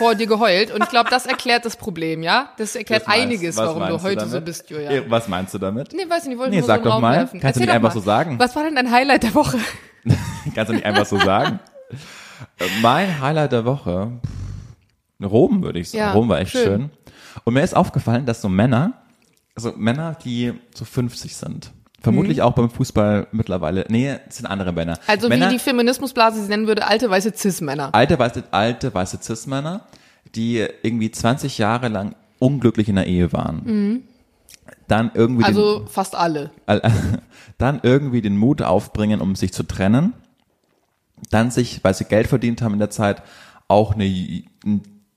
vor 0.00 0.14
dir 0.14 0.26
geheult 0.26 0.72
und 0.72 0.82
ich 0.82 0.88
glaube, 0.88 1.10
das 1.10 1.26
erklärt 1.26 1.66
das 1.66 1.76
Problem, 1.76 2.22
ja? 2.22 2.54
Das 2.56 2.74
erklärt 2.74 3.06
meinst, 3.06 3.22
einiges, 3.22 3.56
warum 3.58 3.86
du 3.86 4.00
heute 4.00 4.24
du 4.24 4.30
so 4.30 4.40
bist, 4.40 4.70
Julia. 4.70 5.02
Was 5.08 5.28
meinst 5.28 5.52
du 5.52 5.58
damit? 5.58 5.92
Nee, 5.92 6.08
weiß 6.08 6.24
nicht, 6.24 6.32
ich 6.32 6.38
wollte 6.38 6.52
nee, 6.52 6.60
nur 6.60 6.66
sag 6.66 6.82
so 6.82 6.88
doch 6.88 7.00
mal. 7.00 7.16
Werfen. 7.16 7.38
Kannst 7.38 7.58
Erzähl 7.58 7.66
du 7.66 7.66
nicht 7.66 7.74
einfach 7.74 7.94
mal. 7.94 8.00
so 8.00 8.00
sagen? 8.00 8.38
Was 8.38 8.56
war 8.56 8.64
denn 8.64 8.76
dein 8.76 8.90
Highlight 8.90 9.24
der 9.24 9.34
Woche? 9.34 9.58
Kannst 10.54 10.70
du 10.70 10.72
nicht 10.72 10.86
einfach 10.86 11.04
so 11.04 11.18
sagen? 11.18 11.60
mein 12.80 13.20
Highlight 13.20 13.52
der 13.52 13.66
Woche, 13.66 14.12
Rom 15.24 15.62
würde 15.62 15.78
ich 15.78 15.90
sagen. 15.90 15.98
Ja, 15.98 16.12
Rom 16.12 16.28
war 16.28 16.40
echt 16.40 16.52
schön. 16.52 16.64
schön. 16.64 16.90
Und 17.44 17.54
mir 17.54 17.62
ist 17.62 17.76
aufgefallen, 17.76 18.26
dass 18.26 18.40
so 18.40 18.48
Männer, 18.48 18.94
also 19.54 19.72
Männer, 19.76 20.16
die 20.24 20.52
so 20.74 20.84
50 20.84 21.36
sind, 21.36 21.72
vermutlich 22.00 22.38
mhm. 22.38 22.44
auch 22.44 22.52
beim 22.52 22.70
Fußball 22.70 23.28
mittlerweile, 23.32 23.84
nee, 23.88 24.16
sind 24.28 24.46
andere 24.46 24.72
Männer. 24.72 24.98
Also 25.06 25.28
Männer, 25.28 25.48
wie 25.48 25.54
die 25.54 25.58
Feminismusblase 25.58 26.42
sie 26.42 26.48
nennen 26.48 26.66
würde, 26.66 26.86
alte 26.86 27.08
weiße 27.08 27.32
Cis-Männer. 27.36 27.94
Alte 27.94 28.18
weiße, 28.18 28.44
alte 28.50 28.92
weiße 28.92 29.18
Cis-Männer, 29.22 29.86
die 30.34 30.66
irgendwie 30.82 31.10
20 31.10 31.58
Jahre 31.58 31.88
lang 31.88 32.14
unglücklich 32.38 32.88
in 32.88 32.96
der 32.96 33.06
Ehe 33.06 33.32
waren. 33.32 33.62
Mhm. 33.64 34.02
Dann 34.88 35.10
irgendwie 35.14 35.44
also 35.44 35.80
den, 35.80 35.88
fast 35.88 36.14
alle. 36.16 36.50
Dann 37.58 37.80
irgendwie 37.82 38.22
den 38.22 38.36
Mut 38.36 38.62
aufbringen, 38.62 39.20
um 39.20 39.36
sich 39.36 39.52
zu 39.52 39.62
trennen. 39.62 40.14
Dann 41.30 41.50
sich, 41.50 41.84
weil 41.84 41.94
sie 41.94 42.04
Geld 42.06 42.26
verdient 42.26 42.62
haben 42.62 42.72
in 42.72 42.78
der 42.78 42.90
Zeit, 42.90 43.22
auch 43.68 43.94
eine, 43.94 44.04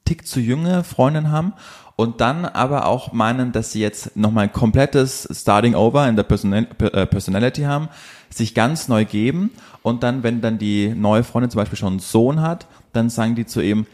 Tick 0.06 0.28
zu 0.28 0.40
junge 0.40 0.84
Freundin 0.84 1.32
haben 1.32 1.54
und 1.96 2.22
dann 2.22 2.46
aber 2.46 2.86
auch 2.86 3.14
meinen, 3.14 3.52
dass 3.52 3.72
sie 3.72 3.82
jetzt 3.82 4.16
nochmal 4.18 4.46
ein 4.46 4.54
komplettes 4.54 5.28
Starting 5.32 5.76
Over 5.76 6.08
in 6.08 6.16
der 6.16 6.26
äh, 6.30 7.06
Personality 7.06 7.64
haben, 7.64 7.90
sich 8.30 8.56
ganz 8.56 8.88
neu 8.88 9.06
geben 9.06 9.52
und 9.82 10.04
dann, 10.04 10.24
wenn 10.24 10.42
dann 10.42 10.58
die 10.58 10.90
neue 10.90 11.24
Freundin 11.24 11.52
zum 11.52 11.60
Beispiel 11.60 11.78
schon 11.78 11.94
einen 11.94 12.00
Sohn 12.00 12.42
hat, 12.42 12.68
dann 12.94 13.10
sagen 13.10 13.36
die 13.36 13.46
zu 13.46 13.62
ihm, 13.62 13.86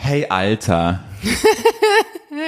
hey 0.00 0.26
Alter. 0.28 1.00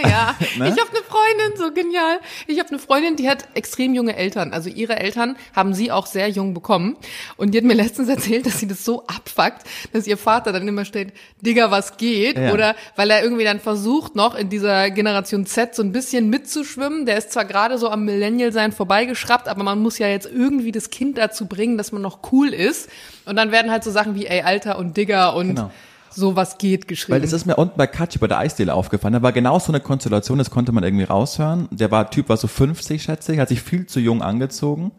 ja, 0.05 0.35
ne? 0.59 0.69
ich 0.69 0.81
habe 0.81 0.91
eine 0.91 1.05
Freundin, 1.07 1.59
so 1.59 1.71
genial. 1.71 2.19
Ich 2.47 2.59
habe 2.59 2.71
eine 2.71 2.79
Freundin, 2.79 3.17
die 3.17 3.29
hat 3.29 3.47
extrem 3.53 3.95
junge 3.95 4.17
Eltern. 4.17 4.55
Also 4.55 4.71
ihre 4.71 4.97
Eltern 4.97 5.37
haben 5.55 5.75
sie 5.75 5.93
auch 5.93 6.07
sehr 6.07 6.29
jung 6.31 6.55
bekommen. 6.55 6.97
Und 7.37 7.53
die 7.53 7.59
hat 7.59 7.65
mir 7.65 7.75
letztens 7.75 8.09
erzählt, 8.09 8.47
dass 8.47 8.59
sie 8.59 8.67
das 8.67 8.87
so 8.87 9.07
abfuckt, 9.07 9.65
dass 9.93 10.07
ihr 10.07 10.17
Vater 10.17 10.53
dann 10.53 10.67
immer 10.67 10.87
steht, 10.87 11.13
Digga, 11.43 11.71
was 11.71 11.99
geht? 11.99 12.39
Ja. 12.39 12.55
Oder 12.55 12.75
weil 12.97 13.11
er 13.11 13.23
irgendwie 13.23 13.45
dann 13.45 13.61
versucht, 13.61 14.17
noch 14.17 14.35
in 14.35 14.49
dieser 14.49 14.91
Generation 14.91 15.45
Z 15.45 15.75
so 15.75 15.83
ein 15.83 15.93
bisschen 15.93 16.31
mitzuschwimmen. 16.31 17.05
Der 17.05 17.19
ist 17.19 17.33
zwar 17.33 17.45
gerade 17.45 17.77
so 17.77 17.91
am 17.91 18.07
Millennial-Sein 18.07 18.73
vorbeigeschraubt, 18.73 19.47
aber 19.47 19.63
man 19.63 19.79
muss 19.79 19.99
ja 19.99 20.09
jetzt 20.09 20.27
irgendwie 20.27 20.73
das 20.73 20.89
Kind 20.89 21.19
dazu 21.19 21.47
bringen, 21.47 21.77
dass 21.77 21.93
man 21.93 22.01
noch 22.01 22.33
cool 22.33 22.49
ist. 22.49 22.89
Und 23.27 23.37
dann 23.37 23.53
werden 23.53 23.71
halt 23.71 23.85
so 23.85 23.91
Sachen 23.91 24.15
wie, 24.15 24.27
ey, 24.27 24.41
Alter 24.41 24.79
und 24.79 24.97
Digger 24.97 25.37
und 25.37 25.49
genau 25.49 25.71
so 26.15 26.37
was 26.37 26.59
geht 26.59 26.89
geschrieben. 26.89 27.15
Weil 27.15 27.21
das 27.21 27.33
ist 27.33 27.47
mir 27.47 27.57
unten 27.57 27.77
bei 27.77 27.87
Katsch 27.87 28.19
bei 28.19 28.27
der 28.27 28.39
Eisdiele 28.39 28.75
aufgefallen. 28.75 29.15
Da 29.15 29.23
war 29.23 29.33
genau 29.33 29.59
so 29.59 29.73
eine 29.73 29.81
Konstellation, 29.81 30.39
das 30.39 30.51
konnte 30.51 30.73
man 30.73 30.85
irgendwie 30.85 31.05
raushören. 31.05 31.69
Der 31.71 31.91
war, 31.91 32.11
Typ 32.11 32.29
war 32.29 32.37
so 32.37 32.49
50, 32.49 33.03
schätze 33.03 33.33
ich, 33.33 33.39
hat 33.39 33.49
sich 33.49 33.63
viel 33.63 33.87
zu 33.87 34.01
jung 34.01 34.23
angezogen. 34.23 34.93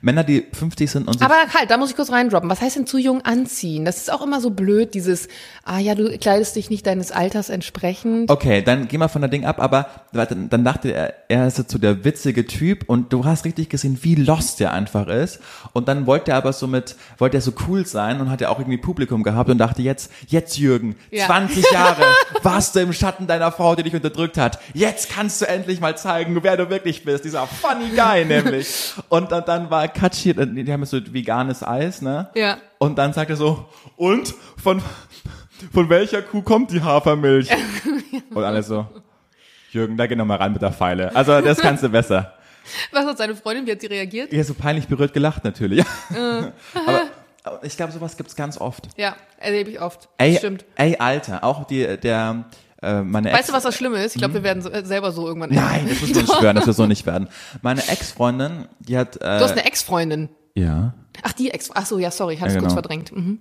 Männer, 0.00 0.24
die 0.24 0.46
50 0.52 0.90
sind 0.90 1.08
und 1.08 1.14
sich 1.14 1.22
Aber 1.22 1.34
halt, 1.54 1.70
da 1.70 1.76
muss 1.76 1.90
ich 1.90 1.96
kurz 1.96 2.10
reindroppen. 2.10 2.48
Was 2.50 2.60
heißt 2.60 2.76
denn 2.76 2.86
zu 2.86 2.98
jung 2.98 3.22
anziehen? 3.22 3.84
Das 3.84 3.98
ist 3.98 4.12
auch 4.12 4.22
immer 4.22 4.40
so 4.40 4.50
blöd, 4.50 4.94
dieses, 4.94 5.28
ah 5.64 5.78
ja, 5.78 5.94
du 5.94 6.16
kleidest 6.18 6.56
dich 6.56 6.70
nicht 6.70 6.86
deines 6.86 7.12
Alters 7.12 7.48
entsprechend. 7.48 8.30
Okay, 8.30 8.62
dann 8.62 8.88
geh 8.88 8.98
mal 8.98 9.08
von 9.08 9.22
der 9.22 9.30
Ding 9.30 9.44
ab, 9.44 9.60
aber 9.60 9.86
dann, 10.12 10.48
dann 10.48 10.64
dachte 10.64 10.90
er, 10.90 11.14
er 11.28 11.46
ist 11.46 11.58
jetzt 11.58 11.70
so 11.70 11.78
der 11.78 12.04
witzige 12.04 12.46
Typ 12.46 12.84
und 12.88 13.12
du 13.12 13.24
hast 13.24 13.44
richtig 13.44 13.68
gesehen, 13.68 13.98
wie 14.02 14.14
lost 14.14 14.60
der 14.60 14.72
einfach 14.72 15.08
ist. 15.08 15.40
Und 15.72 15.88
dann 15.88 16.06
wollte 16.06 16.30
er 16.32 16.36
aber 16.38 16.52
so 16.52 16.66
mit, 16.66 16.96
wollte 17.18 17.38
er 17.38 17.40
so 17.40 17.52
cool 17.66 17.86
sein 17.86 18.20
und 18.20 18.30
hat 18.30 18.40
ja 18.40 18.48
auch 18.50 18.58
irgendwie 18.58 18.78
Publikum 18.78 19.22
gehabt 19.22 19.50
und 19.50 19.58
dachte 19.58 19.82
jetzt, 19.82 20.10
jetzt 20.26 20.58
Jürgen, 20.58 20.96
Ja. 21.10 21.26
20 21.26 21.70
Jahre 21.72 22.04
warst 22.42 22.74
du 22.76 22.80
im 22.80 22.92
Schatten 22.92 23.26
deiner 23.26 23.52
Frau, 23.52 23.74
die 23.74 23.82
dich 23.82 23.94
unterdrückt 23.94 24.38
hat. 24.38 24.58
Jetzt 24.74 25.10
kannst 25.10 25.40
du 25.40 25.48
endlich 25.48 25.80
mal 25.80 25.96
zeigen, 25.96 26.38
wer 26.42 26.56
du 26.56 26.70
wirklich 26.70 27.04
bist. 27.04 27.24
Dieser 27.24 27.46
funny 27.46 27.90
Guy 27.96 28.24
nämlich. 28.24 28.92
Und 29.08 29.32
dann, 29.32 29.44
dann 29.44 29.70
war 29.70 29.87
Katschi, 29.88 30.34
die 30.34 30.72
haben 30.72 30.84
so 30.84 30.98
veganes 31.12 31.62
Eis, 31.62 32.02
ne? 32.02 32.28
Ja. 32.34 32.58
Und 32.78 32.98
dann 32.98 33.12
sagt 33.12 33.30
er 33.30 33.36
so, 33.36 33.68
und 33.96 34.34
von, 34.56 34.82
von 35.72 35.88
welcher 35.88 36.22
Kuh 36.22 36.42
kommt 36.42 36.70
die 36.70 36.82
Hafermilch? 36.82 37.50
Und 38.30 38.44
alle 38.44 38.62
so, 38.62 38.86
Jürgen, 39.72 39.96
da 39.96 40.06
geh 40.06 40.14
noch 40.14 40.24
mal 40.24 40.36
ran 40.36 40.52
mit 40.52 40.62
der 40.62 40.72
Pfeile. 40.72 41.14
Also 41.16 41.40
das 41.40 41.58
kannst 41.58 41.82
du 41.82 41.88
besser. 41.88 42.34
Was 42.92 43.06
hat 43.06 43.18
seine 43.18 43.34
Freundin, 43.34 43.66
wie 43.66 43.72
hat 43.72 43.80
sie 43.80 43.86
reagiert? 43.86 44.32
Ja, 44.32 44.44
so 44.44 44.54
peinlich 44.54 44.86
berührt 44.86 45.12
gelacht 45.12 45.44
natürlich. 45.44 45.80
Äh. 45.80 46.14
aber, 46.74 47.02
aber 47.42 47.64
ich 47.64 47.76
glaube, 47.76 47.92
sowas 47.92 48.16
gibt's 48.16 48.36
ganz 48.36 48.58
oft. 48.58 48.88
Ja, 48.96 49.16
erlebe 49.38 49.70
ich 49.70 49.80
oft. 49.80 50.08
Ey, 50.18 50.36
Stimmt. 50.36 50.64
ey, 50.76 50.96
Alter, 50.98 51.44
auch 51.44 51.64
die, 51.64 51.96
der, 51.96 52.44
äh, 52.82 53.02
meine 53.02 53.30
Ex 53.30 53.38
Weißt 53.38 53.48
du, 53.48 53.52
was 53.54 53.62
das 53.64 53.74
Schlimme 53.74 54.02
ist? 54.02 54.14
Ich 54.14 54.20
glaube, 54.20 54.34
wir 54.34 54.42
werden 54.42 54.62
so, 54.62 54.70
äh, 54.70 54.84
selber 54.84 55.12
so 55.12 55.26
irgendwann. 55.26 55.50
Nein, 55.52 55.86
das 55.88 56.00
müssen 56.00 56.14
wir 56.14 56.22
nicht 56.22 56.42
werden, 56.42 56.56
das 56.56 56.66
wir 56.66 56.72
so 56.74 56.86
nicht 56.86 57.06
werden. 57.06 57.28
Meine 57.62 57.86
Ex-Freundin, 57.88 58.66
die 58.80 58.96
hat, 58.96 59.16
äh, 59.16 59.20
Du 59.20 59.44
hast 59.44 59.52
eine 59.52 59.64
Ex-Freundin. 59.64 60.28
ja, 60.54 60.94
Ach, 61.22 61.32
die 61.32 61.50
Ex. 61.50 61.70
Ach 61.74 61.84
so, 61.84 61.98
ja, 61.98 62.12
sorry, 62.12 62.36
hatte 62.36 62.50
Ja, 62.50 62.54
ich 62.56 62.60
kurz 62.60 62.74
genau. 62.74 62.82
verdrängt. 62.82 63.10
Mhm. 63.14 63.40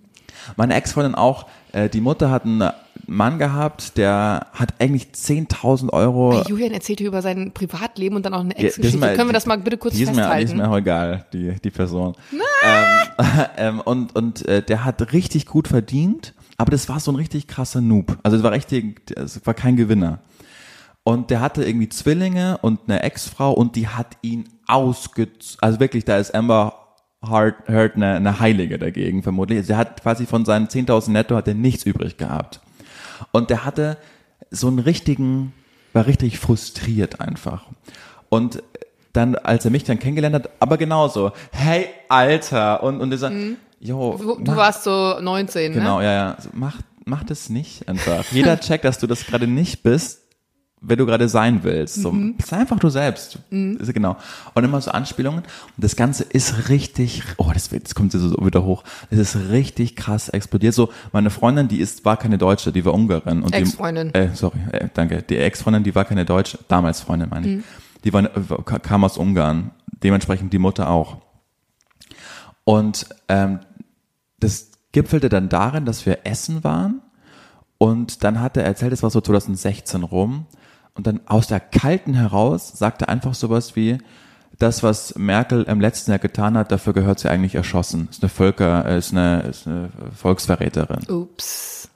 Meine 0.55 0.73
Ex-Freundin 0.75 1.13
auch, 1.13 1.45
äh, 1.73 1.89
die 1.89 2.01
Mutter 2.01 2.31
hat 2.31 2.45
einen 2.45 2.71
Mann 3.05 3.37
gehabt, 3.37 3.97
der 3.97 4.47
hat 4.53 4.73
eigentlich 4.79 5.09
10.000 5.13 5.91
Euro. 5.93 6.33
Ey, 6.33 6.43
Julian 6.47 6.73
erzählt 6.73 6.99
hier 6.99 7.07
über 7.07 7.21
sein 7.21 7.51
Privatleben 7.53 8.15
und 8.15 8.25
dann 8.25 8.33
auch 8.33 8.39
eine 8.41 8.57
Ex-Geschichte. 8.57 9.13
Können 9.13 9.29
wir 9.29 9.33
das 9.33 9.45
mal 9.45 9.57
bitte 9.59 9.77
kurz 9.77 9.93
die 9.95 10.03
ist 10.03 10.09
mir, 10.09 10.15
die 10.15 10.21
ist 10.21 10.25
festhalten? 10.27 10.57
mir 10.57 10.69
auch 10.69 10.77
egal, 10.77 11.25
die, 11.33 11.55
die 11.63 11.69
Person. 11.69 12.15
Ähm, 12.63 13.25
ähm, 13.57 13.81
und 13.81 14.15
und 14.15 14.45
äh, 14.47 14.61
der 14.63 14.83
hat 14.83 15.13
richtig 15.13 15.45
gut 15.45 15.67
verdient, 15.67 16.33
aber 16.57 16.71
das 16.71 16.89
war 16.89 16.99
so 16.99 17.11
ein 17.11 17.15
richtig 17.15 17.47
krasser 17.47 17.81
Noob. 17.81 18.17
Also 18.23 18.37
das 18.37 18.43
war 18.43 18.51
richtig, 18.51 19.05
das 19.15 19.45
war 19.45 19.53
kein 19.53 19.77
Gewinner. 19.77 20.19
Und 21.03 21.29
der 21.29 21.39
hatte 21.39 21.63
irgendwie 21.63 21.87
Zwillinge 21.87 22.57
und 22.61 22.81
eine 22.87 23.03
Ex-Frau 23.03 23.53
und 23.53 23.75
die 23.75 23.87
hat 23.87 24.17
ihn 24.21 24.49
ausge... 24.67 25.29
Also 25.61 25.79
wirklich, 25.79 26.03
da 26.03 26.17
ist 26.17 26.35
Amber 26.35 26.95
Heard, 27.21 27.67
Heard 27.67 27.95
eine, 27.95 28.15
eine 28.15 28.39
Heilige 28.39 28.77
dagegen 28.77 29.23
vermutlich. 29.23 29.65
Der 29.67 29.77
hat 29.77 30.01
quasi 30.01 30.25
von 30.25 30.43
seinen 30.45 30.67
10.000 30.67 31.11
Netto 31.11 31.35
hat 31.35 31.47
er 31.47 31.53
nichts 31.53 31.85
übrig 31.85 32.17
gehabt. 32.17 32.59
Und 33.31 33.49
der 33.49 33.63
hatte 33.63 33.97
so 34.51 34.67
einen 34.67 34.79
richtigen, 34.79 35.53
war 35.93 36.07
richtig 36.07 36.39
frustriert 36.39 37.21
einfach. 37.21 37.65
Und 38.29 38.61
dann, 39.13 39.35
als 39.35 39.65
er 39.65 39.71
mich 39.71 39.83
dann 39.83 39.99
kennengelernt 39.99 40.35
hat, 40.35 40.49
aber 40.59 40.77
genauso, 40.77 41.31
hey, 41.51 41.87
Alter, 42.09 42.83
und, 42.83 43.01
und 43.01 43.11
er 43.11 43.17
sagt, 43.17 43.35
jo, 43.79 44.17
Du, 44.19 44.37
mach- 44.45 44.55
warst 44.57 44.83
so 44.83 45.19
19, 45.21 45.73
Genau, 45.73 45.99
ne? 45.99 46.05
ja, 46.05 46.11
ja. 46.13 46.33
Also 46.35 46.49
mach, 46.53 46.77
mach 47.05 47.23
das 47.23 47.49
nicht 47.49 47.87
einfach. 47.87 48.25
Jeder 48.31 48.59
checkt, 48.59 48.85
dass 48.85 48.99
du 48.99 49.07
das 49.07 49.25
gerade 49.25 49.47
nicht 49.47 49.83
bist, 49.83 50.21
wer 50.79 50.95
du 50.95 51.05
gerade 51.07 51.27
sein 51.27 51.63
willst. 51.63 51.95
So, 51.95 52.11
Mhm. 52.11 52.35
sei 52.45 52.57
einfach 52.57 52.77
du 52.79 52.89
selbst. 52.89 53.39
Ist, 53.49 53.93
genau. 53.93 54.15
Und 54.53 54.63
immer 54.63 54.79
so 54.79 54.91
Anspielungen. 54.91 55.39
Und 55.41 55.47
das 55.83 55.95
Ganze 55.95 56.23
ist 56.23 56.69
richtig, 56.69 57.23
oh, 57.37 57.49
das, 57.53 57.69
das 57.69 57.95
kommt 57.95 58.11
so 58.11 58.45
wieder 58.45 58.63
hoch. 58.63 58.83
Das 59.09 59.19
ist 59.19 59.49
richtig 59.49 59.95
krass 59.95 60.29
explodiert. 60.29 60.75
So, 60.75 60.89
meine 61.13 61.29
Freundin, 61.31 61.67
die 61.67 61.79
ist, 61.79 62.05
war 62.05 62.17
keine 62.17 62.37
Deutsche, 62.37 62.71
die 62.71 62.85
war 62.85 62.93
Ungarin. 62.93 63.41
Und 63.41 63.53
die- 63.55 63.59
Ex-Freundin. 63.59 64.13
Äh, 64.13 64.29
sorry, 64.35 64.59
äh, 64.71 64.87
danke. 64.93 65.23
Die 65.23 65.37
Ex-Freundin, 65.37 65.83
die 65.83 65.95
war 65.95 66.05
keine 66.05 66.25
Deutsche, 66.25 66.59
damals 66.67 67.01
Freundin, 67.01 67.29
meine 67.29 67.47
ich. 67.47 67.55
Mhm. 67.57 67.63
Die 68.03 68.13
war, 68.13 68.23
ka- 68.63 68.77
kam 68.79 69.03
aus 69.03 69.17
Ungarn. 69.17 69.71
Dementsprechend 70.03 70.53
die 70.53 70.59
Mutter 70.59 70.89
auch. 70.91 71.17
Und 72.67 73.05
ähm, 73.29 73.59
das 74.41 74.71
gipfelte 74.91 75.29
dann 75.29 75.47
darin, 75.47 75.85
dass 75.85 76.05
wir 76.05 76.19
essen 76.25 76.65
waren 76.65 77.01
und 77.77 78.25
dann 78.25 78.41
hat 78.41 78.57
er 78.57 78.65
erzählt, 78.65 78.91
es 78.91 79.03
war 79.03 79.09
so 79.09 79.21
2016 79.21 80.03
rum 80.03 80.47
und 80.93 81.07
dann 81.07 81.21
aus 81.27 81.47
der 81.47 81.61
Kalten 81.61 82.13
heraus 82.13 82.73
sagte 82.77 83.05
er 83.05 83.09
einfach 83.09 83.35
sowas 83.35 83.77
wie, 83.77 83.99
das, 84.59 84.83
was 84.83 85.15
Merkel 85.15 85.63
im 85.63 85.79
letzten 85.79 86.11
Jahr 86.11 86.19
getan 86.19 86.57
hat, 86.57 86.73
dafür 86.73 86.91
gehört 86.91 87.19
sie 87.19 87.29
eigentlich 87.29 87.55
erschossen. 87.55 88.09
Ist 88.11 88.21
eine 88.21 88.29
Völker, 88.29 88.85
äh, 88.85 88.97
ist 88.97 89.13
eine, 89.13 89.43
ist 89.43 89.65
eine 89.65 89.89
Volksverräterin. 90.13 91.07
Ups. 91.09 91.89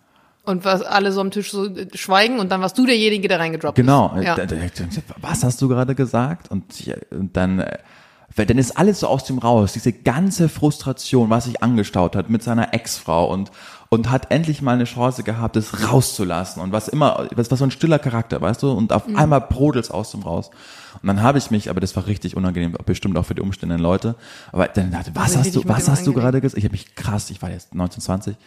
Und 0.46 0.64
was 0.64 0.84
alle 0.84 1.12
so 1.12 1.20
am 1.20 1.32
Tisch 1.32 1.52
so 1.52 1.66
äh, 1.66 1.88
schweigen 1.98 2.40
und 2.40 2.50
dann 2.50 2.62
warst 2.62 2.78
du 2.78 2.86
derjenige, 2.86 3.28
der 3.28 3.40
reingedroppt 3.42 3.76
Genau. 3.76 4.16
ist. 4.16 4.24
Ja. 4.24 4.36
Da- 4.36 4.46
da- 4.46 4.56
Was 5.18 5.44
hast 5.44 5.62
du 5.62 5.68
gerade 5.68 5.96
gesagt? 5.96 6.50
Und, 6.50 6.64
und 7.12 7.36
dann, 7.36 7.60
äh, 7.60 7.78
weil 8.36 8.46
dann 8.46 8.58
ist 8.58 8.78
alles 8.78 9.02
so 9.02 9.08
aus 9.08 9.24
dem 9.26 9.38
raus. 9.40 9.74
Diese 9.74 9.92
ganze 9.94 10.50
Frustration, 10.50 11.30
was 11.30 11.46
sich 11.46 11.62
angestaut 11.64 12.16
hat 12.16 12.30
mit 12.30 12.44
seiner 12.44 12.74
Ex-Frau 12.74 13.30
und 13.32 13.52
und 13.94 14.10
hat 14.10 14.32
endlich 14.32 14.62
mal 14.62 14.72
eine 14.76 14.86
Chance 14.86 15.22
gehabt, 15.24 15.58
es 15.58 15.86
rauszulassen 15.92 16.62
und 16.62 16.72
was 16.72 16.88
immer, 16.88 17.28
was 17.36 17.52
war 17.52 17.58
so 17.58 17.66
ein 17.66 17.72
stiller 17.72 18.00
Charakter, 18.00 18.40
weißt 18.40 18.64
du? 18.64 18.72
Und 18.72 18.94
auf 18.94 19.06
Mhm. 19.06 19.18
einmal 19.18 19.42
brodelt's 19.42 19.92
aus 19.92 20.12
dem 20.12 20.22
raus. 20.22 20.50
Und 21.02 21.08
dann 21.08 21.22
habe 21.22 21.38
ich 21.40 21.52
mich, 21.52 21.70
aber 21.70 21.82
das 21.82 21.94
war 21.98 22.08
richtig 22.08 22.38
unangenehm, 22.38 22.74
bestimmt 22.86 23.18
auch 23.18 23.26
für 23.26 23.36
die 23.36 23.42
umstehenden 23.42 23.80
Leute. 23.80 24.16
Aber 24.54 24.70
dann 24.70 24.92
dachte, 24.92 25.12
was 25.14 25.36
hast 25.36 25.54
du, 25.58 25.64
was 25.68 25.90
hast 25.90 26.08
du 26.08 26.14
gerade 26.14 26.40
gesagt? 26.40 26.58
Ich 26.58 26.64
habe 26.64 26.72
mich 26.72 26.96
krass, 26.96 27.30
ich 27.32 27.42
war 27.42 27.50
jetzt 27.50 27.76
19, 27.76 28.02
20. 28.02 28.38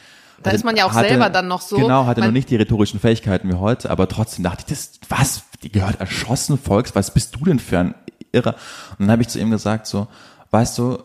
Da 0.43 0.51
ist 0.51 0.65
man 0.65 0.77
ja 0.77 0.87
auch 0.87 0.93
selber 0.95 1.29
dann 1.29 1.47
noch 1.47 1.61
so, 1.61 1.77
Genau, 1.77 2.07
hatte 2.07 2.21
man- 2.21 2.31
noch 2.31 2.35
nicht 2.35 2.49
die 2.49 2.57
rhetorischen 2.57 2.99
Fähigkeiten 2.99 3.49
wie 3.51 3.55
heute, 3.55 3.91
aber 3.91 4.09
trotzdem 4.09 4.45
dachte 4.45 4.65
ich, 4.67 4.67
das, 4.67 4.93
was, 5.11 5.43
die 5.63 5.71
gehört 5.71 6.01
erschossen, 6.01 6.59
Volks, 6.59 6.95
was 6.95 7.13
bist 7.13 7.37
du 7.37 7.45
denn 7.45 7.59
für 7.59 7.79
ein 7.79 7.95
Irrer? 8.35 8.55
Und 8.99 9.07
dann 9.07 9.11
habe 9.11 9.23
ich 9.23 9.29
zu 9.29 9.39
ihm 9.39 9.51
gesagt, 9.51 9.87
so, 9.87 10.09
weißt 10.51 10.79
du, 10.79 10.99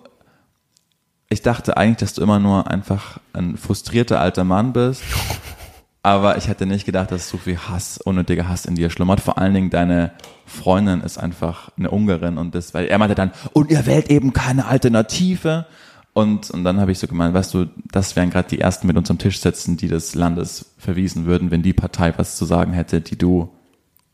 ich 1.29 1.41
dachte 1.41 1.77
eigentlich, 1.77 1.97
dass 1.97 2.13
du 2.13 2.21
immer 2.21 2.39
nur 2.39 2.69
einfach 2.69 3.19
ein 3.33 3.55
frustrierter 3.55 4.19
alter 4.19 4.43
Mann 4.43 4.73
bist, 4.73 5.03
aber 6.03 6.37
ich 6.37 6.47
hätte 6.47 6.65
nicht 6.65 6.85
gedacht, 6.85 7.11
dass 7.11 7.29
so 7.29 7.37
viel 7.37 7.57
Hass, 7.57 7.99
unnötiger 7.99 8.47
Hass 8.47 8.65
in 8.65 8.75
dir 8.75 8.89
schlummert. 8.89 9.21
Vor 9.21 9.37
allen 9.37 9.53
Dingen 9.53 9.69
deine 9.69 10.11
Freundin 10.45 11.01
ist 11.01 11.17
einfach 11.17 11.71
eine 11.77 11.91
Ungarin 11.91 12.37
und 12.37 12.55
das, 12.55 12.73
weil 12.73 12.87
er 12.87 12.97
meinte 12.97 13.15
dann, 13.15 13.31
und 13.53 13.69
ihr 13.69 13.85
wählt 13.85 14.09
eben 14.09 14.33
keine 14.33 14.65
Alternative. 14.65 15.67
Und, 16.13 16.49
und 16.49 16.63
dann 16.63 16.81
habe 16.81 16.91
ich 16.91 16.99
so 16.99 17.07
gemeint, 17.07 17.35
weißt 17.35 17.53
du, 17.53 17.67
das 17.91 18.15
wären 18.15 18.31
gerade 18.31 18.49
die 18.49 18.59
ersten 18.59 18.87
mit 18.87 18.97
uns 18.97 19.11
am 19.11 19.19
Tisch 19.19 19.39
sitzen, 19.39 19.77
die 19.77 19.87
des 19.87 20.15
Landes 20.15 20.73
verwiesen 20.77 21.25
würden, 21.25 21.51
wenn 21.51 21.61
die 21.61 21.73
Partei 21.73 22.13
was 22.17 22.35
zu 22.35 22.45
sagen 22.45 22.73
hätte, 22.73 22.99
die 22.99 23.17
du 23.17 23.53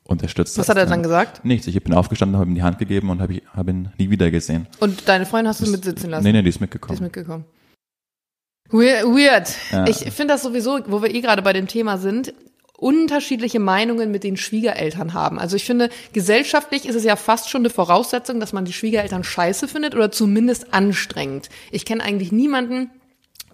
unterstützt 0.08 0.58
Was 0.58 0.70
hat 0.70 0.78
er 0.78 0.86
dann 0.86 1.04
gesagt? 1.04 1.44
Nichts. 1.44 1.68
Ich 1.68 1.84
bin 1.84 1.94
aufgestanden, 1.94 2.38
habe 2.39 2.50
ihm 2.50 2.56
die 2.56 2.63
Hand 2.63 2.78
gegeben 2.78 3.10
und 3.10 3.22
habe 3.22 3.41
hab 3.56 3.68
ihn 3.68 3.89
nie 3.98 4.10
wieder 4.10 4.32
gesehen. 4.32 4.68
Und 4.80 5.08
deine 5.08 5.26
Freundin 5.26 5.50
hast 5.50 5.65
du 5.65 5.70
mitsitzen 5.70 6.10
lassen? 6.10 6.24
Nee, 6.24 6.32
nee, 6.32 6.41
die 6.41 6.50
ist 6.50 6.60
Die 6.60 6.63
mitgekommen. 6.63 6.94
ist 6.94 7.02
mitgekommen. 7.02 7.46
Weird. 8.70 9.06
weird. 9.06 9.56
Ja. 9.72 9.88
Ich 9.88 9.98
finde 10.12 10.34
das 10.34 10.44
sowieso, 10.44 10.80
wo 10.88 11.02
wir 11.02 11.13
eh 11.13 11.22
gerade 11.22 11.41
bei 11.41 11.54
dem 11.54 11.68
Thema 11.68 11.98
sind, 11.98 12.34
unterschiedliche 12.78 13.60
Meinungen 13.60 14.12
mit 14.12 14.24
den 14.24 14.38
Schwiegereltern 14.38 15.13
haben. 15.13 15.39
Also 15.39 15.56
ich 15.56 15.65
finde, 15.65 15.89
gesellschaftlich 16.13 16.86
ist 16.88 16.96
es 16.96 17.04
ja 17.04 17.15
fast 17.15 17.50
schon 17.50 17.62
eine 17.62 17.70
Voraussetzung, 17.70 18.39
dass 18.39 18.54
man 18.54 18.65
die 18.65 18.74
Schwiegereltern 18.74 19.24
scheiße 19.24 19.68
findet 19.68 19.96
oder 19.96 20.12
zumindest 20.12 20.74
anstrengend. 20.74 21.50
Ich 21.72 21.86
kenne 21.86 22.04
eigentlich 22.04 22.32
niemanden, 22.32 22.89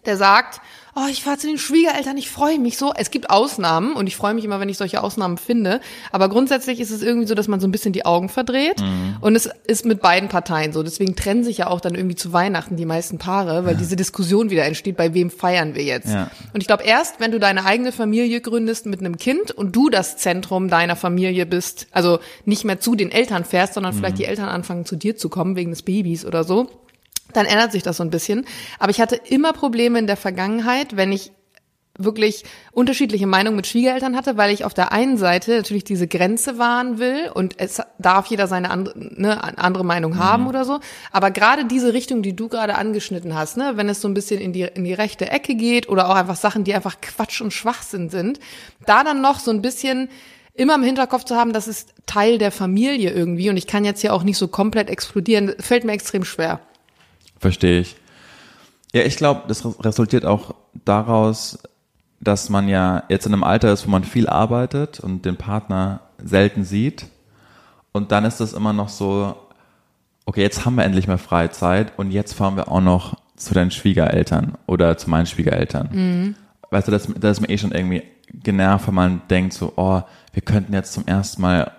der 0.06 0.18
sagt, 0.18 0.62
oh, 0.96 1.08
ich 1.10 1.24
fahre 1.24 1.38
zu 1.38 1.48
den 1.48 1.58
Schwiegereltern, 1.58 2.18
ich 2.18 2.30
freue 2.30 2.60
mich 2.60 2.78
so. 2.78 2.94
Es 2.96 3.12
gibt 3.12 3.30
Ausnahmen 3.30 3.94
und 3.94 4.08
ich 4.08 4.16
freue 4.16 4.34
mich 4.34 4.46
immer, 4.46 4.60
wenn 4.60 4.70
ich 4.70 4.78
solche 4.78 5.04
Ausnahmen 5.04 5.38
finde. 5.38 5.80
Aber 6.12 6.30
grundsätzlich 6.30 6.80
ist 6.80 6.92
es 6.92 7.02
irgendwie 7.02 7.28
so, 7.28 7.36
dass 7.36 7.48
man 7.48 7.60
so 7.60 7.68
ein 7.68 7.72
bisschen 7.72 7.94
die 7.94 8.06
Augen 8.06 8.30
verdreht. 8.30 8.84
Und 9.22 9.36
es 9.36 9.50
ist 9.68 9.86
mit 9.86 10.02
beiden 10.02 10.30
Parteien 10.30 10.74
so. 10.74 10.84
Deswegen 10.84 11.16
trennen 11.16 11.44
sich 11.44 11.60
ja 11.60 11.68
auch 11.68 11.82
dann 11.82 11.96
irgendwie 11.96 12.16
zu 12.16 12.34
Weihnachten 12.34 12.76
die 12.76 12.86
meisten 12.86 13.18
Paare, 13.18 13.66
weil 13.66 13.76
diese 13.76 13.96
Diskussion 13.96 14.50
wieder 14.50 14.66
entsteht, 14.66 14.98
bei 14.98 15.14
wem 15.14 15.30
feiern 15.30 15.76
wir 15.76 15.84
jetzt. 15.84 16.10
Ja. 16.10 16.30
Und 16.54 16.62
ich 16.62 16.68
glaube, 16.68 16.84
erst 16.84 17.20
wenn 17.20 17.32
du 17.32 17.40
deine 17.40 17.66
eigene 17.66 17.92
Familie 17.92 18.42
gründest 18.42 18.86
mit 18.86 19.00
einem 19.00 19.18
Kind 19.18 19.52
und 19.52 19.76
du 19.76 19.90
das 19.90 20.18
Zentrum 20.18 20.68
deiner 20.70 20.96
Familie 20.96 21.46
bist, 21.46 21.88
also 21.92 22.20
nicht 22.46 22.66
mehr 22.66 22.80
zu 22.80 22.96
den 22.96 23.12
Eltern 23.12 23.46
fährst, 23.46 23.76
sondern 23.76 23.94
vielleicht 23.94 24.18
die 24.18 24.26
Eltern 24.26 24.50
anfangen 24.50 24.86
zu 24.86 24.96
dir 24.96 25.16
zu 25.16 25.30
kommen 25.30 25.56
wegen 25.56 25.72
des 25.72 25.84
Babys 25.84 26.26
oder 26.26 26.44
so, 26.44 26.70
dann 27.34 27.46
ändert 27.46 27.72
sich 27.72 27.84
das 27.84 27.98
so 27.98 28.04
ein 28.04 28.10
bisschen. 28.10 28.46
Aber 28.80 28.92
ich 28.92 29.02
hatte 29.02 29.16
immer 29.16 29.54
Probleme 29.54 30.00
in 30.00 30.08
der 30.08 30.18
Vergangenheit, 30.18 30.96
wenn 30.98 31.12
ich 31.12 31.32
wirklich 31.98 32.44
unterschiedliche 32.72 33.28
Meinungen 33.28 33.58
mit 33.58 33.68
Schwiegereltern 33.68 34.16
hatte, 34.16 34.38
weil 34.38 34.52
ich 34.52 34.64
auf 34.64 34.74
der 34.74 34.92
einen 34.92 35.18
Seite 35.18 35.58
natürlich 35.58 35.84
diese 35.84 36.08
Grenze 36.08 36.58
wahren 36.58 37.00
will 37.00 37.30
und 37.34 37.56
es 37.58 37.82
darf 38.00 38.28
jeder 38.28 38.48
seine 38.48 38.70
andere, 38.70 38.98
ne, 38.98 39.58
andere 39.58 39.84
Meinung 39.84 40.18
haben 40.18 40.48
oder 40.48 40.64
so. 40.64 40.80
Aber 41.12 41.32
gerade 41.32 41.66
diese 41.66 41.94
Richtung, 41.94 42.22
die 42.22 42.36
du 42.36 42.48
gerade 42.48 42.76
angeschnitten 42.76 43.36
hast, 43.36 43.58
ne, 43.58 43.74
wenn 43.76 43.90
es 43.90 44.02
so 44.02 44.08
ein 44.08 44.14
bisschen 44.14 44.40
in 44.40 44.54
die, 44.54 44.64
in 44.64 44.84
die 44.84 44.94
rechte 44.94 45.30
Ecke 45.30 45.56
geht 45.56 45.90
oder 45.90 46.10
auch 46.10 46.16
einfach 46.16 46.38
Sachen, 46.38 46.64
die 46.64 46.74
einfach 46.74 47.02
Quatsch 47.02 47.42
und 47.42 47.52
Schwachsinn 47.52 48.10
sind, 48.10 48.40
da 48.86 49.04
dann 49.04 49.22
noch 49.22 49.40
so 49.40 49.52
ein 49.52 49.62
bisschen 49.62 50.10
immer 50.54 50.76
im 50.76 50.84
Hinterkopf 50.84 51.26
zu 51.26 51.36
haben, 51.36 51.54
das 51.54 51.68
ist 51.68 51.94
Teil 52.06 52.38
der 52.38 52.52
Familie 52.52 53.12
irgendwie 53.12 53.50
und 53.50 53.58
ich 53.58 53.68
kann 53.68 53.86
jetzt 53.86 54.02
hier 54.02 54.14
auch 54.14 54.24
nicht 54.24 54.38
so 54.38 54.48
komplett 54.48 54.90
explodieren, 54.90 55.54
fällt 55.60 55.84
mir 55.84 55.94
extrem 55.94 56.24
schwer. 56.24 56.62
Verstehe 57.42 57.82
ich. 57.82 57.96
Ja, 58.94 59.02
ich 59.02 59.18
glaube, 59.18 59.44
das 59.48 59.66
resultiert 59.84 60.26
auch 60.26 60.54
daraus, 60.86 61.58
dass 62.20 62.50
man 62.50 62.68
ja 62.68 63.04
jetzt 63.10 63.26
in 63.26 63.34
einem 63.34 63.44
Alter 63.44 63.74
ist, 63.74 63.88
wo 63.88 63.90
man 63.90 64.04
viel 64.04 64.28
arbeitet 64.28 65.00
und 65.00 65.26
den 65.26 65.38
Partner 65.38 66.02
selten 66.24 66.64
sieht. 66.64 67.08
Und 67.94 68.12
dann 68.12 68.26
ist 68.26 68.40
das 68.40 68.54
immer 68.54 68.74
noch 68.74 68.90
so, 68.90 69.36
okay, 70.26 70.42
jetzt 70.42 70.66
haben 70.66 70.76
wir 70.76 70.84
endlich 70.84 71.08
mal 71.08 71.18
Freizeit 71.18 71.98
und 71.98 72.12
jetzt 72.12 72.34
fahren 72.34 72.56
wir 72.56 72.72
auch 72.72 72.80
noch 72.80 73.16
zu 73.36 73.56
deinen 73.56 73.72
Schwiegereltern 73.72 74.54
oder 74.68 74.98
zu 74.98 75.10
meinen 75.10 75.26
Schwiegereltern. 75.26 75.90
Mhm. 75.92 76.36
Weißt 76.70 76.88
du, 76.88 76.92
das, 76.92 77.08
das 77.20 77.38
ist 77.38 77.42
mir 77.42 77.50
eh 77.50 77.58
schon 77.58 77.72
irgendwie 77.72 78.04
genervt, 78.32 78.88
wenn 78.88 78.94
man 78.94 79.22
denkt 79.30 79.54
so, 79.54 79.74
oh, 79.76 80.02
wir 80.32 80.42
könnten 80.44 80.74
jetzt 80.74 80.94
zum 80.94 81.08
ersten 81.08 81.42
Mal 81.42 81.72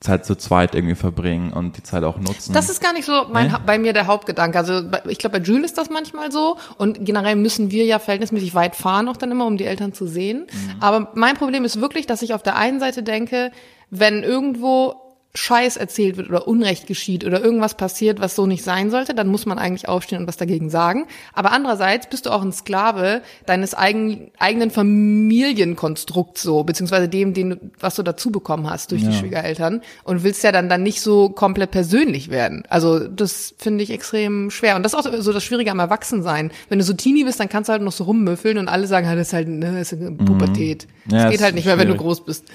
Zeit 0.00 0.24
zu 0.24 0.34
zweit 0.34 0.74
irgendwie 0.74 0.94
verbringen 0.94 1.52
und 1.52 1.76
die 1.76 1.82
Zeit 1.82 2.04
auch 2.04 2.16
nutzen. 2.16 2.54
Das 2.54 2.70
ist 2.70 2.80
gar 2.80 2.94
nicht 2.94 3.04
so 3.04 3.26
mein, 3.30 3.48
nee? 3.48 3.58
bei 3.66 3.78
mir 3.78 3.92
der 3.92 4.06
Hauptgedanke. 4.06 4.56
Also 4.56 4.82
ich 5.08 5.18
glaube, 5.18 5.38
bei 5.38 5.44
Jules 5.44 5.72
ist 5.72 5.78
das 5.78 5.90
manchmal 5.90 6.32
so 6.32 6.56
und 6.78 7.04
generell 7.04 7.36
müssen 7.36 7.70
wir 7.70 7.84
ja 7.84 7.98
verhältnismäßig 7.98 8.54
weit 8.54 8.76
fahren 8.76 9.10
auch 9.10 9.18
dann 9.18 9.30
immer, 9.30 9.44
um 9.44 9.58
die 9.58 9.66
Eltern 9.66 9.92
zu 9.92 10.06
sehen. 10.06 10.46
Mhm. 10.50 10.82
Aber 10.82 11.12
mein 11.14 11.36
Problem 11.36 11.66
ist 11.66 11.82
wirklich, 11.82 12.06
dass 12.06 12.22
ich 12.22 12.32
auf 12.32 12.42
der 12.42 12.56
einen 12.56 12.80
Seite 12.80 13.02
denke, 13.02 13.52
wenn 13.90 14.22
irgendwo 14.22 15.09
Scheiß 15.34 15.76
erzählt 15.76 16.16
wird 16.16 16.28
oder 16.28 16.48
Unrecht 16.48 16.88
geschieht 16.88 17.24
oder 17.24 17.40
irgendwas 17.40 17.76
passiert, 17.76 18.20
was 18.20 18.34
so 18.34 18.46
nicht 18.46 18.64
sein 18.64 18.90
sollte, 18.90 19.14
dann 19.14 19.28
muss 19.28 19.46
man 19.46 19.58
eigentlich 19.58 19.88
aufstehen 19.88 20.22
und 20.22 20.26
was 20.26 20.36
dagegen 20.36 20.70
sagen. 20.70 21.06
Aber 21.32 21.52
andererseits 21.52 22.08
bist 22.08 22.26
du 22.26 22.30
auch 22.30 22.42
ein 22.42 22.52
Sklave 22.52 23.22
deines 23.46 23.74
eigen, 23.74 24.32
eigenen 24.40 24.72
Familienkonstrukts 24.72 26.42
so, 26.42 26.64
beziehungsweise 26.64 27.08
dem, 27.08 27.32
den, 27.32 27.70
was 27.78 27.94
du 27.94 28.02
dazu 28.02 28.32
bekommen 28.32 28.68
hast 28.68 28.90
durch 28.90 29.02
ja. 29.02 29.10
die 29.10 29.16
Schwiegereltern 29.16 29.82
und 30.02 30.24
willst 30.24 30.42
ja 30.42 30.50
dann 30.50 30.68
dann 30.68 30.82
nicht 30.82 31.00
so 31.00 31.28
komplett 31.28 31.70
persönlich 31.70 32.28
werden. 32.30 32.64
Also 32.68 32.98
das 33.06 33.54
finde 33.56 33.84
ich 33.84 33.90
extrem 33.90 34.50
schwer. 34.50 34.74
Und 34.74 34.82
das 34.82 34.94
ist 34.94 34.98
auch 34.98 35.12
so 35.20 35.32
das 35.32 35.44
Schwierige 35.44 35.70
am 35.70 35.78
Erwachsensein. 35.78 36.50
Wenn 36.68 36.80
du 36.80 36.84
so 36.84 36.92
Teenie 36.92 37.22
bist, 37.22 37.38
dann 37.38 37.48
kannst 37.48 37.68
du 37.68 37.72
halt 37.72 37.82
noch 37.82 37.92
so 37.92 38.02
rummüffeln 38.02 38.58
und 38.58 38.66
alle 38.66 38.88
sagen, 38.88 39.06
das 39.06 39.28
ist 39.28 39.32
halt, 39.32 39.46
ne, 39.46 39.74
das 39.78 39.92
ist 39.92 40.00
eine 40.00 40.10
Pubertät. 40.10 40.88
Mhm. 41.04 41.14
Ja, 41.14 41.22
das 41.22 41.30
geht 41.30 41.42
halt 41.42 41.54
nicht 41.54 41.66
mehr, 41.66 41.78
wenn 41.78 41.88
du 41.88 41.94
groß 41.94 42.24
bist. 42.24 42.46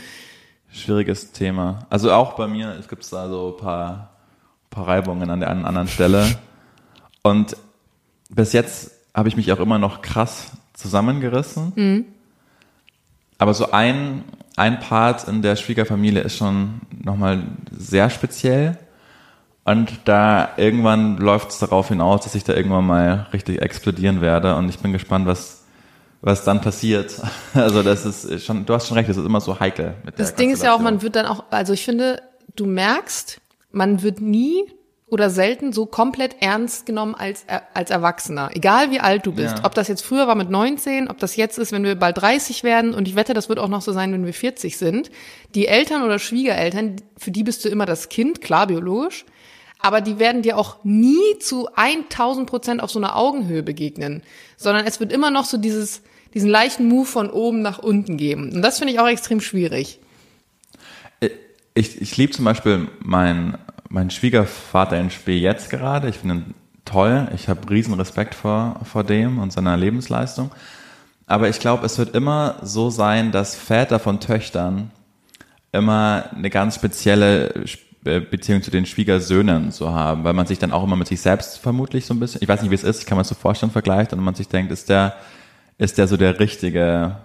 Schwieriges 0.75 1.31
Thema. 1.31 1.79
Also 1.89 2.11
auch 2.11 2.33
bei 2.33 2.47
mir, 2.47 2.75
es 2.79 2.87
gibt 2.87 3.11
da 3.11 3.29
so 3.29 3.55
ein 3.55 3.63
paar, 3.63 4.09
paar 4.69 4.87
Reibungen 4.87 5.29
an 5.29 5.39
der 5.39 5.49
einen 5.49 5.65
anderen 5.65 5.87
Stelle. 5.87 6.37
Und 7.23 7.55
bis 8.29 8.53
jetzt 8.53 8.91
habe 9.13 9.29
ich 9.29 9.37
mich 9.37 9.51
auch 9.51 9.59
immer 9.59 9.79
noch 9.79 10.01
krass 10.01 10.51
zusammengerissen. 10.73 11.71
Mhm. 11.75 12.05
Aber 13.37 13.53
so 13.53 13.71
ein, 13.71 14.23
ein 14.55 14.79
Part 14.79 15.27
in 15.27 15.41
der 15.41 15.55
Schwiegerfamilie 15.55 16.21
ist 16.21 16.37
schon 16.37 16.81
nochmal 17.03 17.43
sehr 17.71 18.09
speziell. 18.09 18.77
Und 19.63 20.01
da 20.05 20.49
irgendwann 20.57 21.17
läuft 21.17 21.49
es 21.49 21.59
darauf 21.59 21.87
hinaus, 21.87 22.23
dass 22.23 22.35
ich 22.35 22.43
da 22.43 22.53
irgendwann 22.53 22.85
mal 22.85 23.27
richtig 23.33 23.61
explodieren 23.61 24.21
werde. 24.21 24.55
Und 24.55 24.69
ich 24.69 24.79
bin 24.79 24.93
gespannt, 24.93 25.25
was, 25.25 25.64
was 26.25 26.43
dann 26.43 26.59
passiert. 26.59 27.21
Also 27.53 27.83
das 27.83 28.03
ist 28.03 28.43
schon, 28.43 28.65
du 28.65 28.73
hast 28.73 28.87
schon 28.87 28.97
recht, 28.97 29.07
das 29.07 29.15
ist 29.15 29.25
immer 29.25 29.39
so 29.39 29.57
heikel. 29.57 29.93
Mit 30.03 30.19
das 30.19 30.35
Ding 30.35 30.51
ist 30.51 30.61
ja 30.61 30.75
auch, 30.75 30.79
man 30.79 31.01
wird 31.01 31.15
dann 31.15 31.25
auch, 31.25 31.45
also 31.51 31.71
ich 31.71 31.85
finde, 31.85 32.21
du 32.57 32.65
merkst, 32.65 33.39
man 33.71 34.01
wird 34.01 34.19
nie 34.19 34.65
oder 35.07 35.29
selten 35.29 35.71
so 35.71 35.85
komplett 35.85 36.41
ernst 36.41 36.85
genommen 36.85 37.15
als, 37.15 37.45
als 37.73 37.91
Erwachsener. 37.91 38.49
Egal 38.53 38.91
wie 38.91 38.99
alt 38.99 39.25
du 39.25 39.31
bist. 39.31 39.59
Ja. 39.59 39.65
Ob 39.65 39.73
das 39.73 39.87
jetzt 39.87 40.01
früher 40.01 40.27
war 40.27 40.35
mit 40.35 40.49
19, 40.49 41.07
ob 41.07 41.19
das 41.19 41.37
jetzt 41.37 41.57
ist, 41.57 41.71
wenn 41.71 41.83
wir 41.83 41.95
bald 41.95 42.17
30 42.17 42.63
werden. 42.63 42.93
Und 42.93 43.07
ich 43.07 43.15
wette, 43.15 43.33
das 43.33 43.47
wird 43.47 43.59
auch 43.59 43.69
noch 43.69 43.81
so 43.81 43.93
sein, 43.93 44.11
wenn 44.11 44.25
wir 44.25 44.33
40 44.33 44.77
sind. 44.77 45.11
Die 45.53 45.67
Eltern 45.67 46.03
oder 46.03 46.19
Schwiegereltern, 46.19 46.97
für 47.17 47.31
die 47.31 47.43
bist 47.43 47.63
du 47.63 47.69
immer 47.69 47.85
das 47.85 48.09
Kind, 48.09 48.41
klar, 48.41 48.67
biologisch. 48.67 49.25
Aber 49.79 50.01
die 50.01 50.19
werden 50.19 50.41
dir 50.41 50.57
auch 50.57 50.77
nie 50.83 51.39
zu 51.39 51.69
1000 51.73 52.49
Prozent 52.49 52.83
auf 52.83 52.91
so 52.91 52.99
einer 52.99 53.15
Augenhöhe 53.15 53.63
begegnen. 53.63 54.23
Sondern 54.57 54.85
es 54.85 54.99
wird 54.99 55.13
immer 55.13 55.29
noch 55.29 55.45
so 55.45 55.57
dieses, 55.57 56.01
diesen 56.35 56.49
leichten 56.49 56.87
Move 56.87 57.07
von 57.07 57.31
oben 57.31 57.61
nach 57.61 57.79
unten 57.79 58.17
geben. 58.17 58.51
Und 58.53 58.61
das 58.61 58.77
finde 58.77 58.93
ich 58.93 58.99
auch 58.99 59.07
extrem 59.07 59.41
schwierig. 59.41 59.99
Äh, 61.21 61.29
ich, 61.73 61.99
ich 61.99 62.15
liebe 62.17 62.33
zum 62.33 62.45
Beispiel 62.45 62.87
meinen 62.99 63.57
mein 63.89 64.09
Schwiegervater 64.09 64.99
in 64.99 65.09
Spee 65.09 65.39
jetzt 65.39 65.69
gerade. 65.69 66.09
Ich 66.09 66.17
finde 66.17 66.35
ihn 66.35 66.53
toll. 66.83 67.29
Ich 67.33 67.47
habe 67.47 67.69
riesen 67.69 67.93
Respekt 67.93 68.35
vor, 68.35 68.81
vor 68.83 69.03
dem 69.03 69.39
und 69.39 69.53
seiner 69.53 69.77
Lebensleistung. 69.77 70.51
Aber 71.27 71.49
ich 71.49 71.59
glaube, 71.59 71.85
es 71.85 71.97
wird 71.97 72.13
immer 72.13 72.57
so 72.61 72.89
sein, 72.89 73.31
dass 73.31 73.55
Väter 73.55 73.99
von 73.99 74.19
Töchtern 74.19 74.91
immer 75.71 76.25
eine 76.35 76.49
ganz 76.49 76.75
spezielle 76.75 77.65
äh, 78.03 78.19
Beziehung 78.19 78.61
zu 78.61 78.69
den 78.69 78.85
Schwiegersöhnen 78.85 79.71
zu 79.71 79.93
haben, 79.93 80.23
weil 80.23 80.33
man 80.33 80.45
sich 80.45 80.59
dann 80.59 80.71
auch 80.71 80.83
immer 80.83 80.95
mit 80.95 81.07
sich 81.07 81.21
selbst 81.21 81.57
vermutlich 81.57 82.05
so 82.05 82.13
ein 82.13 82.19
bisschen, 82.19 82.41
ich 82.41 82.47
weiß 82.47 82.61
nicht, 82.61 82.71
wie 82.71 82.75
es 82.75 82.83
ist, 82.83 82.99
ich 82.99 83.05
kann 83.05 83.15
man 83.15 83.25
so 83.25 83.33
vorstellen, 83.33 83.71
vergleicht 83.71 84.13
und 84.13 84.19
man 84.19 84.35
sich 84.35 84.47
denkt, 84.47 84.71
ist 84.71 84.89
der 84.89 85.15
ist 85.77 85.97
der 85.97 86.07
so 86.07 86.17
der 86.17 86.39
richtige 86.39 87.17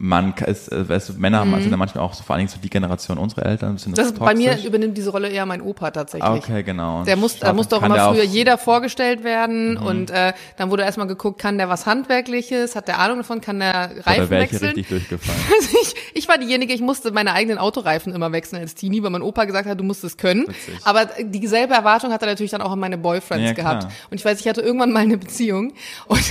Mann, 0.00 0.32
ist, 0.46 0.70
äh, 0.70 0.88
weißt 0.88 1.08
du, 1.08 1.12
Männer 1.14 1.44
mhm. 1.44 1.60
sind 1.60 1.70
ja 1.72 1.76
manchmal 1.76 2.04
auch 2.04 2.14
so, 2.14 2.22
vor 2.22 2.34
allen 2.34 2.46
Dingen 2.46 2.50
so 2.50 2.60
die 2.62 2.70
Generation 2.70 3.18
unserer 3.18 3.46
Eltern. 3.46 3.78
Sind 3.78 3.98
das 3.98 4.12
bei 4.12 4.34
mir 4.34 4.56
übernimmt 4.64 4.96
diese 4.96 5.10
Rolle 5.10 5.28
eher 5.28 5.44
mein 5.44 5.60
Opa 5.60 5.90
tatsächlich. 5.90 6.30
Okay, 6.30 6.62
genau. 6.62 7.02
Der 7.02 7.16
muss, 7.16 7.38
da 7.40 7.52
musste 7.52 7.76
auch 7.76 7.82
immer 7.82 8.12
früher 8.12 8.22
jeder 8.22 8.58
vorgestellt 8.58 9.24
werden 9.24 9.72
mhm. 9.72 9.82
und 9.82 10.10
äh, 10.10 10.34
dann 10.56 10.70
wurde 10.70 10.84
erstmal 10.84 11.08
geguckt, 11.08 11.40
kann 11.40 11.58
der 11.58 11.68
was 11.68 11.86
Handwerkliches, 11.86 12.76
hat 12.76 12.86
der 12.86 13.00
Ahnung 13.00 13.18
davon, 13.18 13.40
kann 13.40 13.58
der 13.58 13.90
Reifen 14.06 14.26
Oder 14.26 14.30
wechseln. 14.30 14.64
richtig 14.66 14.88
durchgefallen. 14.88 15.40
Also 15.58 15.76
ich, 15.82 15.94
ich 16.14 16.28
war 16.28 16.38
diejenige, 16.38 16.72
ich 16.72 16.80
musste 16.80 17.10
meine 17.10 17.32
eigenen 17.32 17.58
Autoreifen 17.58 18.14
immer 18.14 18.30
wechseln 18.30 18.60
als 18.60 18.74
Teenie, 18.76 19.02
weil 19.02 19.10
mein 19.10 19.22
Opa 19.22 19.44
gesagt 19.44 19.68
hat, 19.68 19.80
du 19.80 19.84
musst 19.84 20.04
es 20.04 20.16
können. 20.16 20.42
Witzig. 20.42 20.78
Aber 20.84 21.06
dieselbe 21.22 21.74
Erwartung 21.74 22.12
hat 22.12 22.22
er 22.22 22.28
natürlich 22.28 22.52
dann 22.52 22.62
auch 22.62 22.72
an 22.72 22.78
meine 22.78 22.98
Boyfriends 22.98 23.46
ja, 23.46 23.52
gehabt. 23.52 23.88
Und 24.10 24.18
ich 24.18 24.24
weiß, 24.24 24.38
ich 24.38 24.46
hatte 24.46 24.60
irgendwann 24.60 24.92
mal 24.92 25.00
eine 25.00 25.18
Beziehung 25.18 25.72
und 26.06 26.22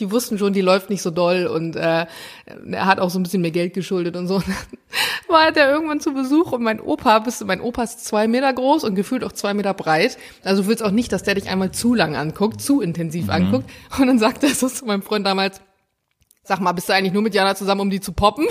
die 0.00 0.10
wussten 0.10 0.38
schon, 0.38 0.52
die 0.52 0.60
läuft 0.60 0.90
nicht 0.90 1.02
so 1.02 1.10
doll 1.10 1.46
und 1.46 1.76
äh, 1.76 2.06
er 2.70 2.86
hat 2.86 3.00
auch 3.00 3.10
so 3.10 3.18
ein 3.18 3.22
bisschen 3.22 3.42
mehr 3.42 3.50
Geld 3.50 3.74
geschuldet 3.74 4.16
und 4.16 4.26
so. 4.26 4.42
war 5.28 5.54
er 5.54 5.70
irgendwann 5.70 6.00
zu 6.00 6.14
Besuch 6.14 6.52
und 6.52 6.62
mein 6.62 6.80
Opa, 6.80 7.18
bist, 7.18 7.44
mein 7.44 7.60
Opa 7.60 7.82
ist 7.82 8.04
zwei 8.04 8.28
Meter 8.28 8.52
groß 8.52 8.84
und 8.84 8.94
gefühlt 8.94 9.24
auch 9.24 9.32
zwei 9.32 9.54
Meter 9.54 9.74
breit. 9.74 10.16
Also 10.42 10.62
du 10.62 10.68
willst 10.68 10.82
auch 10.82 10.90
nicht, 10.90 11.12
dass 11.12 11.22
der 11.22 11.34
dich 11.34 11.48
einmal 11.48 11.72
zu 11.72 11.94
lang 11.94 12.14
anguckt, 12.16 12.60
zu 12.60 12.80
intensiv 12.80 13.24
mhm. 13.24 13.30
anguckt. 13.30 13.70
Und 13.98 14.06
dann 14.06 14.18
sagt 14.18 14.42
er 14.44 14.50
so 14.50 14.68
zu 14.68 14.86
meinem 14.86 15.02
Freund 15.02 15.26
damals, 15.26 15.60
sag 16.44 16.60
mal, 16.60 16.72
bist 16.72 16.88
du 16.88 16.94
eigentlich 16.94 17.12
nur 17.12 17.22
mit 17.22 17.34
Jana 17.34 17.54
zusammen, 17.54 17.80
um 17.80 17.90
die 17.90 18.00
zu 18.00 18.12
poppen? 18.12 18.46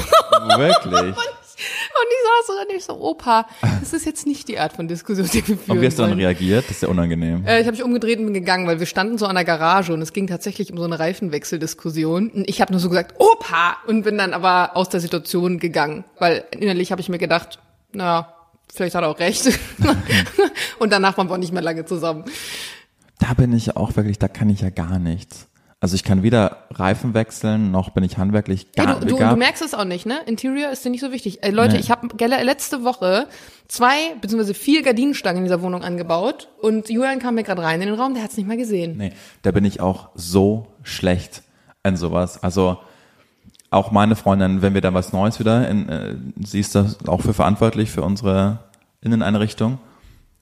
Wirklich? 0.58 1.16
Und 1.56 2.08
ich 2.10 2.24
saß 2.26 2.48
so 2.48 2.62
und 2.62 2.78
ich 2.78 2.84
so, 2.84 3.00
Opa, 3.00 3.48
das 3.80 3.94
ist 3.94 4.06
jetzt 4.06 4.26
nicht 4.26 4.48
die 4.48 4.60
Art 4.60 4.74
von 4.74 4.88
Diskussion, 4.88 5.28
die 5.32 5.48
wir 5.48 5.58
führen 5.58 5.78
Und 5.78 5.82
wie 5.82 5.86
hast 5.86 6.00
du 6.00 6.04
dann 6.04 6.14
reagiert? 6.14 6.66
Das 6.66 6.78
ist 6.78 6.82
ja 6.82 6.90
unangenehm. 6.90 7.46
Äh, 7.46 7.62
ich 7.62 7.68
habe 7.68 7.78
mich 7.78 7.84
umgedreht 7.84 8.20
und 8.20 8.26
bin 8.26 8.34
gegangen, 8.34 8.68
weil 8.68 8.80
wir 8.80 8.86
standen 8.86 9.18
so 9.18 9.26
an 9.26 9.36
der 9.36 9.46
Garage 9.46 9.94
und 9.94 10.02
es 10.02 10.14
ging 10.14 10.28
tatsächlich 10.28 10.72
um 10.72 10.78
so 10.78 10.84
eine 10.84 11.00
Reifenwechseldiskussion. 11.00 12.30
Und 12.30 12.50
ich 12.50 12.62
habe 12.62 12.72
nur 12.72 12.80
so 12.80 12.90
gesagt, 12.90 13.16
Opa! 13.20 13.78
Und 13.88 14.04
bin 14.04 14.18
dann 14.18 14.34
aber 14.34 14.76
aus 14.76 14.90
der 14.90 15.00
Situation 15.00 15.60
gegangen, 15.60 16.04
weil 16.20 16.46
innerlich 16.52 16.92
habe 16.92 17.02
ich 17.02 17.10
mir 17.10 17.20
gedacht, 17.20 17.60
naja, 17.94 18.34
vielleicht 18.74 18.96
hat 18.96 19.04
er 19.04 19.10
auch 19.10 19.20
recht. 19.20 19.48
und 20.80 20.92
danach 20.92 21.18
waren 21.18 21.30
wir 21.30 21.34
auch 21.34 21.38
nicht 21.38 21.54
mehr 21.54 21.62
lange 21.62 21.86
zusammen. 21.86 22.26
Da 23.20 23.34
bin 23.34 23.54
ich 23.54 23.76
auch 23.78 23.96
wirklich, 23.96 24.20
da 24.20 24.28
kann 24.28 24.50
ich 24.50 24.62
ja 24.62 24.70
gar 24.70 25.00
nichts. 25.00 25.48
Also 25.84 25.96
ich 25.96 26.06
kann 26.06 26.24
weder 26.24 26.60
Reifen 26.72 27.14
wechseln, 27.14 27.72
noch 27.72 27.90
bin 27.90 28.06
ich 28.06 28.18
handwerklich 28.18 28.72
gar 28.72 28.88
ja, 28.88 28.96
du, 29.02 29.06
du, 29.06 29.18
du, 29.18 29.36
merkst 29.36 29.62
es 29.62 29.74
auch 29.74 29.84
nicht, 29.84 30.06
ne? 30.06 30.18
Interior 30.28 30.72
ist 30.72 30.86
dir 30.86 30.90
nicht 30.90 31.02
so 31.02 31.12
wichtig. 31.12 31.44
Äh, 31.44 31.50
Leute, 31.50 31.74
nee. 31.74 31.82
ich 31.82 31.92
habe 31.92 32.08
letzte 32.26 32.86
Woche 32.86 33.28
zwei 33.68 34.16
beziehungsweise 34.22 34.54
vier 34.54 34.82
Gardinenstangen 34.82 35.40
in 35.40 35.44
dieser 35.44 35.62
Wohnung 35.62 35.84
angebaut 35.84 36.48
und 36.62 36.88
Julian 36.88 37.20
kam 37.20 37.36
mir 37.36 37.44
gerade 37.44 37.64
rein 37.64 37.82
in 37.82 37.90
den 37.90 38.00
Raum, 38.00 38.14
der 38.14 38.24
hat 38.24 38.32
es 38.32 38.38
nicht 38.38 38.48
mal 38.48 38.56
gesehen. 38.56 38.96
Nee, 38.96 39.12
da 39.42 39.52
bin 39.52 39.66
ich 39.66 39.82
auch 39.82 40.08
so 40.16 40.68
schlecht 40.84 41.44
in 41.84 41.98
sowas. 41.98 42.42
Also 42.42 42.78
auch 43.70 43.92
meine 43.92 44.16
Freundin, 44.16 44.62
wenn 44.62 44.76
wir 44.76 44.80
da 44.82 44.94
was 44.94 45.12
Neues 45.12 45.38
wieder, 45.38 45.68
in, 45.68 45.90
äh, 45.90 46.16
sie 46.46 46.62
ist 46.62 46.76
da 46.76 46.88
auch 47.08 47.20
für 47.20 47.34
verantwortlich 47.34 47.92
für 47.92 48.04
unsere 48.04 48.60
Inneneinrichtung. 49.02 49.80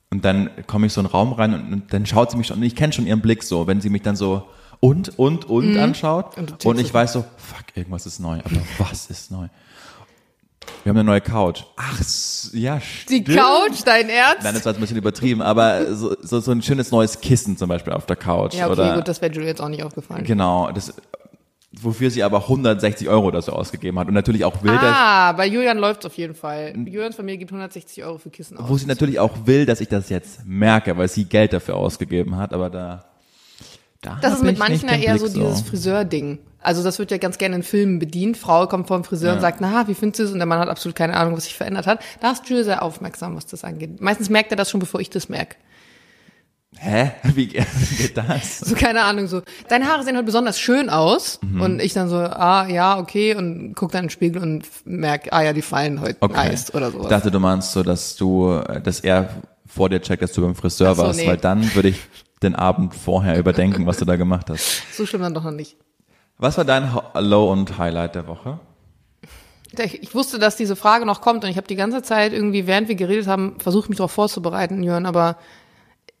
Und 0.08 0.24
dann 0.24 0.50
komme 0.68 0.86
ich 0.86 0.92
so 0.92 1.00
in 1.00 1.08
den 1.08 1.10
Raum 1.10 1.32
rein 1.32 1.52
und, 1.52 1.72
und 1.72 1.92
dann 1.92 2.06
schaut 2.06 2.30
sie 2.30 2.36
mich 2.36 2.46
schon, 2.46 2.58
und 2.58 2.62
ich 2.62 2.76
kenne 2.76 2.92
schon 2.92 3.08
ihren 3.08 3.22
Blick 3.22 3.42
so, 3.42 3.66
wenn 3.66 3.80
sie 3.80 3.90
mich 3.90 4.02
dann 4.02 4.14
so 4.14 4.44
und, 4.84 5.16
und, 5.16 5.44
und 5.44 5.74
mhm. 5.74 5.78
anschaut. 5.78 6.36
Und, 6.36 6.66
und 6.66 6.80
ich 6.80 6.92
weiß 6.92 7.12
so, 7.12 7.24
fuck, 7.36 7.64
irgendwas 7.74 8.04
ist 8.04 8.18
neu. 8.18 8.40
Aber 8.44 8.56
was 8.90 9.06
ist 9.06 9.30
neu? 9.30 9.46
Wir 10.82 10.90
haben 10.90 10.96
eine 10.96 11.04
neue 11.04 11.20
Couch. 11.20 11.62
Ach, 11.76 12.00
ja, 12.52 12.80
stimmt. 12.80 13.28
Die 13.28 13.34
Couch, 13.34 13.82
dein 13.84 14.08
Ernst? 14.08 14.42
Nein, 14.42 14.54
das 14.54 14.64
war 14.64 14.72
jetzt 14.72 14.78
ein 14.78 14.80
bisschen 14.80 14.96
übertrieben, 14.96 15.40
aber 15.40 15.94
so, 15.94 16.16
so, 16.20 16.40
so 16.40 16.50
ein 16.50 16.62
schönes 16.62 16.90
neues 16.90 17.20
Kissen 17.20 17.56
zum 17.56 17.68
Beispiel 17.68 17.92
auf 17.92 18.06
der 18.06 18.16
Couch. 18.16 18.54
Ja, 18.54 18.66
okay, 18.66 18.72
oder, 18.72 18.96
gut, 18.96 19.06
das 19.06 19.22
wäre 19.22 19.32
Julie 19.32 19.48
jetzt 19.48 19.60
auch 19.60 19.68
nicht 19.68 19.84
aufgefallen. 19.84 20.24
Genau, 20.24 20.72
das, 20.72 20.92
wofür 21.80 22.10
sie 22.10 22.24
aber 22.24 22.42
160 22.42 23.08
Euro 23.08 23.40
so 23.40 23.52
ausgegeben 23.52 24.00
hat 24.00 24.08
und 24.08 24.14
natürlich 24.14 24.44
auch 24.44 24.64
will, 24.64 24.72
ah, 24.72 25.30
bei 25.32 25.46
Julian 25.46 25.78
läuft's 25.78 26.06
auf 26.06 26.14
jeden 26.14 26.34
Fall. 26.34 26.74
Julians 26.76 27.14
Familie 27.14 27.38
gibt 27.38 27.52
160 27.52 28.02
Euro 28.02 28.18
für 28.18 28.30
Kissen 28.30 28.56
aus. 28.56 28.68
Wo 28.68 28.76
sie 28.76 28.86
natürlich 28.86 29.20
auch 29.20 29.46
will, 29.46 29.64
dass 29.64 29.80
ich 29.80 29.88
das 29.88 30.08
jetzt 30.08 30.44
merke, 30.44 30.96
weil 30.98 31.06
sie 31.06 31.24
Geld 31.24 31.52
dafür 31.52 31.76
ausgegeben 31.76 32.36
hat, 32.36 32.52
aber 32.52 32.68
da... 32.68 33.04
Da 34.02 34.18
das 34.20 34.34
ist 34.34 34.42
mit 34.42 34.58
manchen 34.58 34.88
ja 34.88 34.96
eher 34.96 35.18
so 35.18 35.28
dieses 35.28 35.62
Friseur-Ding. 35.62 36.40
Also 36.60 36.82
das 36.82 36.98
wird 36.98 37.10
ja 37.10 37.18
ganz 37.18 37.38
gerne 37.38 37.56
in 37.56 37.62
Filmen 37.62 37.98
bedient. 37.98 38.36
Frau 38.36 38.66
kommt 38.66 38.88
vor 38.88 38.98
dem 38.98 39.04
Friseur 39.04 39.30
ja. 39.30 39.34
und 39.34 39.40
sagt, 39.40 39.60
na, 39.60 39.88
wie 39.88 39.94
findest 39.94 40.18
du 40.20 40.24
es? 40.24 40.32
Und 40.32 40.38
der 40.38 40.46
Mann 40.46 40.58
hat 40.58 40.68
absolut 40.68 40.96
keine 40.96 41.16
Ahnung, 41.16 41.36
was 41.36 41.44
sich 41.44 41.54
verändert 41.54 41.86
hat. 41.86 42.00
Da 42.20 42.32
ist 42.32 42.48
Jules 42.48 42.66
sehr 42.66 42.82
aufmerksam, 42.82 43.36
was 43.36 43.46
das 43.46 43.64
angeht. 43.64 44.00
Meistens 44.00 44.28
merkt 44.28 44.50
er 44.50 44.56
das 44.56 44.70
schon, 44.70 44.80
bevor 44.80 45.00
ich 45.00 45.08
das 45.08 45.28
merke. 45.28 45.56
Hä? 46.78 47.12
Wie 47.34 47.46
geht 47.46 48.16
das? 48.16 48.60
So, 48.64 48.74
keine 48.74 49.02
Ahnung, 49.04 49.28
so, 49.28 49.42
deine 49.68 49.86
Haare 49.86 50.02
sehen 50.04 50.16
heute 50.16 50.24
besonders 50.24 50.58
schön 50.58 50.90
aus. 50.90 51.38
Mhm. 51.42 51.60
Und 51.60 51.80
ich 51.80 51.92
dann 51.92 52.08
so, 52.08 52.16
ah, 52.16 52.66
ja, 52.68 52.98
okay, 52.98 53.36
und 53.36 53.74
guck 53.74 53.92
dann 53.92 54.00
in 54.00 54.06
den 54.06 54.10
Spiegel 54.10 54.42
und 54.42 54.64
merk, 54.84 55.32
ah 55.32 55.42
ja, 55.42 55.52
die 55.52 55.62
fallen 55.62 56.00
heute 56.00 56.16
Okay. 56.20 56.48
nice 56.48 56.74
oder 56.74 56.90
sowas. 56.90 57.04
Ich 57.04 57.10
dachte, 57.10 57.30
du 57.30 57.38
meinst 57.38 57.72
so, 57.72 57.82
dass 57.82 58.16
du, 58.16 58.60
dass 58.82 59.00
er 59.00 59.28
vor 59.66 59.88
dir 59.88 60.00
checkt, 60.00 60.22
dass 60.22 60.32
du 60.32 60.42
beim 60.42 60.54
Friseur 60.54 60.94
so, 60.94 61.02
warst, 61.02 61.20
nee. 61.20 61.26
weil 61.26 61.36
dann 61.36 61.74
würde 61.74 61.90
ich 61.90 62.00
den 62.42 62.54
Abend 62.54 62.94
vorher 62.94 63.38
überdenken, 63.38 63.86
was 63.86 63.98
du 63.98 64.04
da 64.04 64.16
gemacht 64.16 64.50
hast. 64.50 64.82
so 64.96 65.06
schlimm 65.06 65.22
dann 65.22 65.34
doch 65.34 65.44
noch 65.44 65.52
nicht. 65.52 65.76
Was 66.38 66.58
war 66.58 66.64
dein 66.64 66.92
Low 67.14 67.50
und 67.50 67.78
Highlight 67.78 68.14
der 68.14 68.26
Woche? 68.26 68.58
Ich 69.78 70.14
wusste, 70.14 70.38
dass 70.38 70.56
diese 70.56 70.76
Frage 70.76 71.06
noch 71.06 71.22
kommt 71.22 71.44
und 71.44 71.50
ich 71.50 71.56
habe 71.56 71.66
die 71.66 71.76
ganze 71.76 72.02
Zeit 72.02 72.32
irgendwie, 72.32 72.66
während 72.66 72.88
wir 72.88 72.94
geredet 72.94 73.26
haben, 73.26 73.58
versucht, 73.58 73.88
mich 73.88 73.96
darauf 73.96 74.12
vorzubereiten, 74.12 74.82
Jörn, 74.82 75.06
aber 75.06 75.38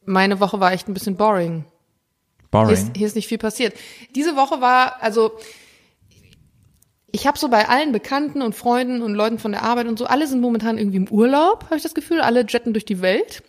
meine 0.06 0.40
Woche 0.40 0.58
war 0.58 0.72
echt 0.72 0.88
ein 0.88 0.94
bisschen 0.94 1.16
boring. 1.16 1.64
Hier 2.38 2.48
Boring. 2.50 2.74
ist, 2.74 2.96
hier 2.96 3.06
ist 3.06 3.16
nicht 3.16 3.28
viel 3.28 3.38
passiert. 3.38 3.74
Diese 4.14 4.36
Woche 4.36 4.60
war, 4.60 5.02
also 5.02 5.32
ich 7.12 7.26
habe 7.26 7.38
so 7.38 7.48
bei 7.48 7.68
allen 7.68 7.92
Bekannten 7.92 8.40
und 8.40 8.54
Freunden 8.54 9.02
und 9.02 9.14
Leuten 9.14 9.38
von 9.38 9.52
der 9.52 9.62
Arbeit 9.62 9.86
und 9.86 9.98
so, 9.98 10.06
alle 10.06 10.26
sind 10.26 10.40
momentan 10.40 10.78
irgendwie 10.78 10.96
im 10.96 11.08
Urlaub, 11.08 11.64
habe 11.64 11.76
ich 11.76 11.82
das 11.82 11.94
Gefühl. 11.94 12.22
Alle 12.22 12.46
jetten 12.48 12.72
durch 12.72 12.86
die 12.86 13.02
Welt. 13.02 13.42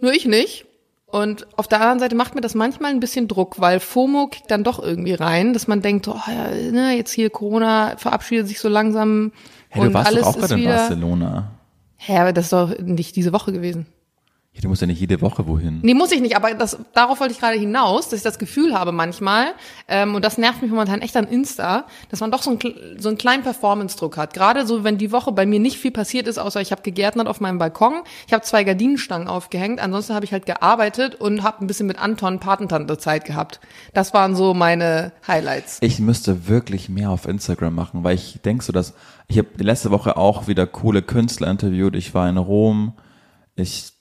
Nur 0.00 0.12
ich 0.12 0.26
nicht. 0.26 0.64
Und 1.10 1.46
auf 1.56 1.66
der 1.68 1.80
anderen 1.80 2.00
Seite 2.00 2.14
macht 2.14 2.34
mir 2.34 2.42
das 2.42 2.54
manchmal 2.54 2.90
ein 2.90 3.00
bisschen 3.00 3.28
Druck, 3.28 3.60
weil 3.60 3.80
FOMO 3.80 4.26
kickt 4.26 4.50
dann 4.50 4.62
doch 4.62 4.78
irgendwie 4.78 5.14
rein, 5.14 5.54
dass 5.54 5.66
man 5.66 5.80
denkt, 5.80 6.06
oh 6.06 6.20
ja, 6.26 6.50
ne, 6.70 6.96
jetzt 6.96 7.12
hier 7.12 7.30
Corona 7.30 7.96
verabschiedet 7.96 8.46
sich 8.46 8.60
so 8.60 8.68
langsam 8.68 9.32
Hey, 9.70 9.82
du 9.82 9.88
und 9.88 9.94
warst 9.94 10.08
alles 10.08 10.22
doch 10.22 10.28
auch 10.28 10.38
gerade 10.38 10.54
in. 10.54 10.64
Barcelona. 10.64 11.50
Hä, 11.96 12.18
aber 12.18 12.32
das 12.32 12.44
ist 12.44 12.52
doch 12.52 12.78
nicht 12.78 13.16
diese 13.16 13.32
Woche 13.32 13.52
gewesen. 13.52 13.86
Ja, 14.58 14.62
du 14.62 14.70
musst 14.70 14.80
ja 14.80 14.88
nicht 14.88 14.98
jede 14.98 15.20
Woche 15.20 15.46
wohin. 15.46 15.78
Nee, 15.82 15.94
muss 15.94 16.10
ich 16.10 16.20
nicht, 16.20 16.34
aber 16.34 16.52
das, 16.52 16.78
darauf 16.92 17.20
wollte 17.20 17.32
ich 17.32 17.38
gerade 17.38 17.56
hinaus, 17.56 18.08
dass 18.08 18.18
ich 18.18 18.24
das 18.24 18.40
Gefühl 18.40 18.74
habe 18.74 18.90
manchmal, 18.90 19.54
ähm, 19.86 20.16
und 20.16 20.24
das 20.24 20.36
nervt 20.36 20.62
mich 20.62 20.70
momentan 20.72 21.00
echt 21.00 21.16
an 21.16 21.28
Insta, 21.28 21.84
dass 22.10 22.18
man 22.18 22.32
doch 22.32 22.42
so, 22.42 22.50
ein, 22.50 22.58
so 22.98 23.08
einen 23.08 23.18
kleinen 23.18 23.44
Performance-Druck 23.44 24.16
hat. 24.16 24.34
Gerade 24.34 24.66
so, 24.66 24.82
wenn 24.82 24.98
die 24.98 25.12
Woche 25.12 25.30
bei 25.30 25.46
mir 25.46 25.60
nicht 25.60 25.78
viel 25.78 25.92
passiert 25.92 26.26
ist, 26.26 26.38
außer 26.38 26.60
ich 26.60 26.72
habe 26.72 26.82
gegärtnert 26.82 27.28
auf 27.28 27.40
meinem 27.40 27.58
Balkon, 27.58 28.02
ich 28.26 28.32
habe 28.32 28.42
zwei 28.42 28.64
Gardinenstangen 28.64 29.28
aufgehängt, 29.28 29.78
ansonsten 29.78 30.14
habe 30.14 30.24
ich 30.24 30.32
halt 30.32 30.44
gearbeitet 30.44 31.14
und 31.14 31.44
habe 31.44 31.64
ein 31.64 31.68
bisschen 31.68 31.86
mit 31.86 31.96
Anton 31.96 32.40
Patentante 32.40 32.98
Zeit 32.98 33.26
gehabt. 33.26 33.60
Das 33.94 34.12
waren 34.12 34.34
so 34.34 34.54
meine 34.54 35.12
Highlights. 35.28 35.78
Ich 35.82 36.00
müsste 36.00 36.48
wirklich 36.48 36.88
mehr 36.88 37.10
auf 37.10 37.28
Instagram 37.28 37.76
machen, 37.76 38.02
weil 38.02 38.16
ich 38.16 38.40
denk 38.44 38.64
so, 38.64 38.72
dass 38.72 38.94
ich 39.28 39.38
habe 39.38 39.50
letzte 39.58 39.92
Woche 39.92 40.16
auch 40.16 40.48
wieder 40.48 40.66
coole 40.66 41.02
Künstler 41.02 41.48
interviewt. 41.48 41.94
Ich 41.94 42.12
war 42.12 42.28
in 42.28 42.38
Rom. 42.38 42.94
Ich 43.54 43.92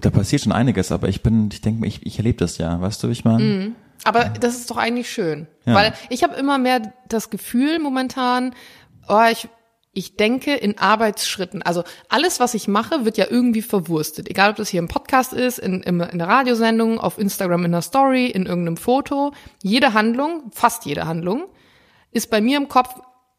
da 0.00 0.10
passiert 0.10 0.42
schon 0.42 0.52
einiges, 0.52 0.92
aber 0.92 1.08
ich 1.08 1.22
bin, 1.22 1.48
ich 1.52 1.60
denke 1.62 1.86
ich, 1.86 2.04
ich 2.04 2.18
erlebe 2.18 2.38
das 2.38 2.58
ja, 2.58 2.80
weißt 2.80 3.02
du, 3.02 3.08
ich 3.08 3.24
meine? 3.24 3.72
Aber 4.04 4.24
das 4.24 4.56
ist 4.56 4.70
doch 4.70 4.76
eigentlich 4.76 5.10
schön. 5.10 5.46
Ja. 5.64 5.74
Weil 5.74 5.94
ich 6.10 6.22
habe 6.22 6.36
immer 6.36 6.58
mehr 6.58 6.92
das 7.08 7.30
Gefühl 7.30 7.78
momentan, 7.78 8.54
oh, 9.08 9.24
ich, 9.30 9.48
ich 9.92 10.16
denke 10.16 10.54
in 10.54 10.78
Arbeitsschritten. 10.78 11.62
Also 11.62 11.82
alles, 12.08 12.38
was 12.38 12.54
ich 12.54 12.68
mache, 12.68 13.06
wird 13.06 13.16
ja 13.16 13.26
irgendwie 13.30 13.62
verwurstet. 13.62 14.28
Egal, 14.28 14.50
ob 14.50 14.56
das 14.56 14.68
hier 14.68 14.80
im 14.80 14.88
Podcast 14.88 15.32
ist, 15.32 15.58
in, 15.58 15.82
in, 15.82 15.98
in 16.00 16.18
der 16.18 16.28
Radiosendung, 16.28 17.00
auf 17.00 17.18
Instagram 17.18 17.64
in 17.64 17.72
der 17.72 17.82
Story, 17.82 18.26
in 18.26 18.44
irgendeinem 18.44 18.76
Foto. 18.76 19.32
Jede 19.62 19.94
Handlung, 19.94 20.50
fast 20.52 20.84
jede 20.84 21.06
Handlung, 21.06 21.46
ist 22.12 22.30
bei 22.30 22.42
mir 22.42 22.58
im 22.58 22.68
Kopf 22.68 22.94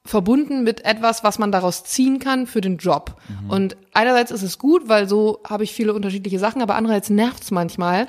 verbunden 0.08 0.64
mit 0.64 0.86
etwas, 0.86 1.24
was 1.24 1.40
man 1.40 1.52
daraus 1.52 1.84
ziehen 1.84 2.20
kann 2.20 2.48
für 2.48 2.62
den 2.62 2.78
Job. 2.78 3.16
Und 3.50 3.78
einerseits 3.94 4.32
ist 4.32 4.44
es 4.44 4.58
gut, 4.58 4.88
weil 4.88 5.08
so 5.08 5.40
habe 5.48 5.64
ich 5.64 5.74
viele 5.74 5.94
unterschiedliche 5.94 6.40
Sachen, 6.40 6.62
aber 6.62 6.76
andererseits 6.76 7.10
nervt 7.10 7.44
es 7.44 7.52
manchmal, 7.52 8.08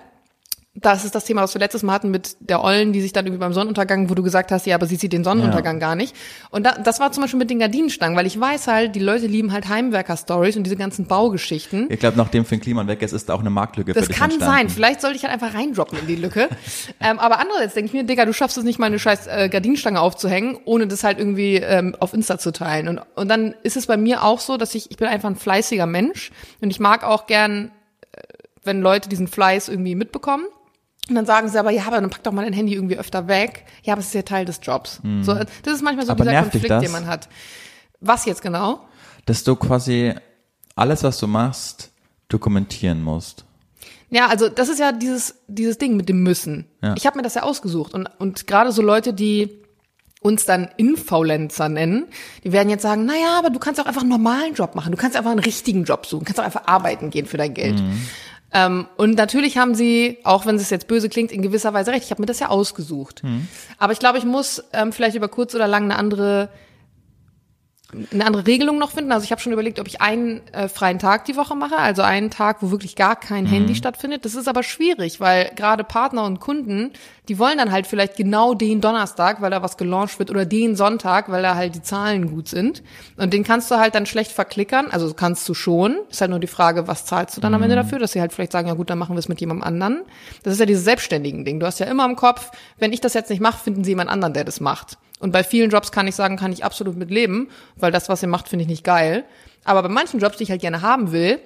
das 0.81 1.05
ist 1.05 1.15
das 1.15 1.25
Thema, 1.25 1.43
was 1.43 1.55
wir 1.55 1.59
letztes 1.59 1.83
Mal 1.83 1.95
hatten 1.95 2.11
mit 2.11 2.37
der 2.41 2.63
Ollen, 2.63 2.93
die 2.93 3.01
sich 3.01 3.13
dann 3.13 3.27
irgendwie 3.27 3.41
beim 3.41 3.53
Sonnenuntergang, 3.53 4.11
wo 4.11 4.15
du 4.15 4.23
gesagt 4.23 4.53
hast, 4.53 4.67
ja, 4.67 4.77
aber 4.77 4.87
sie 4.87 4.97
sieht 4.97 5.13
den 5.13 5.25
Sonnenuntergang 5.25 5.81
gar 5.81 5.97
nicht. 5.97 6.15
Und 6.51 6.65
da, 6.65 6.73
das 6.73 7.01
war 7.01 7.11
zum 7.11 7.23
Beispiel 7.23 7.39
mit 7.39 7.51
den 7.51 7.59
Gardinenstangen, 7.59 8.17
weil 8.17 8.27
ich 8.27 8.39
weiß 8.39 8.69
halt, 8.69 8.95
die 8.95 9.01
Leute 9.01 9.27
lieben 9.27 9.53
halt 9.53 9.69
Heimwerker-Stories 9.69 10.57
und 10.57 10.65
diese 10.65 10.77
ganzen 10.77 11.07
Baugeschichten. 11.07 11.87
Ich 11.91 11.99
glaube, 11.99 12.17
nachdem 12.17 12.45
Finn 12.45 12.61
Kliman 12.61 12.87
weg 12.87 13.03
ist, 13.03 13.13
ist 13.13 13.29
da 13.29 13.35
auch 13.35 13.41
eine 13.41 13.51
Marktlücke 13.51 13.93
für 13.93 14.01
Das 14.01 14.09
kann 14.09 14.31
entstanden. 14.31 14.59
sein. 14.59 14.69
Vielleicht 14.69 15.01
sollte 15.01 15.17
ich 15.17 15.25
halt 15.25 15.33
einfach 15.33 15.55
reindroppen 15.55 15.99
in 15.99 16.07
die 16.07 16.17
Lücke. 16.17 16.49
ähm, 17.01 17.19
aber 17.19 17.41
andererseits 17.41 17.75
denke 17.75 17.89
ich 17.89 17.93
mir, 17.95 18.05
Digga, 18.05 18.25
du 18.25 18.33
schaffst 18.33 18.57
es 18.57 18.65
nicht 18.65 18.79
mal 18.79 18.87
eine 18.87 18.99
scheiß 18.99 19.27
äh, 19.27 19.49
Gardinenstange 19.49 20.01
aufzuhängen, 20.01 20.59
ohne 20.65 20.87
das 20.87 21.03
halt 21.03 21.19
irgendwie 21.19 21.57
ähm, 21.57 21.97
auf 21.99 22.15
Insta 22.15 22.39
zu 22.39 22.53
teilen. 22.53 22.89
Und, 22.89 23.01
und 23.17 23.29
dann 23.29 23.55
ist 23.65 23.77
es 23.77 23.87
bei 23.87 23.97
mir 23.97 24.23
auch 24.23 24.39
so, 24.39 24.57
dass 24.57 24.75
ich, 24.77 24.91
ich 24.91 24.97
bin 24.97 25.09
einfach 25.09 25.29
ein 25.29 25.37
fleißiger 25.37 25.87
Mensch 25.87 26.31
und 26.61 26.71
ich 26.71 26.79
mag 26.79 27.03
auch 27.03 27.27
gern, 27.27 27.73
äh, 28.13 28.21
wenn 28.63 28.81
Leute 28.81 29.09
diesen 29.09 29.27
Fleiß 29.27 29.69
irgendwie 29.69 29.97
mitbekommen. 29.97 30.45
Und 31.09 31.15
dann 31.15 31.27
sagen 31.27 31.49
sie 31.49 31.59
aber, 31.59 31.71
ja, 31.71 31.85
aber 31.87 32.01
dann 32.01 32.11
pack 32.11 32.23
doch 32.23 32.33
mal 32.33 32.45
dein 32.45 32.53
Handy 32.53 32.75
irgendwie 32.75 32.99
öfter 32.99 33.29
weg. 33.29 33.65
Ja, 33.83 33.95
aber 33.95 34.01
es 34.01 34.09
ist 34.09 34.15
ja 34.15 34.23
Teil 34.23 34.45
des 34.45 34.61
Jobs. 34.63 35.01
So, 35.23 35.35
das 35.35 35.75
ist 35.75 35.83
manchmal 35.83 36.05
so 36.05 36.13
Mhm. 36.13 36.21
Aber 36.21 36.31
dieser 36.31 36.43
Konflikt, 36.43 36.83
den 36.83 36.93
man 36.93 37.07
hat. 37.07 37.29
Was 38.01 38.27
jetzt 38.27 38.43
genau? 38.43 38.87
Dass 39.27 39.43
du 39.45 39.57
quasi 39.57 40.15
alles, 40.77 41.03
was 41.03 41.19
du 41.19 41.27
machst, 41.27 41.91
dokumentieren 42.29 43.03
musst. 43.03 43.45
Ja, 44.11 44.29
also 44.29 44.49
das 44.49 44.69
ist 44.69 44.79
ja 44.79 44.93
dieses, 44.93 45.35
dieses 45.49 45.79
Ding 45.79 45.97
mit 45.97 46.09
dem 46.09 46.23
Müssen. 46.23 46.67
Ja. 46.83 46.95
Ich 46.97 47.07
habe 47.07 47.17
mir 47.17 47.23
das 47.23 47.35
ja 47.35 47.43
ausgesucht. 47.43 47.95
Und, 47.95 48.09
und 48.19 48.47
gerade 48.47 48.73
so 48.73 48.81
Leute, 48.81 49.13
die 49.13 49.63
uns 50.21 50.45
dann 50.45 50.69
Infaulenzer 50.77 51.69
nennen, 51.69 52.07
die 52.43 52.53
werden 52.53 52.71
jetzt 52.71 52.83
sagen, 52.83 53.05
naja, 53.05 53.39
aber 53.39 53.51
du 53.51 53.59
kannst 53.59 53.81
auch 53.81 53.87
einfach 53.87 54.01
einen 54.01 54.11
normalen 54.11 54.55
Job 54.55 54.75
machen. 54.75 54.91
Du 54.91 54.99
kannst 54.99 55.17
einfach 55.17 55.31
einen 55.31 55.41
richtigen 55.41 55.85
Job 55.85 56.07
suchen. 56.07 56.21
Du 56.21 56.27
kannst 56.27 56.41
auch 56.41 56.45
einfach 56.45 56.67
arbeiten 56.67 57.11
gehen 57.11 57.27
für 57.27 57.37
dein 57.37 57.55
Geld. 57.55 57.83
Ähm, 58.53 58.87
und 58.97 59.17
natürlich 59.17 59.59
haben 59.59 59.75
sie, 59.75 60.19
auch 60.25 60.47
wenn 60.47 60.57
es 60.57 60.71
jetzt 60.71 60.89
böse 60.89 61.09
klingt, 61.09 61.33
in 61.33 61.43
gewisser 61.43 61.75
Weise 61.75 61.93
recht. 61.93 62.05
Ich 62.05 62.11
habe 62.11 62.23
mir 62.23 62.27
das 62.27 62.41
ja 62.41 62.49
ausgesucht. 62.49 63.23
Aber 63.79 63.93
ich 63.93 63.99
glaube, 63.99 64.19
ich 64.19 64.25
muss 64.25 64.65
ähm, 64.73 64.93
vielleicht 64.93 65.17
über 65.17 65.29
kurz 65.29 65.55
oder 65.55 65.67
lang 65.69 65.85
eine 65.85 65.97
andere 65.97 66.49
eine 68.13 68.27
andere 68.27 68.47
Regelung 68.47 68.79
noch 68.79 68.91
finden. 68.91 69.13
Also 69.13 69.25
ich 69.25 69.31
habe 69.31 69.41
schon 69.41 69.53
überlegt, 69.53 69.81
ob 69.81 69.87
ich 69.87 70.03
einen 70.03 70.47
äh, 70.53 70.69
freien 70.69 70.99
Tag 70.99 71.25
die 71.25 71.37
Woche 71.37 71.55
mache, 71.55 71.79
also 71.79 72.03
einen 72.03 72.31
Tag, 72.31 72.59
wo 72.61 72.71
wirklich 72.71 72.97
gar 72.97 73.17
kein 73.17 73.47
Handy 73.47 73.75
stattfindet. 73.75 74.27
Das 74.27 74.35
ist 74.35 74.47
aber 74.47 74.63
schwierig, 74.63 75.21
weil 75.21 75.51
gerade 75.57 75.85
Partner 75.85 76.25
und 76.25 76.39
Kunden, 76.39 76.93
die 77.29 77.39
wollen 77.39 77.57
dann 77.57 77.73
halt 77.73 77.87
vielleicht 77.87 78.17
genau 78.17 78.53
den 78.53 78.83
Donnerstag, 78.83 79.41
weil 79.41 79.51
da 79.51 79.63
was 79.63 79.79
gelauncht 79.79 80.19
wird, 80.19 80.31
oder 80.31 80.45
den 80.45 80.77
Sonntag, 80.77 81.31
weil 81.31 81.43
da 81.43 81.55
halt 81.55 81.77
die 81.77 81.83
Zahlen 81.83 82.31
gut 82.31 82.49
sind. 82.49 82.83
Und 83.17 83.33
den 83.33 83.43
kannst 83.43 83.71
du 83.71 83.77
halt 83.77 83.95
dann 83.95 84.05
schlecht 84.05 84.33
verklickern. 84.33 84.89
Also 84.91 85.15
kannst 85.15 85.49
du 85.49 85.55
schon. 85.55 85.97
Ist 86.11 86.21
halt 86.21 86.31
nur 86.31 86.41
die 86.41 86.47
Frage, 86.47 86.89
was 86.89 87.07
zahlst 87.07 87.39
du 87.39 87.41
dann 87.41 87.55
am 87.55 87.63
Ende 87.63 87.77
dafür, 87.77 87.99
dass 87.99 88.13
sie 88.13 88.21
halt 88.21 88.35
vielleicht 88.35 88.53
sagen, 88.53 88.69
ja 88.69 88.75
gut, 88.75 88.91
dann 88.91 88.99
machen 88.99 89.15
wir 89.15 89.21
es 89.21 89.29
mit 89.29 89.41
jemandem 89.41 89.65
anderen. 89.65 90.03
Das 90.43 90.53
ist 90.53 90.61
ja 90.61 90.67
dieses 90.67 90.85
selbstständigen 90.85 91.47
Ding. 91.47 91.59
Du 91.59 91.65
hast 91.65 91.81
ja 91.81 91.87
immer 91.87 92.05
im 92.05 92.17
Kopf, 92.17 92.51
wenn 92.79 92.93
ich 92.93 93.01
das 93.01 93.15
jetzt 93.15 93.31
nicht 93.31 93.41
mache, 93.41 93.59
finden 93.59 93.83
sie 93.83 93.93
jemand 93.93 94.11
anderen, 94.11 94.35
der 94.35 94.45
das 94.45 94.61
macht. 94.61 94.99
Und 95.19 95.33
bei 95.33 95.45
vielen 95.45 95.71
Jobs 95.71 95.93
kann 95.93 96.07
ich 96.07 96.15
sagen, 96.15 96.37
kann 96.37 96.53
ich 96.53 96.65
absolut 96.65 96.97
mit 96.97 97.11
leben, 97.11 97.49
weil 97.77 97.93
das, 97.93 98.09
was 98.09 98.23
ihr 98.23 98.29
macht, 98.29 98.49
finde 98.49 98.65
ich 98.65 98.69
nicht 98.69 98.85
geil. 98.85 99.25
Aber 99.65 99.83
bei 99.83 99.89
manchen 99.89 100.21
Jobs, 100.21 100.37
die 100.37 100.45
ich 100.45 100.51
halt 100.51 100.61
gerne 100.61 100.83
haben 100.83 101.13
will, 101.13 101.41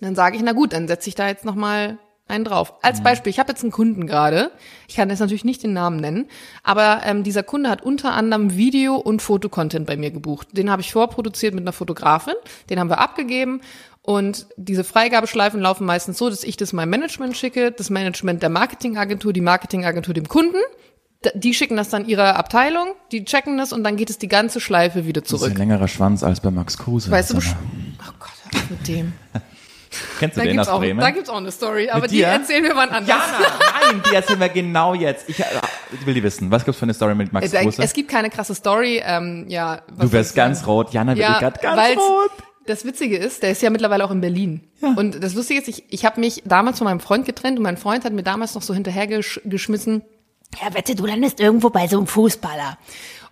dann 0.00 0.14
sage 0.14 0.36
ich, 0.36 0.42
na 0.42 0.52
gut, 0.52 0.72
dann 0.72 0.88
setze 0.88 1.08
ich 1.08 1.14
da 1.14 1.28
jetzt 1.28 1.44
noch 1.44 1.54
mal 1.54 1.98
einen 2.30 2.44
drauf. 2.44 2.74
Als 2.82 3.02
Beispiel, 3.02 3.30
ich 3.30 3.38
habe 3.38 3.50
jetzt 3.50 3.62
einen 3.62 3.72
Kunden 3.72 4.06
gerade, 4.06 4.52
ich 4.88 4.96
kann 4.96 5.10
jetzt 5.10 5.18
natürlich 5.18 5.44
nicht 5.44 5.62
den 5.62 5.72
Namen 5.72 5.96
nennen, 5.98 6.28
aber 6.62 7.00
ähm, 7.04 7.24
dieser 7.24 7.42
Kunde 7.42 7.68
hat 7.68 7.82
unter 7.82 8.12
anderem 8.12 8.56
Video- 8.56 8.96
und 8.96 9.20
Fotocontent 9.20 9.86
bei 9.86 9.96
mir 9.96 10.10
gebucht. 10.10 10.48
Den 10.52 10.70
habe 10.70 10.80
ich 10.80 10.92
vorproduziert 10.92 11.54
mit 11.54 11.64
einer 11.64 11.72
Fotografin, 11.72 12.34
den 12.70 12.78
haben 12.78 12.88
wir 12.88 12.98
abgegeben 12.98 13.60
und 14.02 14.46
diese 14.56 14.84
Freigabeschleifen 14.84 15.60
laufen 15.60 15.84
meistens 15.84 16.18
so, 16.18 16.30
dass 16.30 16.44
ich 16.44 16.56
das 16.56 16.72
meinem 16.72 16.90
Management 16.90 17.36
schicke, 17.36 17.72
das 17.72 17.90
Management 17.90 18.42
der 18.42 18.48
Marketingagentur, 18.48 19.32
die 19.32 19.42
Marketingagentur 19.42 20.14
dem 20.14 20.28
Kunden. 20.28 20.56
Die 21.34 21.52
schicken 21.52 21.76
das 21.76 21.90
dann 21.90 22.06
ihrer 22.06 22.36
Abteilung, 22.36 22.94
die 23.12 23.24
checken 23.26 23.58
das 23.58 23.72
und 23.74 23.84
dann 23.84 23.96
geht 23.96 24.08
es 24.08 24.16
die 24.16 24.28
ganze 24.28 24.58
Schleife 24.58 25.04
wieder 25.06 25.20
Das 25.20 25.30
ist 25.32 25.38
zurück. 25.38 25.52
ein 25.52 25.56
längerer 25.58 25.86
Schwanz 25.86 26.22
als 26.22 26.40
bei 26.40 26.50
Max 26.50 26.78
Kruse. 26.78 27.10
Weißt 27.10 27.30
du, 27.30 27.34
mal. 27.36 27.42
oh 28.08 28.12
Gott, 28.18 28.30
auf 28.54 28.70
mit 28.70 28.88
dem. 28.88 29.12
Kennst 30.20 30.36
du 30.36 30.40
Da 30.40 30.46
den 30.46 30.52
gibt's, 30.54 30.68
aus 30.68 30.74
auch, 30.74 30.78
Bremen? 30.80 31.00
da 31.00 31.10
gibt's 31.10 31.28
auch 31.28 31.36
eine 31.36 31.50
Story, 31.50 31.90
aber 31.90 32.06
die 32.06 32.22
erzählen 32.22 32.62
wir 32.62 32.74
wann 32.76 32.90
anders. 32.90 33.08
Jana, 33.08 33.92
nein, 33.92 34.02
die 34.08 34.14
erzählen 34.14 34.38
wir 34.40 34.48
genau 34.48 34.94
jetzt. 34.94 35.28
Ich, 35.28 35.40
äh, 35.40 35.44
ich 35.92 36.06
will 36.06 36.14
die 36.14 36.22
wissen. 36.22 36.50
Was 36.50 36.64
gibt's 36.64 36.78
für 36.78 36.84
eine 36.84 36.94
Story 36.94 37.14
mit 37.14 37.32
Max 37.32 37.52
Es, 37.52 37.60
Kruse? 37.60 37.82
es 37.82 37.92
gibt 37.92 38.08
keine 38.08 38.30
krasse 38.30 38.54
Story. 38.54 39.02
Ähm, 39.04 39.44
ja, 39.48 39.82
was 39.90 40.06
Du 40.06 40.12
wirst 40.12 40.30
ich 40.30 40.36
ganz 40.36 40.66
rot. 40.66 40.92
Jana 40.94 41.16
wird 41.16 41.28
Ja, 41.28 41.38
grad 41.40 41.60
ganz 41.60 41.98
rot. 41.98 42.30
Das 42.66 42.84
Witzige 42.84 43.16
ist, 43.18 43.42
der 43.42 43.50
ist 43.50 43.60
ja 43.62 43.68
mittlerweile 43.70 44.04
auch 44.04 44.10
in 44.12 44.20
Berlin. 44.20 44.70
Und 44.80 45.22
das 45.22 45.34
Lustige 45.34 45.60
ist, 45.60 45.66
ich, 45.68 45.84
ich 45.92 46.04
habe 46.04 46.20
mich 46.20 46.42
damals 46.46 46.78
von 46.78 46.84
meinem 46.86 47.00
Freund 47.00 47.26
getrennt 47.26 47.58
und 47.58 47.64
mein 47.64 47.76
Freund 47.76 48.04
hat 48.04 48.12
mir 48.12 48.22
damals 48.22 48.54
noch 48.54 48.62
so 48.62 48.72
hinterhergeschmissen, 48.74 50.02
ja, 50.60 50.74
wette, 50.74 50.94
du 50.94 51.06
landest 51.06 51.40
irgendwo 51.40 51.70
bei 51.70 51.86
so 51.86 51.98
einem 51.98 52.06
Fußballer. 52.06 52.78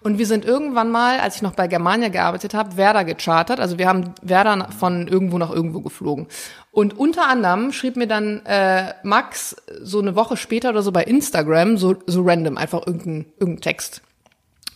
Und 0.01 0.19
wir 0.19 0.27
sind 0.27 0.45
irgendwann 0.45 0.91
mal, 0.91 1.19
als 1.19 1.37
ich 1.37 1.43
noch 1.43 1.55
bei 1.55 1.67
Germania 1.67 2.09
gearbeitet 2.09 2.55
habe, 2.55 2.77
Werder 2.77 3.05
gechartert. 3.05 3.59
Also 3.59 3.79
wir 3.79 3.89
haben 3.89 4.15
Werder 4.23 4.69
von 4.79 5.09
irgendwo 5.09 5.39
nach 5.39 5.51
irgendwo 5.51 5.81
geflogen. 5.81 6.29
Und 6.71 6.97
unter 6.97 7.29
anderem 7.29 7.73
schrieb 7.73 7.97
mir 7.97 8.07
dann 8.07 8.47
äh, 8.47 8.95
Max 9.03 9.57
so 9.83 9.99
eine 9.99 10.15
Woche 10.15 10.37
später 10.37 10.71
oder 10.71 10.83
so 10.83 10.93
bei 10.93 11.03
Instagram, 11.03 11.79
so, 11.79 11.97
so 12.07 12.23
random, 12.23 12.57
einfach 12.57 12.87
irgendein, 12.87 13.27
irgendein 13.41 13.63
Text. 13.63 14.03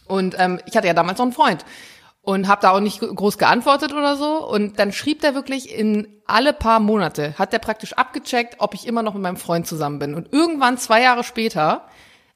Und 0.09 0.35
ähm, 0.39 0.59
ich 0.67 0.77
hatte 0.77 0.89
ja 0.89 0.95
damals 0.95 1.19
noch 1.19 1.27
einen 1.27 1.33
Freund. 1.33 1.65
und 2.23 2.47
habe 2.47 2.63
da 2.63 2.71
auch 2.71 2.81
nicht 2.81 3.01
groß 3.01 3.37
geantwortet 3.37 3.93
oder 3.93 4.17
so. 4.17 4.47
Und 4.47 4.79
dann 4.79 4.93
schrieb 4.93 5.21
der 5.21 5.35
wirklich 5.35 5.77
in 5.77 6.09
alle 6.27 6.53
paar 6.53 6.81
Monate, 6.81 7.35
hat 7.39 7.53
der 7.53 7.59
praktisch 7.59 7.93
abgecheckt, 7.95 8.57
ob 8.59 8.75
ich 8.75 8.87
immer 8.87 9.03
noch 9.03 9.15
mit 9.15 9.23
meinem 9.23 9.37
Freund 9.37 9.67
zusammen 9.67 9.99
bin. 9.99 10.15
Und 10.15 10.33
irgendwann, 10.33 10.79
zwei 10.79 11.03
Jahre 11.03 11.25
später, 11.25 11.89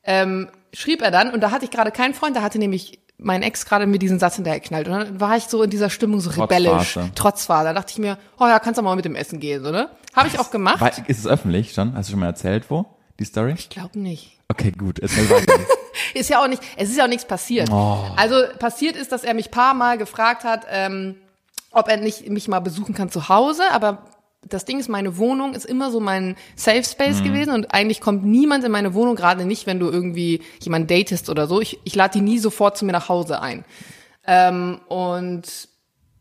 ähm, 0.07 0.49
schrieb 0.73 1.03
er 1.03 1.11
dann, 1.11 1.31
und 1.31 1.41
da 1.41 1.51
hatte 1.51 1.65
ich 1.65 1.71
gerade 1.71 1.91
keinen 1.91 2.15
Freund, 2.15 2.37
da 2.37 2.43
hatte 2.43 2.59
nämlich 2.59 3.01
mein 3.19 3.43
Ex 3.43 3.65
gerade 3.65 3.87
mir 3.87 3.99
diesen 3.99 4.19
Satz 4.19 4.37
hinterhergeknallt. 4.37 4.89
Und 4.89 4.93
dann 4.95 5.21
war 5.21 5.37
ich 5.37 5.45
so 5.45 5.63
in 5.63 5.71
dieser 5.71 5.89
Stimmung 5.91 6.21
so 6.21 6.31
rebellisch, 6.31 6.95
Trotzphase. 6.95 7.15
Trotzphase. 7.15 7.65
Da 7.65 7.73
dachte 7.73 7.93
ich 7.93 7.99
mir, 7.99 8.19
oh 8.39 8.47
ja, 8.47 8.59
kannst 8.59 8.79
du 8.79 8.83
mal 8.83 8.95
mit 8.95 9.05
dem 9.07 9.15
Essen 9.15 9.41
gehen, 9.41 9.65
so, 9.65 9.71
ne? 9.71 9.89
Habe 10.15 10.29
ich 10.29 10.39
auch 10.39 10.51
gemacht. 10.51 10.81
Weil- 10.81 10.93
Ist 11.07 11.19
es 11.21 11.27
öffentlich 11.27 11.73
schon? 11.73 11.95
Hast 11.95 12.09
du 12.09 12.13
schon 12.13 12.21
mal 12.21 12.27
erzählt, 12.27 12.71
wo? 12.71 12.85
Die 13.19 13.25
Story? 13.25 13.55
Ich 13.57 13.71
glaube 13.71 13.99
nicht. 13.99 14.39
Okay, 14.49 14.71
gut. 14.71 14.99
Erzähl 14.99 15.29
weiter. 15.31 15.55
Ist 16.15 16.29
ja 16.29 16.43
auch 16.43 16.47
nicht, 16.47 16.63
es 16.77 16.91
ist 16.91 16.97
ja 16.99 17.05
auch 17.05 17.09
nichts 17.09 17.25
passiert. 17.25 17.71
Oh. 17.71 17.99
Also 18.17 18.37
passiert 18.59 18.97
ist, 18.97 19.13
dass 19.13 19.25
er 19.25 19.33
mich 19.33 19.51
paar 19.51 19.73
Mal 19.73 19.97
gefragt 19.97 20.45
hat, 20.45 20.67
ähm, 20.71 21.17
ob 21.71 21.89
er 21.89 21.97
nicht 21.97 22.29
mich 22.29 22.49
mal 22.49 22.61
besuchen 22.61 22.95
kann 22.95 23.11
zu 23.11 23.29
Hause, 23.31 23.63
aber 23.73 24.05
das 24.49 24.65
Ding 24.65 24.79
ist, 24.79 24.89
meine 24.89 25.17
Wohnung 25.19 25.55
ist 25.55 25.65
immer 25.65 25.91
so 25.91 26.01
mein 26.01 26.37
Safe 26.55 26.85
Space 26.85 27.23
gewesen 27.23 27.53
und 27.53 27.73
eigentlich 27.75 28.01
kommt 28.01 28.25
niemand 28.25 28.65
in 28.65 28.73
meine 28.73 28.95
Wohnung, 28.95 29.17
gerade 29.17 29.45
nicht, 29.45 29.67
wenn 29.67 29.81
du 29.81 29.89
irgendwie 29.89 30.43
jemanden 30.61 30.89
datest 30.89 31.29
oder 31.29 31.47
so. 31.47 31.61
Ich, 31.61 31.81
ich 31.85 31.95
lade 31.95 32.19
die 32.19 32.21
nie 32.21 32.39
sofort 32.39 32.77
zu 32.77 32.85
mir 32.85 32.93
nach 32.93 33.09
Hause 33.09 33.41
ein. 33.41 33.65
Ähm, 34.27 34.81
und 34.89 35.69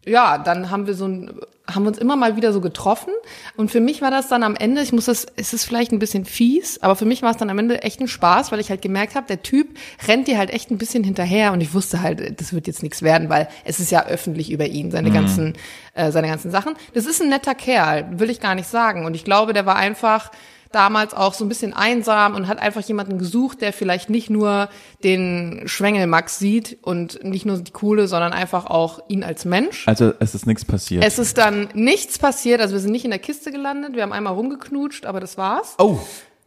ja, 0.05 0.37
dann 0.37 0.71
haben 0.71 0.87
wir 0.87 0.93
so 0.93 1.07
ein, 1.07 1.39
haben 1.67 1.83
wir 1.83 1.89
uns 1.89 1.97
immer 1.97 2.15
mal 2.15 2.35
wieder 2.35 2.53
so 2.53 2.61
getroffen. 2.61 3.11
Und 3.55 3.71
für 3.71 3.79
mich 3.79 4.01
war 4.01 4.11
das 4.11 4.27
dann 4.27 4.43
am 4.43 4.55
Ende, 4.55 4.81
ich 4.81 4.93
muss 4.93 5.05
das, 5.05 5.25
es 5.35 5.53
ist 5.53 5.65
vielleicht 5.65 5.91
ein 5.91 5.99
bisschen 5.99 6.25
fies, 6.25 6.81
aber 6.81 6.95
für 6.95 7.05
mich 7.05 7.21
war 7.21 7.31
es 7.31 7.37
dann 7.37 7.49
am 7.49 7.57
Ende 7.57 7.81
echt 7.83 7.99
ein 7.99 8.07
Spaß, 8.07 8.51
weil 8.51 8.59
ich 8.59 8.69
halt 8.69 8.81
gemerkt 8.81 9.15
habe, 9.15 9.27
der 9.27 9.41
Typ 9.41 9.77
rennt 10.07 10.27
dir 10.27 10.37
halt 10.37 10.51
echt 10.51 10.71
ein 10.71 10.77
bisschen 10.77 11.03
hinterher 11.03 11.53
und 11.53 11.61
ich 11.61 11.73
wusste 11.73 12.01
halt, 12.01 12.39
das 12.39 12.53
wird 12.53 12.67
jetzt 12.67 12.83
nichts 12.83 13.01
werden, 13.01 13.29
weil 13.29 13.47
es 13.63 13.79
ist 13.79 13.91
ja 13.91 14.05
öffentlich 14.05 14.51
über 14.51 14.65
ihn, 14.67 14.91
seine 14.91 15.11
ganzen, 15.11 15.53
äh, 15.93 16.11
seine 16.11 16.27
ganzen 16.27 16.51
Sachen. 16.51 16.75
Das 16.93 17.05
ist 17.05 17.21
ein 17.21 17.29
netter 17.29 17.55
Kerl, 17.55 18.19
will 18.19 18.29
ich 18.29 18.39
gar 18.39 18.55
nicht 18.55 18.69
sagen. 18.69 19.05
Und 19.05 19.15
ich 19.15 19.23
glaube, 19.23 19.53
der 19.53 19.65
war 19.65 19.75
einfach 19.75 20.31
damals 20.75 21.13
auch 21.13 21.33
so 21.33 21.45
ein 21.45 21.49
bisschen 21.49 21.73
einsam 21.73 22.35
und 22.35 22.47
hat 22.47 22.59
einfach 22.59 22.81
jemanden 22.81 23.17
gesucht, 23.17 23.61
der 23.61 23.73
vielleicht 23.73 24.09
nicht 24.09 24.29
nur 24.29 24.69
den 25.03 25.63
Schwengelmax 25.65 26.37
sieht 26.37 26.77
und 26.81 27.23
nicht 27.23 27.45
nur 27.45 27.57
die 27.57 27.71
Coole, 27.71 28.07
sondern 28.07 28.33
einfach 28.33 28.65
auch 28.65 28.99
ihn 29.07 29.23
als 29.23 29.45
Mensch. 29.45 29.87
Also 29.87 30.13
es 30.19 30.35
ist 30.35 30.45
nichts 30.45 30.65
passiert. 30.65 31.03
Es 31.03 31.17
ist 31.17 31.37
dann 31.37 31.69
nichts 31.73 32.19
passiert, 32.19 32.61
also 32.61 32.73
wir 32.73 32.81
sind 32.81 32.91
nicht 32.91 33.05
in 33.05 33.11
der 33.11 33.19
Kiste 33.19 33.51
gelandet, 33.51 33.95
wir 33.95 34.03
haben 34.03 34.13
einmal 34.13 34.33
rumgeknutscht, 34.33 35.05
aber 35.05 35.19
das 35.19 35.37
war's. 35.37 35.75
oh, 35.79 35.99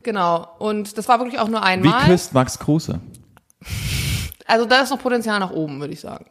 Genau. 0.03 0.49
Und 0.59 0.97
das 0.97 1.09
war 1.09 1.19
wirklich 1.19 1.39
auch 1.39 1.49
nur 1.49 1.61
wie 1.61 1.65
einmal. 1.65 2.05
küsst 2.07 2.33
Max 2.33 2.59
Kruse? 2.59 3.01
Also 4.47 4.65
da 4.65 4.81
ist 4.81 4.91
noch 4.91 5.01
Potenzial 5.01 5.39
nach 5.41 5.51
oben, 5.51 5.81
würde 5.81 5.93
ich 5.93 6.01
sagen. 6.01 6.27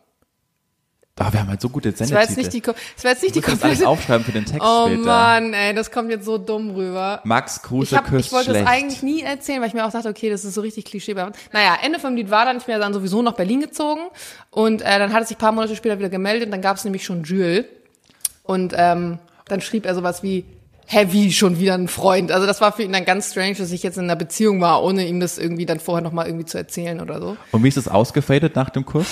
Ah, 1.19 1.33
wir 1.33 1.39
haben 1.39 1.49
halt 1.49 1.61
so 1.61 1.69
gute 1.69 1.91
Das 1.91 2.11
war 2.11 2.21
jetzt 2.21 2.37
nicht 2.37 2.51
Sendetitel. 2.51 2.73
die, 2.73 2.93
das 2.95 3.03
war 3.03 3.11
jetzt 3.11 3.23
nicht 3.23 3.35
die 3.35 3.39
Du 3.41 3.45
kannst 3.47 3.63
alles 3.63 3.79
komplette. 3.79 3.89
aufschreiben 3.89 4.25
für 4.25 4.31
den 4.33 4.45
Text 4.45 4.61
Oh 4.63 4.85
später. 4.87 5.01
Mann, 5.01 5.53
ey, 5.53 5.73
das 5.73 5.89
kommt 5.91 6.11
jetzt 6.11 6.25
so 6.25 6.37
dumm 6.37 6.71
rüber. 6.71 7.21
Max 7.23 7.61
Kruse 7.63 7.91
Ich, 7.95 7.97
hab, 7.97 8.07
küsst 8.07 8.27
ich 8.27 8.31
wollte 8.31 8.51
schlecht. 8.51 8.65
das 8.65 8.71
eigentlich 8.73 9.03
nie 9.03 9.21
erzählen, 9.23 9.61
weil 9.61 9.67
ich 9.69 9.73
mir 9.73 9.85
auch 9.85 9.91
dachte, 9.91 10.09
okay, 10.09 10.29
das 10.29 10.45
ist 10.45 10.53
so 10.53 10.61
richtig 10.61 10.85
Klischee. 10.85 11.13
Naja, 11.15 11.77
Ende 11.83 11.99
vom 11.99 12.15
Lied 12.15 12.29
war 12.29 12.45
dann, 12.45 12.57
ich 12.57 12.63
bin 12.65 12.73
ja 12.73 12.79
dann 12.79 12.93
sowieso 12.93 13.21
nach 13.23 13.33
Berlin 13.33 13.61
gezogen 13.61 14.01
und 14.51 14.81
äh, 14.81 14.99
dann 14.99 15.11
hat 15.11 15.21
er 15.23 15.25
sich 15.25 15.37
ein 15.37 15.39
paar 15.39 15.51
Monate 15.51 15.75
später 15.75 15.97
wieder 15.97 16.09
gemeldet 16.09 16.45
und 16.45 16.51
dann 16.51 16.61
gab 16.61 16.77
es 16.77 16.83
nämlich 16.83 17.03
schon 17.03 17.23
Jules 17.23 17.65
und 18.43 18.73
ähm, 18.77 19.17
dann 19.47 19.61
schrieb 19.61 19.85
er 19.85 19.95
sowas 19.95 20.21
wie, 20.23 20.45
wie 21.09 21.33
schon 21.33 21.59
wieder 21.59 21.73
ein 21.73 21.87
Freund. 21.87 22.31
Also 22.31 22.45
das 22.45 22.61
war 22.61 22.71
für 22.71 22.83
ihn 22.83 22.93
dann 22.93 23.05
ganz 23.05 23.31
strange, 23.31 23.55
dass 23.55 23.71
ich 23.71 23.81
jetzt 23.83 23.97
in 23.97 24.03
einer 24.03 24.15
Beziehung 24.15 24.61
war, 24.61 24.83
ohne 24.83 25.07
ihm 25.07 25.19
das 25.19 25.37
irgendwie 25.37 25.65
dann 25.65 25.79
vorher 25.79 26.03
nochmal 26.03 26.27
irgendwie 26.27 26.45
zu 26.45 26.57
erzählen 26.57 27.01
oder 27.01 27.19
so. 27.19 27.37
Und 27.51 27.63
wie 27.63 27.67
ist 27.69 27.77
es 27.77 27.87
ausgefadet 27.87 28.55
nach 28.55 28.69
dem 28.69 28.85
Kuss? 28.85 29.07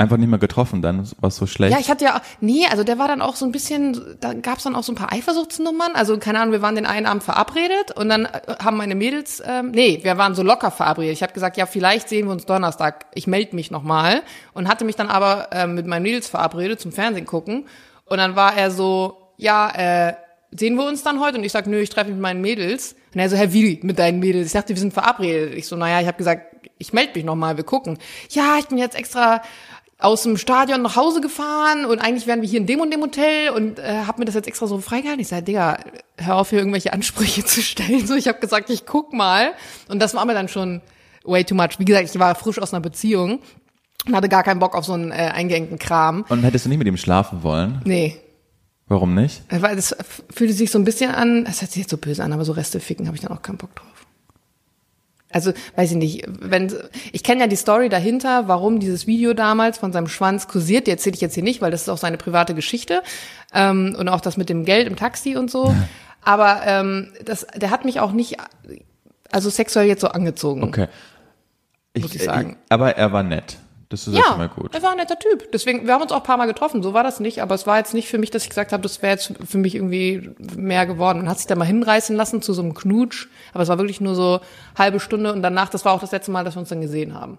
Einfach 0.00 0.16
nicht 0.16 0.28
mehr 0.28 0.38
getroffen, 0.38 0.80
dann 0.80 1.10
war 1.18 1.32
so 1.32 1.48
schlecht. 1.48 1.72
Ja, 1.72 1.80
ich 1.80 1.90
hatte 1.90 2.04
ja, 2.04 2.22
nee, 2.40 2.64
also 2.70 2.84
der 2.84 3.00
war 3.00 3.08
dann 3.08 3.20
auch 3.20 3.34
so 3.34 3.44
ein 3.44 3.50
bisschen, 3.50 4.16
da 4.20 4.32
gab's 4.32 4.62
dann 4.62 4.76
auch 4.76 4.84
so 4.84 4.92
ein 4.92 4.94
paar 4.94 5.12
Eifersuchtsnummern. 5.12 5.96
Also 5.96 6.18
keine 6.18 6.38
Ahnung, 6.38 6.52
wir 6.52 6.62
waren 6.62 6.76
den 6.76 6.86
einen 6.86 7.04
Abend 7.04 7.24
verabredet 7.24 7.90
und 7.96 8.08
dann 8.08 8.26
äh, 8.26 8.40
haben 8.62 8.76
meine 8.76 8.94
Mädels, 8.94 9.42
ähm, 9.44 9.72
nee, 9.72 9.98
wir 10.04 10.16
waren 10.16 10.36
so 10.36 10.44
locker 10.44 10.70
verabredet. 10.70 11.14
Ich 11.14 11.24
habe 11.24 11.32
gesagt, 11.32 11.56
ja, 11.56 11.66
vielleicht 11.66 12.08
sehen 12.08 12.26
wir 12.26 12.32
uns 12.32 12.46
Donnerstag. 12.46 13.06
Ich 13.12 13.26
melde 13.26 13.56
mich 13.56 13.72
nochmal 13.72 14.22
und 14.54 14.68
hatte 14.68 14.84
mich 14.84 14.94
dann 14.94 15.08
aber 15.08 15.48
ähm, 15.50 15.74
mit 15.74 15.88
meinen 15.88 16.04
Mädels 16.04 16.28
verabredet 16.28 16.78
zum 16.78 16.92
Fernsehen 16.92 17.26
gucken. 17.26 17.66
Und 18.04 18.18
dann 18.18 18.36
war 18.36 18.56
er 18.56 18.70
so, 18.70 19.32
ja, 19.36 19.68
äh, 20.08 20.14
sehen 20.52 20.76
wir 20.76 20.86
uns 20.86 21.02
dann 21.02 21.18
heute? 21.18 21.38
Und 21.38 21.44
ich 21.44 21.50
sag, 21.50 21.66
nö, 21.66 21.80
ich 21.80 21.90
treffe 21.90 22.06
mich 22.06 22.14
mit 22.14 22.22
meinen 22.22 22.40
Mädels. 22.40 22.94
Und 23.14 23.20
er 23.20 23.28
so, 23.28 23.36
hä, 23.36 23.48
wie 23.50 23.80
mit 23.82 23.98
deinen 23.98 24.20
Mädels? 24.20 24.46
Ich 24.46 24.52
dachte, 24.52 24.68
wir 24.68 24.76
sind 24.76 24.92
verabredet. 24.92 25.54
Ich 25.54 25.66
so, 25.66 25.74
naja, 25.74 26.00
ich 26.00 26.06
habe 26.06 26.18
gesagt, 26.18 26.48
ich 26.78 26.92
melde 26.92 27.12
mich 27.14 27.24
nochmal, 27.24 27.56
wir 27.56 27.64
gucken. 27.64 27.98
Ja, 28.30 28.58
ich 28.58 28.66
bin 28.68 28.78
jetzt 28.78 28.96
extra 28.96 29.42
aus 30.00 30.22
dem 30.22 30.36
Stadion 30.36 30.82
nach 30.82 30.94
Hause 30.96 31.20
gefahren 31.20 31.84
und 31.84 31.98
eigentlich 31.98 32.26
wären 32.28 32.40
wir 32.40 32.48
hier 32.48 32.60
in 32.60 32.66
dem 32.66 32.80
und 32.80 32.92
dem 32.92 33.00
Hotel 33.02 33.50
und 33.50 33.78
äh, 33.80 34.04
habe 34.06 34.20
mir 34.20 34.24
das 34.26 34.34
jetzt 34.36 34.46
extra 34.46 34.66
so 34.68 34.78
freigehalten. 34.78 35.20
Ich 35.20 35.28
sage, 35.28 35.42
Digga, 35.42 35.78
hör 36.16 36.36
auf 36.36 36.50
hier 36.50 36.60
irgendwelche 36.60 36.92
Ansprüche 36.92 37.44
zu 37.44 37.60
stellen. 37.62 38.06
So, 38.06 38.14
ich 38.14 38.28
habe 38.28 38.38
gesagt, 38.38 38.70
ich 38.70 38.86
guck 38.86 39.12
mal. 39.12 39.52
Und 39.88 39.98
das 40.00 40.14
war 40.14 40.24
mir 40.24 40.34
dann 40.34 40.48
schon 40.48 40.80
way 41.24 41.42
too 41.44 41.54
much. 41.56 41.78
Wie 41.78 41.84
gesagt, 41.84 42.08
ich 42.14 42.18
war 42.18 42.34
frisch 42.36 42.60
aus 42.60 42.72
einer 42.72 42.80
Beziehung 42.80 43.40
und 44.06 44.14
hatte 44.14 44.28
gar 44.28 44.44
keinen 44.44 44.60
Bock 44.60 44.76
auf 44.76 44.84
so 44.84 44.92
einen 44.92 45.10
äh, 45.10 45.14
eingeengten 45.34 45.78
Kram. 45.80 46.24
Und 46.28 46.44
hättest 46.44 46.64
du 46.64 46.68
nicht 46.68 46.78
mit 46.78 46.86
ihm 46.86 46.96
schlafen 46.96 47.42
wollen? 47.42 47.80
Nee. 47.84 48.16
Warum 48.86 49.14
nicht? 49.14 49.42
Weil 49.50 49.74
das 49.76 49.92
f- 49.92 50.22
fühlte 50.30 50.54
sich 50.54 50.70
so 50.70 50.78
ein 50.78 50.84
bisschen 50.84 51.10
an, 51.10 51.44
das 51.44 51.60
hört 51.60 51.72
sich 51.72 51.80
jetzt 51.82 51.90
so 51.90 51.98
böse 51.98 52.22
an, 52.22 52.32
aber 52.32 52.44
so 52.44 52.52
Reste 52.52 52.80
ficken 52.80 53.06
habe 53.06 53.16
ich 53.16 53.20
dann 53.22 53.32
auch 53.36 53.42
keinen 53.42 53.58
Bock 53.58 53.74
drauf. 53.74 53.97
Also, 55.30 55.52
weiß 55.76 55.90
ich 55.90 55.96
nicht, 55.96 56.24
wenn 56.26 56.72
ich 57.12 57.22
kenne 57.22 57.42
ja 57.42 57.46
die 57.46 57.56
Story 57.56 57.88
dahinter, 57.88 58.48
warum 58.48 58.80
dieses 58.80 59.06
Video 59.06 59.34
damals 59.34 59.76
von 59.76 59.92
seinem 59.92 60.08
Schwanz 60.08 60.48
kursiert, 60.48 60.86
die 60.86 60.90
erzähle 60.90 61.14
ich 61.14 61.20
jetzt 61.20 61.34
hier 61.34 61.42
nicht, 61.42 61.60
weil 61.60 61.70
das 61.70 61.82
ist 61.82 61.88
auch 61.88 61.98
seine 61.98 62.16
private 62.16 62.54
Geschichte 62.54 63.02
ähm, 63.52 63.94
und 63.98 64.08
auch 64.08 64.22
das 64.22 64.36
mit 64.36 64.48
dem 64.48 64.64
Geld 64.64 64.86
im 64.86 64.96
Taxi 64.96 65.36
und 65.36 65.50
so. 65.50 65.74
Aber 66.22 66.62
ähm, 66.64 67.12
das, 67.24 67.46
der 67.56 67.70
hat 67.70 67.84
mich 67.84 68.00
auch 68.00 68.12
nicht, 68.12 68.36
also 69.30 69.50
sexuell 69.50 69.86
jetzt 69.86 70.00
so 70.00 70.08
angezogen. 70.08 70.62
Okay. 70.62 70.88
Muss 71.98 72.14
ich 72.14 72.24
sagen. 72.24 72.56
aber 72.68 72.96
er 72.96 73.12
war 73.12 73.22
nett. 73.22 73.58
Das 73.90 74.06
ist 74.06 74.14
ja 74.14 74.22
schon 74.22 74.32
Ja, 74.32 74.36
mal 74.36 74.48
gut. 74.48 74.74
er 74.74 74.82
war 74.82 74.90
ein 74.90 74.98
netter 74.98 75.18
Typ. 75.18 75.50
Deswegen, 75.52 75.86
wir 75.86 75.94
haben 75.94 76.02
uns 76.02 76.12
auch 76.12 76.18
ein 76.18 76.22
paar 76.22 76.36
Mal 76.36 76.46
getroffen. 76.46 76.82
So 76.82 76.92
war 76.92 77.02
das 77.02 77.20
nicht. 77.20 77.40
Aber 77.40 77.54
es 77.54 77.66
war 77.66 77.78
jetzt 77.78 77.94
nicht 77.94 78.08
für 78.08 78.18
mich, 78.18 78.30
dass 78.30 78.42
ich 78.42 78.50
gesagt 78.50 78.72
habe, 78.72 78.82
das 78.82 79.00
wäre 79.00 79.12
jetzt 79.14 79.32
für 79.48 79.58
mich 79.58 79.74
irgendwie 79.74 80.30
mehr 80.56 80.84
geworden. 80.86 81.18
Man 81.20 81.28
hat 81.30 81.38
sich 81.38 81.46
da 81.46 81.54
mal 81.54 81.64
hinreißen 81.64 82.14
lassen 82.14 82.42
zu 82.42 82.52
so 82.52 82.60
einem 82.62 82.74
Knutsch. 82.74 83.28
Aber 83.54 83.62
es 83.62 83.68
war 83.70 83.78
wirklich 83.78 84.00
nur 84.02 84.14
so 84.14 84.40
halbe 84.76 85.00
Stunde. 85.00 85.32
Und 85.32 85.42
danach, 85.42 85.70
das 85.70 85.84
war 85.86 85.94
auch 85.94 86.00
das 86.00 86.12
letzte 86.12 86.30
Mal, 86.30 86.44
dass 86.44 86.54
wir 86.56 86.60
uns 86.60 86.68
dann 86.68 86.82
gesehen 86.82 87.14
haben. 87.14 87.38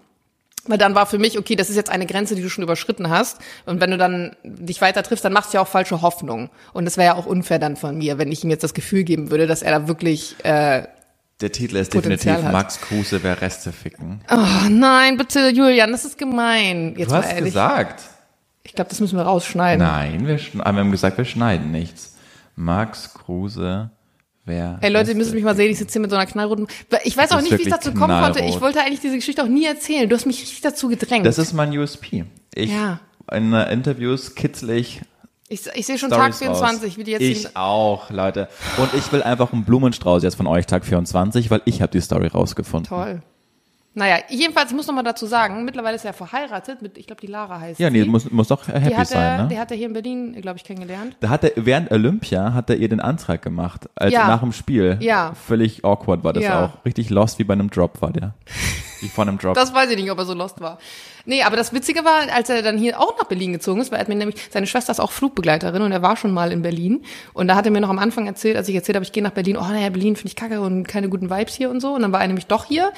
Weil 0.66 0.76
dann 0.76 0.94
war 0.94 1.06
für 1.06 1.18
mich, 1.18 1.38
okay, 1.38 1.56
das 1.56 1.70
ist 1.70 1.76
jetzt 1.76 1.88
eine 1.90 2.04
Grenze, 2.04 2.34
die 2.34 2.42
du 2.42 2.50
schon 2.50 2.64
überschritten 2.64 3.08
hast. 3.08 3.38
Und 3.64 3.80
wenn 3.80 3.90
du 3.92 3.96
dann 3.96 4.36
dich 4.42 4.80
weiter 4.82 5.02
triffst, 5.02 5.24
dann 5.24 5.32
machst 5.32 5.52
du 5.52 5.56
ja 5.56 5.62
auch 5.62 5.68
falsche 5.68 6.02
Hoffnung. 6.02 6.50
Und 6.72 6.84
das 6.84 6.96
wäre 6.96 7.14
ja 7.14 7.14
auch 7.14 7.26
unfair 7.26 7.58
dann 7.58 7.76
von 7.76 7.96
mir, 7.96 8.18
wenn 8.18 8.30
ich 8.30 8.44
ihm 8.44 8.50
jetzt 8.50 8.64
das 8.64 8.74
Gefühl 8.74 9.04
geben 9.04 9.30
würde, 9.30 9.46
dass 9.46 9.62
er 9.62 9.70
da 9.78 9.88
wirklich, 9.88 10.36
äh, 10.44 10.82
Der 11.40 11.52
Titel 11.52 11.76
ist 11.76 11.92
Potenzial 11.92 12.36
definitiv 12.36 12.44
hat. 12.46 12.52
Max 12.52 12.80
Kruse, 12.80 13.22
wer 13.22 13.40
Reste 13.40 13.72
ficken. 13.72 14.20
oh 14.30 14.68
nein, 14.68 15.16
bitte, 15.16 15.48
Julian, 15.48 15.90
das 15.92 16.04
ist 16.04 16.18
gemein. 16.18 16.94
Jetzt 16.96 17.10
Du 17.10 17.14
hast 17.14 17.36
gesagt. 17.36 18.02
Ich 18.62 18.74
glaube, 18.74 18.90
das 18.90 19.00
müssen 19.00 19.16
wir 19.16 19.22
rausschneiden. 19.24 19.84
Nein, 19.84 20.26
wir, 20.26 20.38
wir 20.38 20.64
haben 20.64 20.90
gesagt, 20.90 21.16
wir 21.18 21.24
schneiden 21.24 21.70
nichts. 21.72 22.16
Max 22.56 23.14
Kruse, 23.14 23.90
wer 24.44 24.78
Ey 24.82 24.90
Leute, 24.92 25.12
ihr 25.12 25.16
müsst 25.16 25.32
mich 25.32 25.42
mal 25.42 25.56
sehen, 25.56 25.70
ich 25.72 25.78
sitze 25.78 25.94
hier 25.94 26.02
mit 26.02 26.10
so 26.10 26.16
einer 26.16 26.26
knallroten. 26.26 26.66
Ich 27.04 27.16
weiß 27.16 27.30
Du 27.30 27.36
auch 27.36 27.40
nicht, 27.40 27.56
wie 27.56 27.62
ich 27.62 27.68
dazu 27.70 27.92
kommen 27.92 28.20
konnte. 28.20 28.40
knallrot. 28.40 28.54
Ich 28.54 28.60
wollte 28.60 28.80
eigentlich 28.82 29.00
diese 29.00 29.16
Geschichte 29.16 29.42
auch 29.42 29.48
nie 29.48 29.64
erzählen. 29.64 30.08
Du 30.08 30.14
hast 30.14 30.26
mich 30.26 30.40
richtig 30.42 30.60
dazu 30.60 30.88
gedrängt. 30.88 31.24
Das 31.24 31.38
ist 31.38 31.54
mein 31.54 31.76
USP. 31.76 32.24
Ich 32.54 32.70
Ja. 32.70 33.00
in 33.32 33.52
Interviews 33.54 34.34
kitzle 34.34 34.74
ich 34.74 35.00
ich, 35.50 35.66
ich 35.74 35.84
sehe 35.86 35.98
schon 35.98 36.10
Stories 36.10 36.38
Tag 36.38 36.46
24, 36.46 36.92
raus. 36.92 36.96
wie 36.98 37.04
die 37.04 37.10
jetzt 37.10 37.20
Ich 37.22 37.56
auch, 37.56 38.10
Leute. 38.10 38.48
Und 38.78 38.94
ich 38.94 39.12
will 39.12 39.22
einfach 39.22 39.52
einen 39.52 39.64
Blumenstrauß 39.64 40.22
jetzt 40.22 40.36
von 40.36 40.46
euch 40.46 40.64
Tag 40.66 40.84
24, 40.86 41.50
weil 41.50 41.60
ich 41.66 41.82
habe 41.82 41.92
die 41.92 42.00
Story 42.00 42.28
rausgefunden. 42.28 42.88
Toll. 42.88 43.20
Naja, 43.92 44.18
jedenfalls, 44.28 44.70
ich 44.70 44.76
muss 44.76 44.86
noch 44.86 44.94
mal 44.94 45.02
dazu 45.02 45.26
sagen, 45.26 45.64
mittlerweile 45.64 45.96
ist 45.96 46.04
er 46.04 46.12
verheiratet 46.12 46.80
mit, 46.80 46.96
ich 46.96 47.08
glaube, 47.08 47.20
die 47.20 47.26
Lara 47.26 47.58
heißt 47.58 47.80
Ja, 47.80 47.90
nee, 47.90 48.04
die. 48.04 48.08
muss, 48.08 48.30
muss 48.30 48.46
doch 48.46 48.64
die 48.64 48.70
happy 48.70 48.94
hat 48.94 49.08
sein, 49.08 49.20
er, 49.20 49.42
ne? 49.42 49.48
Die 49.48 49.58
hat 49.58 49.72
er 49.72 49.76
hier 49.76 49.88
in 49.88 49.92
Berlin, 49.92 50.40
glaube 50.40 50.58
ich, 50.58 50.64
kennengelernt. 50.64 51.16
Da 51.18 51.28
hat 51.28 51.42
er, 51.42 51.50
während 51.56 51.90
Olympia 51.90 52.54
hat 52.54 52.70
er 52.70 52.76
ihr 52.76 52.88
den 52.88 53.00
Antrag 53.00 53.42
gemacht, 53.42 53.90
als 53.96 54.12
Ja. 54.14 54.28
nach 54.28 54.42
dem 54.42 54.52
Spiel. 54.52 54.96
Ja. 55.00 55.32
Völlig 55.34 55.84
awkward 55.84 56.22
war 56.22 56.32
das 56.32 56.44
Ja. 56.44 56.66
auch. 56.66 56.84
Richtig 56.84 57.10
lost 57.10 57.40
wie 57.40 57.44
bei 57.44 57.54
einem 57.54 57.68
Drop 57.68 58.00
war 58.00 58.12
der. 58.12 58.34
Wie 59.00 59.08
von 59.08 59.28
einem 59.28 59.38
Drop. 59.38 59.54
Das 59.54 59.72
weiß 59.74 59.90
ich 59.90 59.96
nicht, 59.96 60.10
ob 60.10 60.18
er 60.18 60.24
so 60.24 60.34
lost 60.34 60.60
war. 60.60 60.78
Nee, 61.26 61.42
aber 61.42 61.56
das 61.56 61.72
Witzige 61.74 62.04
war, 62.04 62.32
als 62.34 62.48
er 62.48 62.62
dann 62.62 62.78
hier 62.78 62.98
auch 62.98 63.16
nach 63.18 63.24
Berlin 63.26 63.52
gezogen 63.52 63.80
ist, 63.80 63.90
weil 63.90 63.98
er 63.98 64.00
hat 64.00 64.08
mir 64.08 64.14
nämlich, 64.14 64.36
seine 64.50 64.66
Schwester 64.66 64.90
ist 64.90 65.00
auch 65.00 65.12
Flugbegleiterin 65.12 65.82
und 65.82 65.92
er 65.92 66.00
war 66.00 66.16
schon 66.16 66.32
mal 66.32 66.50
in 66.50 66.62
Berlin. 66.62 67.04
Und 67.34 67.46
da 67.48 67.56
hat 67.56 67.66
er 67.66 67.70
mir 67.72 67.80
noch 67.82 67.90
am 67.90 67.98
Anfang 67.98 68.26
erzählt, 68.26 68.56
als 68.56 68.68
ich 68.68 68.74
erzählt 68.74 68.96
habe, 68.96 69.04
ich 69.04 69.12
gehe 69.12 69.22
nach 69.22 69.30
Berlin, 69.32 69.56
oh 69.58 69.60
naja, 69.60 69.90
Berlin 69.90 70.16
finde 70.16 70.28
ich 70.28 70.36
kacke 70.36 70.60
und 70.62 70.88
keine 70.88 71.08
guten 71.10 71.28
Vibes 71.30 71.54
hier 71.54 71.68
und 71.70 71.80
so. 71.80 71.92
Und 71.94 72.02
dann 72.02 72.12
war 72.12 72.22
er 72.22 72.26
nämlich 72.26 72.46
doch 72.46 72.64
hier. 72.64 72.90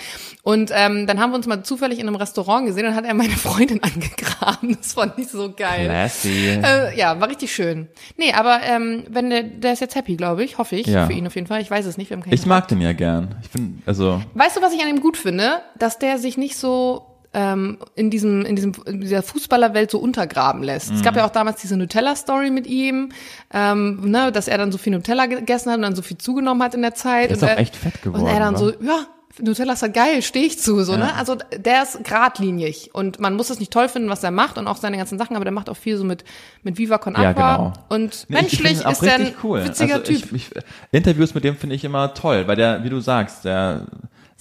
Und 0.45 0.71
ähm, 0.73 1.07
dann 1.09 1.19
haben 1.21 1.33
wir 1.33 1.37
uns 1.37 1.47
mal 1.47 1.63
zufällig 1.65 1.99
in 1.99 2.07
einem 2.07 2.15
Restaurant 2.17 2.67
gesehen 2.67 2.87
und 2.87 2.95
hat 2.95 3.05
er 3.05 3.15
meine 3.15 3.33
Freundin 3.37 3.83
angegraben. 3.83 4.77
Das 4.81 4.93
fand 4.93 5.19
ich 5.19 5.29
so 5.29 5.53
geil. 5.57 5.87
Classy. 5.87 6.61
Äh, 6.63 6.97
ja, 6.97 7.21
war 7.21 7.29
richtig 7.29 7.53
schön. 7.53 7.89
Nee, 8.17 8.33
aber 8.33 8.61
ähm, 8.63 9.05
wenn 9.11 9.31
der, 9.31 9.43
der 9.43 9.73
ist 9.73 9.81
jetzt 9.81 9.97
happy, 9.97 10.17
glaube 10.17 10.45
ich, 10.45 10.59
hoffe 10.59 10.77
ich, 10.77 10.87
Ja. 10.87 11.07
für 11.07 11.13
ihn 11.13 11.27
auf 11.27 11.35
jeden 11.35 11.49
Fall. 11.49 11.61
Ich 11.61 11.71
weiß 11.71 11.87
es 11.87 11.97
nicht, 11.97 12.11
wir 12.11 12.17
haben 12.17 12.25
Ich 12.31 12.47
mag 12.47 12.69
den 12.69 12.81
ja 12.81 12.93
gern. 12.93 13.35
Ich 13.43 13.51
bin, 13.51 13.83
also, 13.85 14.23
Weißt 14.35 14.57
du, 14.57 14.63
was 14.63 14.73
ich 14.73 14.81
an 14.81 14.89
ihm 14.89 15.01
gut 15.01 15.17
finde? 15.17 15.61
Dass 15.79 15.92
der 15.99 16.19
sich 16.19 16.37
nicht 16.37 16.57
so, 16.57 17.07
ähm, 17.35 17.79
in 17.95 18.11
diesem 18.11 18.45
in 18.45 18.57
diesem 18.57 18.75
in 18.87 19.01
dieser 19.01 19.23
Fußballerwelt 19.23 19.91
so 19.91 19.99
untergraben 19.99 20.63
lässt. 20.63 20.91
Es 20.91 21.03
gab 21.03 21.17
ja 21.17 21.25
auch 21.25 21.31
damals 21.31 21.61
diese 21.63 21.77
Nutella-Story 21.77 22.51
mit 22.51 22.67
ihm, 22.67 23.11
ähm, 23.53 24.11
ne, 24.11 24.31
dass 24.33 24.49
er 24.49 24.59
dann 24.59 24.71
so 24.71 24.79
viel 24.79 24.93
Nutella 24.93 25.27
gegessen 25.27 25.71
hat 25.71 25.77
und 25.77 25.83
dann 25.83 25.97
so 25.97 26.03
viel 26.03 26.19
zugenommen 26.19 26.63
hat 26.63 26.75
in 26.75 26.83
der 26.83 26.95
Zeit. 26.95 27.31
Der 27.31 27.37
ist 27.37 27.43
und 27.43 27.49
auch 27.49 27.53
er, 27.53 27.59
echt 27.59 27.77
fett 27.77 28.03
geworden, 28.03 28.23
Und 28.23 28.29
er 28.29 28.39
dann 28.39 28.55
wa? 28.55 28.59
so, 28.59 28.71
ja. 28.71 29.07
Nutella 29.41 29.73
ist 29.73 29.81
ja 29.81 29.89
geil, 29.89 30.21
stehe 30.21 30.45
ich 30.45 30.59
zu, 30.59 30.85
so, 30.85 30.95
ne? 30.95 31.15
Also, 31.15 31.37
der 31.57 31.85
ist 31.85 32.05
geradlinig 32.05 32.91
und 32.93 33.19
man 33.19 33.35
muss 33.35 33.49
es 33.49 33.59
nicht 33.61 33.73
toll 33.73 33.89
finden, 33.89 34.11
was 34.11 34.23
er 34.23 34.31
macht 34.31 34.59
und 34.59 34.67
auch 34.67 34.77
seine 34.77 34.99
ganzen 34.99 35.17
Sachen, 35.19 35.37
aber 35.37 35.47
der 35.47 35.53
macht 35.53 35.71
auch 35.71 35.77
viel 35.77 35.97
so 35.97 36.05
mit, 36.05 36.23
mit 36.63 36.77
Viva 36.77 36.99
Con 36.99 37.17
Aqua 37.17 37.23
Ja, 37.23 37.33
genau. 37.57 37.73
und 37.89 38.27
Nee, 38.29 38.41
ich 38.41 38.61
menschlich 38.63 38.85
ist 38.85 39.03
er 39.03 39.15
ein 39.15 39.35
cool. 39.43 39.65
witziger 39.65 39.95
also 39.95 40.05
Typ. 40.05 40.33
Ich, 40.33 40.35
ich, 40.35 40.51
Interviews 40.91 41.35
mit 41.35 41.45
dem 41.45 41.57
finde 41.57 41.77
ich 41.77 41.83
immer 41.83 42.13
toll, 42.13 42.47
weil 42.47 42.57
der, 42.57 42.85
wie 42.85 42.91
du 42.91 43.01
sagst, 43.01 43.47
der 43.47 43.87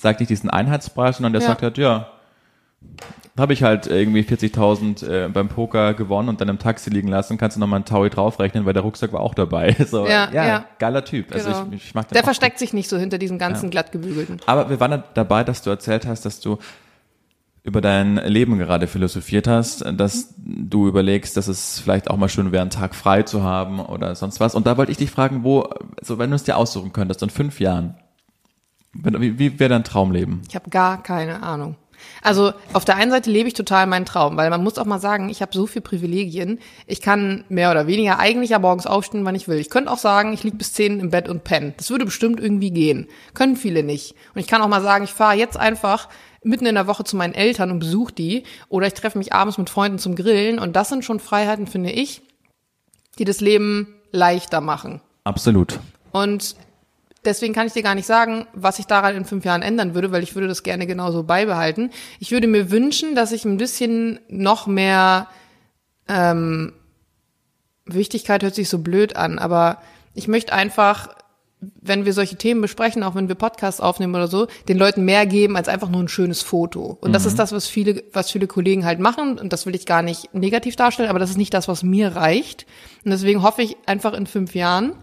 sagt 0.02 0.20
nicht 0.20 0.30
diesen 0.30 0.50
Einheitspreis, 0.50 1.18
sondern 1.18 1.34
der 1.34 1.42
Ja. 1.42 1.48
sagt 1.48 1.62
halt, 1.62 1.78
ja, 1.78 2.08
habe 3.38 3.54
ich 3.54 3.64
halt 3.64 3.88
irgendwie 3.88 4.22
40.000 4.24 5.08
äh, 5.08 5.30
beim 5.30 5.48
Poker 5.48 5.94
gewonnen 5.94 6.30
und 6.30 6.42
dann 6.42 6.50
im 6.50 6.60
Taxi 6.60 6.90
liegen 6.90 7.08
lassen, 7.08 7.38
kannst 7.38 7.56
du 7.56 7.60
nochmal 7.62 7.78
einen 7.78 7.86
Taui 7.86 8.10
draufrechnen, 8.10 8.66
weil 8.66 8.74
der 8.74 8.84
Rucksack 8.84 9.14
war 9.14 9.22
auch 9.22 9.34
dabei. 9.34 9.76
So, 9.90 10.06
Ja, 10.08 10.30
ja. 10.34 10.66
geiler 10.80 11.06
Typ. 11.06 11.34
Also 11.34 11.50
Genau. 11.50 11.68
ich, 11.74 11.88
ich 11.88 11.96
mag 11.96 12.08
den 12.10 12.16
der 12.16 12.24
versteckt 12.24 12.60
sich 12.60 12.74
nicht 12.74 12.90
so 12.90 12.98
hinter 12.98 13.18
diesem 13.18 13.38
ganzen 13.38 13.70
glatt 13.70 13.92
gebügelten. 13.92 14.40
aber 14.46 14.70
wir 14.70 14.80
waren 14.80 14.92
da 14.92 15.04
dabei, 15.14 15.44
dass 15.44 15.62
du 15.62 15.70
erzählt 15.70 16.06
hast, 16.06 16.26
dass 16.26 16.40
du 16.40 16.58
über 17.64 17.80
dein 17.80 18.16
Leben 18.18 18.58
gerade 18.58 18.88
philosophiert 18.88 19.48
hast, 19.48 19.86
dass 19.94 20.34
du 20.38 20.88
überlegst, 20.88 21.38
dass 21.38 21.48
es 21.48 21.80
vielleicht 21.80 22.10
auch 22.10 22.18
mal 22.18 22.28
schön 22.28 22.52
wäre, 22.52 22.62
einen 22.64 22.72
Tag 22.72 22.96
frei 22.96 23.22
zu 23.22 23.44
haben 23.44 23.80
oder 23.80 24.16
sonst 24.16 24.40
was. 24.40 24.56
Und 24.56 24.66
da 24.66 24.78
wollte 24.78 24.92
ich 24.92 24.98
dich 24.98 25.12
fragen, 25.12 25.44
wo, 25.44 25.70
so 26.02 26.18
wenn 26.18 26.32
du 26.32 26.36
es 26.36 26.44
dir 26.44 26.58
aussuchen 26.58 26.92
könntest, 26.92 27.22
in 27.22 27.30
fünf 27.30 27.60
Jahren, 27.60 27.94
wie, 28.94 29.40
wie 29.40 29.60
wäre 29.60 29.70
dein 29.70 29.84
Traumleben? 29.84 30.42
Ich 30.48 30.56
habe 30.56 30.70
gar 30.70 31.02
keine 31.02 31.44
Ahnung. 31.44 31.76
Also 32.22 32.54
auf 32.74 32.86
der 32.86 32.96
einen 32.96 33.12
Seite 33.12 33.30
lebe 33.30 33.48
ich 33.48 33.54
total 33.54 33.88
meinen 33.88 34.06
Traum, 34.06 34.38
weil 34.38 34.50
man 34.50 34.64
muss 34.64 34.78
auch 34.78 34.86
mal 34.86 35.00
sagen, 35.00 35.30
ich 35.30 35.42
habe 35.42 35.54
so 35.54 35.68
viel 35.68 35.82
Privilegien. 35.82 36.60
Ich 36.88 37.02
kann 37.02 37.44
mehr 37.50 37.72
oder 37.72 37.88
weniger 37.88 38.20
eigentlich 38.20 38.52
ja 38.52 38.60
morgens 38.60 38.88
aufstehen, 38.88 39.26
wann 39.26 39.36
ich 39.36 39.48
will. 39.48 39.58
Ich 39.58 39.70
könnte 39.70 39.92
auch 39.92 39.98
sagen, 39.98 40.34
ich 40.34 40.44
lieg 40.44 40.58
bis 40.58 40.74
zehn 40.74 41.00
im 41.00 41.10
Bett 41.10 41.30
und 41.30 41.44
penne. 41.44 41.74
Das 41.78 41.90
würde 41.90 42.06
bestimmt 42.06 42.40
irgendwie 42.40 42.72
gehen. 42.72 43.08
Können 43.34 43.56
viele 43.56 43.84
nicht. 43.84 44.16
Und 44.34 44.42
ich 44.42 44.48
kann 44.48 44.62
auch 44.62 44.68
mal 44.68 44.82
sagen, 44.82 45.04
ich 45.04 45.12
fahre 45.12 45.38
jetzt 45.38 45.58
einfach 45.58 46.10
mitten 46.44 46.66
in 46.66 46.76
der 46.76 46.88
Woche 46.88 47.04
zu 47.04 47.16
meinen 47.16 47.34
Eltern 47.34 47.72
und 47.72 47.80
besuche 47.80 48.14
die. 48.14 48.44
Oder 48.70 48.88
ich 48.88 48.94
treffe 48.94 49.18
mich 49.18 49.34
abends 49.34 49.58
mit 49.58 49.70
Freunden 49.70 50.00
zum 50.00 50.16
Grillen. 50.16 50.60
Und 50.60 50.76
das 50.76 50.90
sind 50.90 51.06
schon 51.06 51.20
Freiheiten, 51.20 51.68
finde 51.68 51.92
ich, 51.92 52.22
die 53.20 53.26
das 53.26 53.42
Leben 53.42 53.96
leichter 54.12 54.62
machen. 54.62 55.02
Absolut. 55.24 55.80
Und 56.12 56.56
deswegen 57.26 57.54
kann 57.54 57.68
ich 57.68 57.74
dir 57.74 57.84
gar 57.84 57.96
nicht 57.96 58.06
sagen, 58.06 58.48
was 58.54 58.80
ich 58.80 58.86
daran 58.86 59.16
in 59.16 59.26
fünf 59.26 59.46
Jahren 59.46 59.62
ändern 59.62 59.94
würde, 59.94 60.12
weil 60.12 60.24
ich 60.24 60.36
würde 60.36 60.48
das 60.48 60.64
gerne 60.64 60.88
genauso 60.88 61.24
beibehalten. 61.24 61.92
Ich 62.20 62.32
würde 62.32 62.48
mir 62.48 62.72
wünschen, 62.72 63.16
dass 63.16 63.32
ich 63.32 63.46
ein 63.46 63.58
bisschen 63.58 64.20
noch 64.28 64.68
mehr 64.68 65.28
ähm, 66.08 66.74
Wichtigkeit 67.86 68.44
hört 68.44 68.56
sich 68.56 68.70
so 68.70 68.80
blöd 68.80 69.16
an, 69.16 69.40
aber 69.40 69.82
ich 70.14 70.28
möchte 70.28 70.54
einfach, 70.54 71.16
wenn 71.60 72.06
wir 72.06 72.14
solche 72.14 72.36
Themen 72.36 72.62
besprechen, 72.62 73.04
auch 73.04 73.16
wenn 73.16 73.28
wir 73.28 73.36
Podcasts 73.36 73.82
aufnehmen 73.82 74.16
oder 74.16 74.28
so, 74.28 74.48
den 74.68 74.78
Leuten 74.78 75.06
mehr 75.06 75.26
geben 75.26 75.56
als 75.56 75.68
einfach 75.68 75.90
nur 75.90 76.02
ein 76.02 76.08
schönes 76.08 76.42
Foto. 76.42 76.98
Und 77.02 77.14
das 77.14 77.26
ist 77.26 77.38
das, 77.38 77.52
was 77.52 77.68
viele, 77.68 78.04
was 78.14 78.32
viele 78.32 78.48
Kollegen 78.48 78.84
halt 78.84 79.00
machen. 79.00 79.38
Und 79.38 79.54
das 79.54 79.66
will 79.66 79.76
ich 79.76 79.86
gar 79.86 80.02
nicht 80.02 80.34
negativ 80.34 80.76
darstellen, 80.76 81.10
aber 81.10 81.20
das 81.20 81.30
ist 81.30 81.38
nicht 81.38 81.54
das, 81.54 81.68
was 81.68 81.84
mir 81.84 82.16
reicht. 82.16 82.66
Und 83.06 83.12
deswegen 83.12 83.44
hoffe 83.44 83.62
ich 83.62 83.78
einfach 83.86 84.14
in 84.14 84.26
fünf 84.26 84.56
Jahren, 84.56 84.94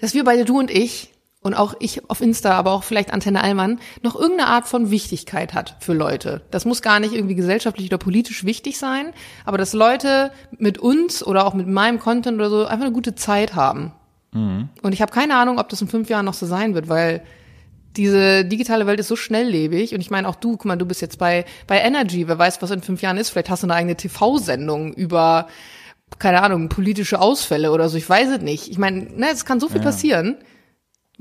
dass 0.00 0.14
wir 0.14 0.24
beide, 0.24 0.44
du 0.44 0.58
und 0.58 0.70
ich, 0.70 1.12
und 1.42 1.54
auch 1.54 1.74
ich 1.80 2.08
auf 2.10 2.20
Insta, 2.20 2.52
aber 2.52 2.72
auch 2.72 2.84
vielleicht 2.84 3.12
Antenne 3.12 3.42
Allmann, 3.42 3.80
noch 4.02 4.14
irgendeine 4.14 4.48
Art 4.48 4.68
von 4.68 4.90
Wichtigkeit 4.90 5.54
hat 5.54 5.76
für 5.80 5.94
Leute. 5.94 6.42
Das 6.50 6.66
muss 6.66 6.82
gar 6.82 7.00
nicht 7.00 7.14
irgendwie 7.14 7.34
gesellschaftlich 7.34 7.88
oder 7.88 7.98
politisch 7.98 8.44
wichtig 8.44 8.78
sein, 8.78 9.12
aber 9.46 9.56
dass 9.56 9.72
Leute 9.72 10.32
mit 10.58 10.78
uns 10.78 11.24
oder 11.26 11.46
auch 11.46 11.54
mit 11.54 11.66
meinem 11.66 11.98
Content 11.98 12.36
oder 12.36 12.50
so 12.50 12.66
einfach 12.66 12.84
eine 12.84 12.92
gute 12.94 13.14
Zeit 13.14 13.54
haben. 13.54 13.92
Und 14.82 14.92
ich 14.92 15.00
habe 15.00 15.12
keine 15.12 15.34
Ahnung, 15.36 15.58
ob 15.58 15.68
das 15.70 15.80
in 15.80 15.88
fünf 15.88 16.10
Jahren 16.10 16.26
noch 16.26 16.34
so 16.34 16.46
sein 16.46 16.74
wird, 16.74 16.88
weil 16.88 17.22
diese 17.96 18.44
digitale 18.44 18.86
Welt 18.86 19.00
ist 19.00 19.08
so 19.08 19.16
schnelllebig 19.16 19.94
und 19.94 20.00
ich 20.00 20.10
meine 20.10 20.28
auch 20.28 20.36
du, 20.36 20.52
guck 20.52 20.66
mal, 20.66 20.76
du 20.76 20.86
bist 20.86 21.00
jetzt 21.00 21.18
bei 21.18 21.44
bei 21.66 21.78
Energy, 21.78 22.28
wer 22.28 22.38
weiß, 22.38 22.62
was 22.62 22.70
in 22.70 22.82
fünf 22.82 23.02
Jahren 23.02 23.16
ist, 23.16 23.30
vielleicht 23.30 23.50
hast 23.50 23.62
du 23.62 23.66
eine 23.66 23.74
eigene 23.74 23.96
TV-Sendung 23.96 24.92
über 24.92 25.48
keine 26.18 26.42
Ahnung, 26.42 26.68
politische 26.68 27.20
Ausfälle 27.20 27.72
oder 27.72 27.88
so, 27.88 27.96
ich 27.96 28.08
weiß 28.08 28.28
es 28.28 28.40
nicht. 28.42 28.68
Ich 28.70 28.78
meine, 28.78 29.04
ne, 29.04 29.28
es 29.32 29.44
kann 29.44 29.60
so 29.60 29.68
viel 29.68 29.80
passieren. 29.80 30.36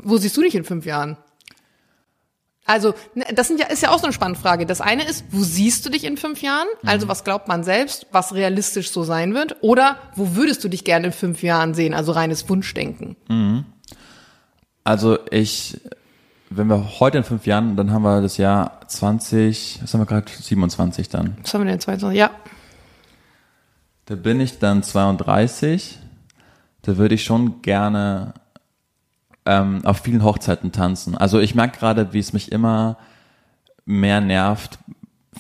Wo 0.04 0.18
siehst 0.18 0.36
du 0.38 0.42
dich 0.42 0.56
in 0.56 0.64
fünf 0.64 0.86
Jahren? 0.86 1.18
Also, 2.66 2.94
ne, 3.16 3.26
das 3.34 3.48
sind 3.48 3.60
ja, 3.60 3.66
ist 3.66 3.82
ja 3.82 3.90
auch 3.90 3.98
so 3.98 4.04
eine 4.04 4.14
spannende 4.14 4.40
Frage. 4.40 4.68
Das 4.68 4.80
eine 4.80 5.04
ist, 5.04 5.26
wo 5.32 5.42
siehst 5.42 5.86
du 5.86 5.90
dich 5.90 6.04
in 6.04 6.18
fünf 6.18 6.44
Jahren? 6.44 6.68
Also, 6.86 7.08
was 7.08 7.24
glaubt 7.24 7.48
man 7.48 7.64
selbst, 7.64 8.06
was 8.12 8.36
realistisch 8.36 8.92
so 8.92 9.04
sein 9.04 9.34
wird? 9.34 9.58
Oder 9.62 9.98
wo 10.16 10.36
würdest 10.36 10.64
du 10.64 10.70
dich 10.70 10.84
gerne 10.84 11.08
in 11.08 11.14
fünf 11.14 11.42
Jahren 11.42 11.74
sehen? 11.74 11.96
Also 11.96 12.12
reines 12.12 12.48
Wunschdenken. 12.48 13.16
Also 14.84 15.18
ich, 15.32 15.82
wenn 16.50 16.68
wir 16.68 17.00
heute 17.00 17.20
in 17.20 17.24
fünf 17.24 17.46
Jahren, 17.46 17.76
dann 17.76 17.92
haben 17.92 18.04
wir 18.04 18.22
das 18.22 18.38
Jahr 18.38 18.82
20, 18.88 19.80
was 19.82 19.94
haben 19.94 20.02
wir 20.02 20.06
gerade, 20.06 20.32
27 20.32 21.10
dann. 21.10 21.38
Was 21.42 21.54
haben 21.54 21.62
wir 21.62 21.72
denn 21.72 21.80
22? 21.80 22.18
Ja. 22.18 22.32
Da 24.06 24.16
bin 24.16 24.40
ich 24.40 24.60
dann 24.60 24.84
32. 24.84 25.98
Da 26.84 26.98
würde 26.98 27.16
ich 27.16 27.24
schon 27.24 27.62
gerne 27.62 28.34
ähm, 29.46 29.84
auf 29.86 30.00
vielen 30.00 30.24
Hochzeiten 30.24 30.72
tanzen. 30.72 31.16
Also 31.18 31.40
ich 31.40 31.56
merke 31.56 31.80
gerade, 31.80 32.14
wie 32.14 32.20
es 32.20 32.34
mich 32.34 32.52
immer 32.52 32.98
mehr 33.86 34.22
nervt, 34.22 34.80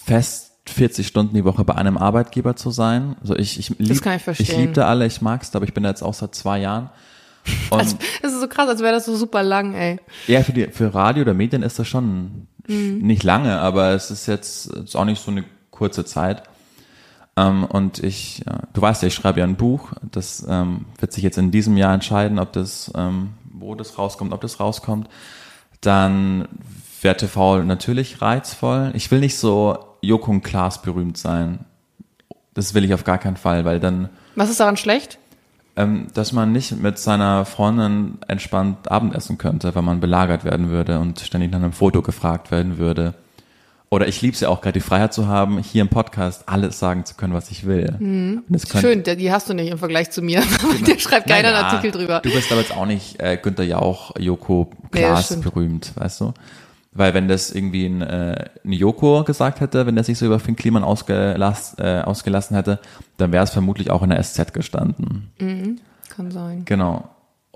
fest 0.06 0.52
40 0.68 1.08
Stunden 1.08 1.36
die 1.36 1.46
Woche 1.46 1.64
bei 1.64 1.76
einem 1.76 1.98
Arbeitgeber 1.98 2.56
zu 2.56 2.72
sein. 2.72 3.16
Also 3.22 3.36
ich, 3.36 3.60
ich 3.60 3.70
lieb, 3.80 4.02
kann 4.02 4.18
ich 4.18 4.24
verstehen. 4.24 4.46
Ich 4.48 4.56
liebte 4.58 4.86
alle, 4.86 5.06
ich 5.06 5.22
mag's, 5.22 5.56
aber 5.56 5.66
ich 5.66 5.74
bin 5.74 5.84
da 5.84 5.90
jetzt 5.90 6.04
auch 6.04 6.14
seit 6.14 6.36
zwei 6.36 6.60
Jahren. 6.60 6.90
Und 7.72 7.80
Also, 7.80 7.98
das 8.22 8.34
ist 8.34 8.42
so 8.42 8.48
krass, 8.48 8.70
als 8.70 8.82
wäre 8.82 8.94
das 8.94 9.06
so 9.06 9.16
super 9.16 9.44
lang, 9.44 9.74
ey. 9.74 10.00
ja, 10.28 10.44
für, 10.44 10.54
die, 10.54 10.68
für 10.68 10.94
Radio 10.94 11.24
oder 11.24 11.34
Medien 11.34 11.64
ist 11.64 11.80
das 11.80 11.88
schon 11.88 12.48
Mhm. 12.70 13.00
nicht 13.00 13.24
lange, 13.24 13.60
aber 13.60 13.94
es 13.94 14.12
ist 14.12 14.28
jetzt 14.28 14.68
ist 14.68 14.96
auch 14.96 15.06
nicht 15.06 15.22
so 15.24 15.32
eine 15.32 15.44
kurze 15.72 16.06
Zeit. 16.06 16.44
Ähm, 17.36 17.64
und 17.64 18.04
ich, 18.04 18.44
du 18.74 18.82
weißt 18.82 19.02
ja, 19.02 19.08
ich 19.08 19.16
schreibe 19.16 19.40
ja 19.40 19.46
ein 19.46 19.56
Buch. 19.56 19.92
Das 20.12 20.46
ähm, 20.48 20.86
wird 21.00 21.12
sich 21.12 21.24
jetzt 21.24 21.40
in 21.40 21.50
diesem 21.50 21.78
Jahr 21.78 21.94
entscheiden, 21.96 22.38
ob 22.38 22.54
das, 22.54 22.92
ähm, 22.96 23.30
wo 23.60 23.76
das 23.76 23.98
rauskommt, 23.98 24.34
ob 24.34 24.42
das 24.42 24.60
rauskommt. 24.60 25.08
Dann 25.82 26.48
wäre 27.02 27.18
TV 27.18 27.64
natürlich 27.64 28.22
reizvoll. 28.22 28.92
Ich 28.94 29.10
will 29.12 29.20
nicht 29.20 29.38
so 29.38 29.78
Joko 30.02 30.32
und 30.32 30.42
Klaas 30.44 30.82
berühmt 30.82 31.18
sein. 31.18 31.66
Das 32.54 32.74
will 32.74 32.84
ich 32.84 32.94
auf 32.94 33.04
gar 33.04 33.18
keinen 33.18 33.38
Fall, 33.38 33.64
weil 33.66 33.80
dann 33.80 34.10
Was 34.36 34.50
ist 34.50 34.60
daran 34.60 34.78
schlecht? 34.78 35.18
ähm, 35.80 36.08
dass 36.14 36.34
man 36.34 36.52
nicht 36.52 36.78
mit 36.82 36.98
seiner 36.98 37.46
Freundin 37.46 38.18
entspannt 38.28 38.92
Abendessen 38.92 39.38
könnte, 39.38 39.74
weil 39.76 39.82
man 39.82 40.02
belagert 40.02 40.44
werden 40.44 40.70
würde 40.70 41.00
und 41.00 41.22
ständig 41.22 41.52
nach 41.52 41.60
einem 41.60 41.72
Foto 41.72 42.02
gefragt 42.02 42.52
werden 42.52 42.78
würde. 42.78 43.14
Oder 43.92 44.08
ich 44.08 44.22
liebe 44.22 44.36
es 44.36 44.40
ja 44.42 44.50
auch 44.50 44.62
gerade, 44.62 44.74
die 44.74 44.86
Freiheit 44.86 45.14
zu 45.14 45.28
haben, 45.28 45.58
hier 45.60 45.82
im 45.82 45.88
Podcast 45.88 46.44
alles 46.48 46.78
sagen 46.78 47.06
zu 47.06 47.16
können, 47.16 47.34
was 47.34 47.50
ich 47.50 47.66
will. 47.66 47.96
Und 48.00 48.44
das 48.50 48.68
könnte- 48.70 48.88
Schön, 49.06 49.18
die 49.18 49.32
hast 49.32 49.50
du 49.50 49.56
nicht 49.56 49.72
im 49.72 49.80
Vergleich 49.80 50.12
zu 50.12 50.22
mir. 50.22 50.44
Der 50.88 51.00
schreibt 51.00 51.28
keiner 51.28 51.48
einen 51.50 51.58
Naja, 51.58 51.68
Artikel 51.70 51.92
drüber. 51.92 52.20
Du 52.24 52.32
bist 52.32 52.52
aber 52.52 52.62
jetzt 52.62 52.76
auch 52.76 52.86
nicht 52.86 53.20
äh, 53.20 53.38
Günther 53.42 53.64
Jauch, 53.64 54.12
Joko, 54.20 54.70
Nee, 54.94 55.00
Klaas 55.00 55.26
stimmt. 55.26 55.44
berühmt, 55.44 55.92
weißt 55.96 56.22
du? 56.22 56.34
Weil 56.92 57.14
wenn 57.16 57.28
das 57.28 57.50
irgendwie 57.52 57.86
ein, 57.88 58.02
äh, 58.04 58.46
ein 58.64 58.74
Joko 58.74 59.24
gesagt 59.24 59.60
hätte, 59.60 59.86
wenn 59.88 59.96
der 59.96 60.04
sich 60.04 60.18
so 60.20 60.26
über 60.28 60.40
Finn 60.40 60.56
Kliman 60.56 60.84
ausgelass, 60.84 61.76
äh, 61.80 62.02
ausgelassen 62.02 62.56
hätte, 62.56 62.80
dann 63.18 63.32
wäre 63.32 63.44
es 63.44 63.50
vermutlich 63.52 63.90
auch 63.90 64.04
in 64.04 64.10
der 64.12 64.22
SZ 64.22 64.54
gestanden. 64.54 65.32
Kann 66.16 66.30
sein. 66.32 66.64
Genau. 66.66 67.10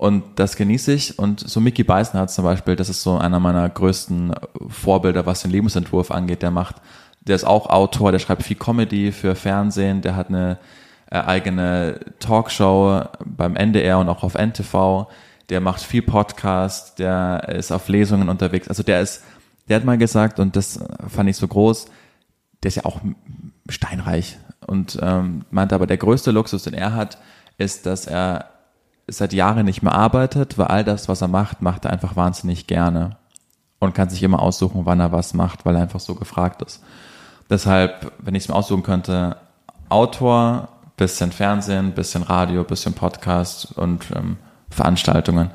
Und 0.04 0.22
das 0.36 0.56
genieße 0.56 0.92
ich. 0.92 1.18
Und 1.18 1.40
so 1.40 1.60
Mickey 1.60 1.82
Beisenherz 1.82 2.34
zum 2.34 2.44
Beispiel, 2.44 2.76
das 2.76 2.90
ist 2.90 3.02
so 3.02 3.16
einer 3.16 3.40
meiner 3.40 3.66
größten 3.66 4.34
Vorbilder, 4.68 5.24
was 5.24 5.40
den 5.40 5.50
Lebensentwurf 5.50 6.10
angeht. 6.10 6.42
Der 6.42 6.50
macht, 6.50 6.76
der 7.22 7.36
ist 7.36 7.44
auch 7.44 7.70
Autor, 7.70 8.12
der 8.12 8.18
schreibt 8.18 8.42
viel 8.42 8.58
Comedy 8.58 9.12
für 9.12 9.34
Fernsehen, 9.34 10.02
der 10.02 10.14
hat 10.14 10.28
eine 10.28 10.58
äh, 11.10 11.20
eigene 11.20 12.00
Talkshow 12.18 13.00
beim 13.24 13.56
NDR 13.56 13.98
und 13.98 14.10
auch 14.10 14.22
auf 14.24 14.34
NTV. 14.34 15.06
Der 15.48 15.62
macht 15.62 15.80
viel 15.80 16.02
Podcast, 16.02 16.98
der 16.98 17.48
ist 17.48 17.72
auf 17.72 17.88
Lesungen 17.88 18.28
unterwegs. 18.28 18.68
Also 18.68 18.82
der 18.82 19.00
ist, 19.00 19.24
der 19.70 19.76
hat 19.76 19.86
mal 19.86 19.96
gesagt, 19.96 20.38
und 20.38 20.54
das 20.54 20.80
fand 21.08 21.30
ich 21.30 21.38
so 21.38 21.48
groß, 21.48 21.86
der 22.62 22.68
ist 22.68 22.74
ja 22.74 22.84
auch 22.84 23.00
steinreich 23.70 24.36
und 24.66 24.98
ähm, 25.00 25.46
meinte 25.50 25.74
aber, 25.74 25.86
der 25.86 25.96
größte 25.96 26.30
Luxus, 26.30 26.64
den 26.64 26.74
er 26.74 26.92
hat, 26.92 27.16
ist, 27.56 27.86
dass 27.86 28.06
er 28.06 28.50
seit 29.06 29.32
Jahren 29.32 29.66
nicht 29.66 29.82
mehr 29.82 29.94
arbeitet, 29.94 30.58
weil 30.58 30.66
all 30.66 30.84
das, 30.84 31.08
was 31.08 31.20
er 31.20 31.28
macht, 31.28 31.62
macht 31.62 31.84
er 31.84 31.92
einfach 31.92 32.16
wahnsinnig 32.16 32.66
gerne 32.66 33.16
und 33.78 33.94
kann 33.94 34.08
sich 34.08 34.22
immer 34.22 34.40
aussuchen, 34.40 34.86
wann 34.86 35.00
er 35.00 35.12
was 35.12 35.34
macht, 35.34 35.66
weil 35.66 35.76
er 35.76 35.82
einfach 35.82 36.00
so 36.00 36.14
gefragt 36.14 36.62
ist. 36.62 36.82
Deshalb, 37.50 38.12
wenn 38.18 38.34
ich 38.34 38.44
es 38.44 38.48
mir 38.48 38.54
aussuchen 38.54 38.82
könnte, 38.82 39.36
Autor, 39.88 40.68
bisschen 40.96 41.32
Fernsehen, 41.32 41.92
bisschen 41.92 42.22
Radio, 42.22 42.64
bisschen 42.64 42.94
Podcast 42.94 43.76
und 43.76 44.06
ähm, 44.14 44.38
Veranstaltungen. 44.70 45.50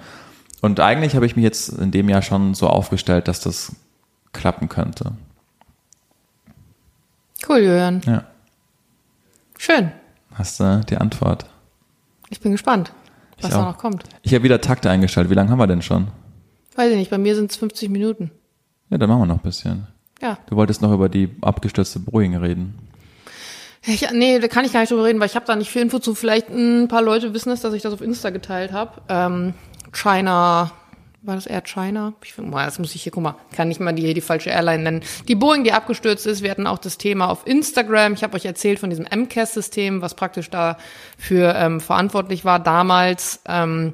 Und 0.61 0.79
eigentlich 0.79 1.15
habe 1.15 1.25
ich 1.25 1.35
mich 1.35 1.43
jetzt 1.43 1.69
in 1.69 1.91
dem 1.91 2.09
Jahr 2.09 2.21
schon 2.21 2.53
so 2.53 2.67
aufgestellt, 2.67 3.27
dass 3.27 3.39
das 3.39 3.75
klappen 4.33 4.69
könnte. 4.69 5.13
Cool, 7.47 7.59
Jürgen. 7.59 8.01
Ja. 8.05 8.23
Schön. 9.57 9.91
Hast 10.33 10.59
du 10.59 10.83
die 10.89 10.97
Antwort? 10.97 11.45
Ich 12.29 12.39
bin 12.41 12.51
gespannt, 12.51 12.93
was 13.41 13.51
da 13.51 13.65
noch 13.65 13.77
kommt. 13.77 14.03
Ich 14.23 14.33
habe 14.33 14.43
wieder 14.43 14.61
Takte 14.61 14.89
eingestellt. 14.89 15.29
Wie 15.29 15.33
lange 15.33 15.49
haben 15.49 15.59
wir 15.59 15.67
denn 15.67 15.81
schon? 15.81 16.07
Weiß 16.75 16.91
ich 16.91 16.97
nicht, 16.97 17.11
bei 17.11 17.17
mir 17.17 17.35
sind 17.35 17.51
es 17.51 17.57
50 17.57 17.89
Minuten. 17.89 18.31
Ja, 18.89 18.97
dann 18.97 19.09
machen 19.09 19.21
wir 19.21 19.25
noch 19.25 19.37
ein 19.37 19.43
bisschen. 19.43 19.87
Ja. 20.21 20.37
Du 20.47 20.55
wolltest 20.55 20.81
noch 20.81 20.91
über 20.91 21.09
die 21.09 21.29
abgestürzte 21.41 21.99
Boeing 21.99 22.35
reden. 22.35 22.75
Ich, 23.85 24.09
nee, 24.11 24.39
da 24.39 24.47
kann 24.47 24.65
ich 24.65 24.73
gar 24.73 24.81
nicht 24.81 24.91
drüber 24.91 25.05
reden, 25.05 25.19
weil 25.19 25.27
ich 25.27 25.35
habe 25.35 25.45
da 25.45 25.55
nicht 25.55 25.71
viel 25.71 25.81
Info 25.81 25.99
zu. 25.99 26.13
Vielleicht 26.13 26.49
ein 26.49 26.87
paar 26.87 27.01
Leute 27.01 27.33
wissen 27.33 27.51
es, 27.51 27.61
dass 27.61 27.73
ich 27.73 27.81
das 27.81 27.93
auf 27.93 28.01
Insta 28.01 28.29
geteilt 28.29 28.73
habe. 28.73 29.01
Ähm, 29.07 29.53
China, 29.91 30.71
war 31.21 31.35
das 31.35 31.45
eher 31.45 31.61
China? 31.61 32.13
Ich 32.23 32.33
finde 32.33 32.51
mal, 32.51 32.65
das 32.65 32.79
muss 32.79 32.95
ich 32.95 33.03
hier, 33.03 33.11
guck 33.11 33.23
mal, 33.23 33.35
kann 33.55 33.67
nicht 33.67 33.81
mal 33.81 33.93
die, 33.93 34.13
die 34.13 34.21
falsche 34.21 34.49
Airline 34.49 34.83
nennen. 34.83 35.03
Die 35.27 35.35
Boeing, 35.35 35.63
die 35.63 35.73
abgestürzt 35.73 36.25
ist, 36.25 36.43
wir 36.43 36.51
hatten 36.51 36.67
auch 36.67 36.77
das 36.77 36.97
Thema 36.97 37.29
auf 37.29 37.45
Instagram. 37.45 38.13
Ich 38.13 38.23
habe 38.23 38.35
euch 38.35 38.45
erzählt 38.45 38.79
von 38.79 38.89
diesem 38.89 39.05
MCAS-System, 39.05 40.01
was 40.01 40.15
praktisch 40.15 40.49
dafür 40.49 41.55
ähm, 41.55 41.81
verantwortlich 41.81 42.45
war 42.45 42.59
damals, 42.59 43.41
ähm, 43.47 43.93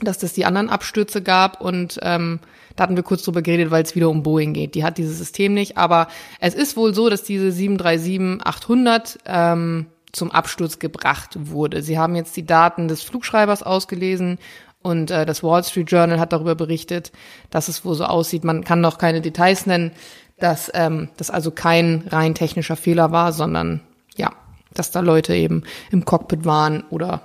dass 0.00 0.18
das 0.18 0.32
die 0.32 0.46
anderen 0.46 0.70
Abstürze 0.70 1.22
gab 1.22 1.60
und 1.60 1.98
ähm, 2.02 2.40
da 2.76 2.84
hatten 2.84 2.96
wir 2.96 3.02
kurz 3.02 3.22
drüber 3.22 3.42
geredet, 3.42 3.70
weil 3.70 3.82
es 3.82 3.94
wieder 3.94 4.08
um 4.08 4.22
Boeing 4.22 4.54
geht. 4.54 4.74
Die 4.74 4.82
hat 4.82 4.96
dieses 4.96 5.18
System 5.18 5.52
nicht, 5.52 5.76
aber 5.76 6.08
es 6.40 6.54
ist 6.54 6.78
wohl 6.78 6.94
so, 6.94 7.10
dass 7.10 7.22
diese 7.22 7.48
737-800 7.48 9.18
ähm, 9.26 9.86
zum 10.12 10.30
Absturz 10.30 10.78
gebracht 10.78 11.36
wurde. 11.38 11.82
Sie 11.82 11.98
haben 11.98 12.16
jetzt 12.16 12.34
die 12.36 12.46
Daten 12.46 12.88
des 12.88 13.02
Flugschreibers 13.02 13.62
ausgelesen 13.62 14.38
und 14.82 15.10
äh, 15.10 15.24
das 15.26 15.42
Wall 15.42 15.64
Street 15.64 15.90
Journal 15.90 16.20
hat 16.20 16.32
darüber 16.32 16.54
berichtet, 16.54 17.12
dass 17.50 17.68
es 17.68 17.84
wohl 17.84 17.94
so 17.94 18.04
aussieht. 18.04 18.44
Man 18.44 18.64
kann 18.64 18.80
noch 18.80 18.98
keine 18.98 19.20
Details 19.20 19.66
nennen, 19.66 19.92
dass 20.38 20.70
ähm, 20.74 21.08
das 21.16 21.30
also 21.30 21.50
kein 21.50 22.04
rein 22.08 22.34
technischer 22.34 22.76
Fehler 22.76 23.12
war, 23.12 23.32
sondern 23.32 23.80
ja, 24.16 24.32
dass 24.74 24.90
da 24.90 25.00
Leute 25.00 25.34
eben 25.34 25.62
im 25.90 26.04
Cockpit 26.04 26.44
waren 26.44 26.84
oder 26.90 27.22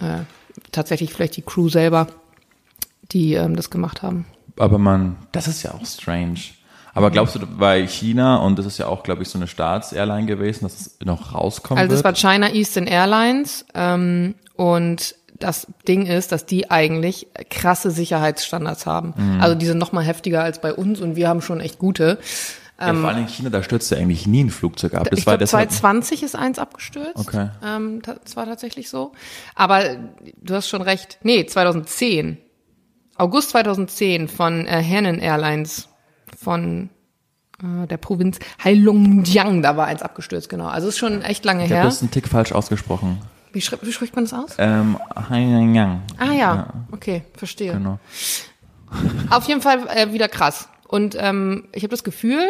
äh, 0.00 0.20
tatsächlich 0.72 1.12
vielleicht 1.12 1.36
die 1.36 1.42
Crew 1.42 1.68
selber, 1.68 2.06
die 3.12 3.34
ähm, 3.34 3.56
das 3.56 3.70
gemacht 3.70 4.02
haben. 4.02 4.26
Aber 4.58 4.78
man, 4.78 5.16
das 5.32 5.48
ist 5.48 5.62
ja 5.62 5.72
auch 5.72 5.86
strange. 5.86 6.40
Aber 6.92 7.10
glaubst 7.10 7.36
du, 7.36 7.46
bei 7.46 7.86
China, 7.86 8.36
und 8.38 8.58
das 8.58 8.66
ist 8.66 8.78
ja 8.78 8.88
auch, 8.88 9.04
glaube 9.04 9.22
ich, 9.22 9.28
so 9.28 9.38
eine 9.38 9.46
Staatsairline 9.46 10.26
gewesen, 10.26 10.64
dass 10.64 10.74
es 10.74 10.98
noch 11.04 11.34
rauskommen 11.34 11.80
Also 11.80 11.90
das 11.94 12.04
wird? 12.04 12.04
war 12.04 12.32
China 12.32 12.52
Eastern 12.52 12.86
Airlines 12.86 13.64
ähm, 13.74 14.34
und 14.56 15.14
das 15.40 15.66
Ding 15.88 16.06
ist, 16.06 16.32
dass 16.32 16.46
die 16.46 16.70
eigentlich 16.70 17.28
krasse 17.48 17.90
Sicherheitsstandards 17.90 18.86
haben. 18.86 19.14
Mhm. 19.16 19.40
Also 19.40 19.54
die 19.54 19.66
sind 19.66 19.78
noch 19.78 19.92
mal 19.92 20.04
heftiger 20.04 20.42
als 20.42 20.60
bei 20.60 20.72
uns 20.72 21.00
und 21.00 21.16
wir 21.16 21.28
haben 21.28 21.42
schon 21.42 21.60
echt 21.60 21.78
gute. 21.78 22.18
ja, 22.78 22.94
vor 22.94 23.08
allem 23.08 23.18
in 23.18 23.28
China, 23.28 23.50
da 23.50 23.62
stürzte 23.62 23.96
eigentlich 23.96 24.26
nie 24.26 24.44
ein 24.44 24.50
Flugzeug 24.50 24.94
ab. 24.94 25.08
Das 25.10 25.18
ich 25.18 25.26
war 25.26 25.38
deshalb, 25.38 25.70
2020 25.70 26.22
ist 26.22 26.36
eins 26.36 26.58
abgestürzt. 26.58 27.16
Okay. 27.16 27.48
Ähm, 27.64 28.02
das 28.02 28.36
war 28.36 28.46
tatsächlich 28.46 28.88
so. 28.88 29.12
Aber 29.54 29.82
du 30.40 30.54
hast 30.54 30.68
schon 30.68 30.82
recht. 30.82 31.18
Nee, 31.22 31.46
2010. 31.46 32.38
August 33.16 33.50
2010 33.50 34.28
von 34.28 34.66
äh, 34.66 34.82
Henan 34.82 35.18
Airlines 35.18 35.88
von 36.38 36.90
äh, 37.62 37.86
der 37.86 37.96
Provinz 37.96 38.38
Heilongjiang. 38.62 39.62
Da 39.62 39.76
war 39.76 39.86
eins 39.86 40.02
abgestürzt, 40.02 40.48
genau. 40.48 40.68
Also 40.68 40.88
ist 40.88 40.98
schon 40.98 41.22
echt 41.22 41.44
lange 41.44 41.64
ich 41.64 41.70
habe 41.70 41.80
her. 41.80 41.84
das 41.84 42.00
einen 42.00 42.10
Tick 42.10 42.28
falsch 42.28 42.52
ausgesprochen. 42.52 43.20
Wie, 43.52 43.60
schri 43.60 43.76
wie 43.82 43.92
spricht 43.92 44.14
man 44.14 44.24
das 44.24 44.34
aus? 44.34 44.56
Ähm, 44.58 44.98
Hainyang. 45.28 46.02
Ah 46.18 46.32
ja, 46.32 46.66
okay, 46.92 47.22
verstehe. 47.36 47.72
Genau. 47.72 47.98
Auf 49.30 49.44
jeden 49.44 49.60
Fall 49.60 49.86
äh, 49.88 50.12
wieder 50.12 50.28
krass. 50.28 50.68
Und 50.86 51.16
ähm, 51.18 51.68
ich 51.72 51.82
habe 51.82 51.90
das 51.90 52.04
Gefühl, 52.04 52.40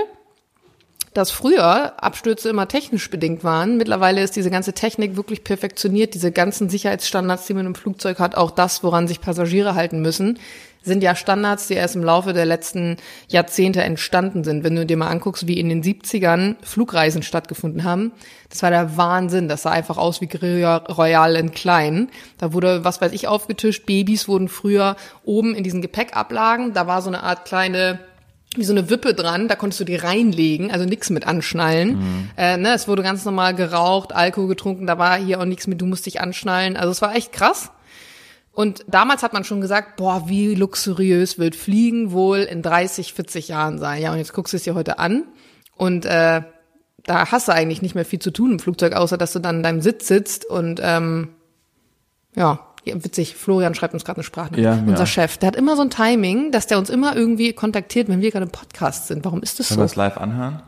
dass 1.13 1.31
früher 1.31 2.03
Abstürze 2.03 2.49
immer 2.49 2.69
technisch 2.69 3.11
bedingt 3.11 3.43
waren. 3.43 3.77
Mittlerweile 3.77 4.23
ist 4.23 4.37
diese 4.37 4.51
ganze 4.51 4.73
Technik 4.73 5.17
wirklich 5.17 5.43
perfektioniert. 5.43 6.15
Diese 6.15 6.31
ganzen 6.31 6.69
Sicherheitsstandards, 6.69 7.47
die 7.47 7.55
man 7.55 7.67
im 7.67 7.75
Flugzeug 7.75 8.19
hat, 8.21 8.37
auch 8.37 8.51
das, 8.51 8.85
woran 8.85 9.09
sich 9.09 9.21
Passagiere 9.21 9.75
halten 9.75 10.01
müssen, 10.01 10.39
sind 10.83 11.03
ja 11.03 11.14
Standards, 11.14 11.66
die 11.66 11.74
erst 11.74 11.97
im 11.97 12.05
Laufe 12.05 12.33
der 12.33 12.47
letzten 12.47 12.97
Jahrzehnte 13.28 13.83
entstanden 13.83 14.45
sind. 14.45 14.64
Wenn 14.64 14.76
du 14.76 14.87
dir 14.87 14.97
mal 14.97 15.09
anguckst, 15.09 15.47
wie 15.47 15.59
in 15.59 15.68
den 15.68 15.83
70ern 15.83 16.57
Flugreisen 16.62 17.22
stattgefunden 17.22 17.85
haben, 17.85 18.12
das 18.49 18.62
war 18.62 18.70
der 18.70 18.97
Wahnsinn. 18.97 19.49
Das 19.49 19.62
sah 19.62 19.70
einfach 19.70 19.99
aus 19.99 20.20
wie 20.20 20.28
Royal 20.33 21.37
in 21.37 21.53
klein. 21.53 22.09
Da 22.39 22.53
wurde, 22.53 22.85
was 22.85 23.01
weiß 23.01 23.12
ich, 23.12 23.28
aufgetischt. 23.28 23.87
Babys 23.87 24.26
wurden 24.26 24.49
früher 24.49 24.97
oben 25.24 25.55
in 25.55 25.64
diesen 25.64 25.83
Gepäckablagen. 25.83 26.72
Da 26.72 26.87
war 26.87 27.03
so 27.03 27.09
eine 27.09 27.22
Art 27.22 27.45
kleine 27.45 28.01
wie 28.57 28.64
so 28.64 28.72
eine 28.72 28.91
Wippe 28.91 29.14
dran, 29.14 29.47
da 29.47 29.55
konntest 29.55 29.78
du 29.78 29.85
die 29.85 29.95
reinlegen, 29.95 30.72
also 30.72 30.85
nichts 30.85 31.09
mit 31.11 31.24
anschnallen. 31.26 32.31
Äh, 32.37 32.57
ne, 32.57 32.74
es 32.74 32.89
wurde 32.89 33.05
ganz 33.05 33.24
normal 33.24 33.55
geraucht, 33.55 34.12
Alkohol 34.12 34.49
getrunken, 34.49 34.89
da 34.89 34.99
war 34.99 35.16
hier 35.18 35.41
auch 35.41 35.45
nichts 35.45 35.68
mit, 35.68 35.81
du 35.81 35.87
musst 35.87 36.07
dich 36.07 36.20
anschnallen. 36.20 36.76
Also 36.76 36.91
es 36.91 37.01
war 37.01 37.14
echt 37.14 37.33
krass. 37.33 37.70
Und 38.53 38.85
damals 38.89 39.23
hat 39.23 39.33
man 39.33 39.45
schon 39.45 39.61
gesagt, 39.61 39.97
boah, 39.97 40.25
wie 40.29 40.55
luxuriös 40.55 41.39
wird 41.39 41.55
Fliegen 41.55 42.13
wohl 42.13 42.39
in 42.39 42.63
30, 42.63 43.15
40 43.15 43.49
Jahren 43.49 43.79
sein. 43.79 44.03
Ja, 44.03 44.13
und 44.13 44.19
jetzt 44.19 44.33
guckst 44.33 44.53
du 44.53 44.57
es 44.57 44.65
dir 44.65 44.75
heute 44.75 44.99
an 44.99 45.25
und 45.77 46.05
äh, 46.05 46.43
da 47.05 47.31
hast 47.31 47.49
du 47.49 47.53
eigentlich 47.53 47.81
nicht 47.81 47.95
mehr 47.95 48.05
viel 48.05 48.19
zu 48.19 48.31
tun 48.31 48.53
im 48.53 48.59
Flugzeug, 48.59 48.93
außer 48.93 49.17
dass 49.17 49.33
du 49.33 49.39
dann 49.39 49.59
in 49.59 49.63
deinem 49.63 49.81
Sitz 49.81 50.09
sitzt 50.09 50.45
und 50.45 50.81
ähm, 50.83 51.29
ja, 52.35 52.61
ja, 52.85 53.05
witzig, 53.05 53.37
Florian 53.37 53.75
schreibt 53.75 53.95
uns 53.95 54.05
gerade 54.05 54.19
eine 54.19 54.25
Sprachnachricht. 54.25 54.65
Ja, 54.65 54.73
Unser 54.75 55.01
ja. 55.01 55.07
Chef, 55.07 55.37
der 55.39 55.49
hat 55.49 55.57
immer 55.57 55.77
so 55.77 55.83
ein 55.83 55.91
Timing, 55.91 56.51
dass 56.51 56.67
der 56.67 56.79
uns 56.79 56.91
immer 56.91 57.15
irgendwie 57.15 57.53
kontaktiert, 57.53 58.09
wenn 58.09 58.21
wir 58.21 58.31
gerade 58.31 58.47
im 58.47 58.53
Podcast 58.53 59.07
sind. 59.09 59.25
Warum 59.25 59.43
ist 59.43 59.59
das 59.59 59.69
Können 59.69 59.81
wir 59.81 59.89
so? 59.89 59.95
das 59.95 59.97
live 59.97 60.17
anhören? 60.17 60.63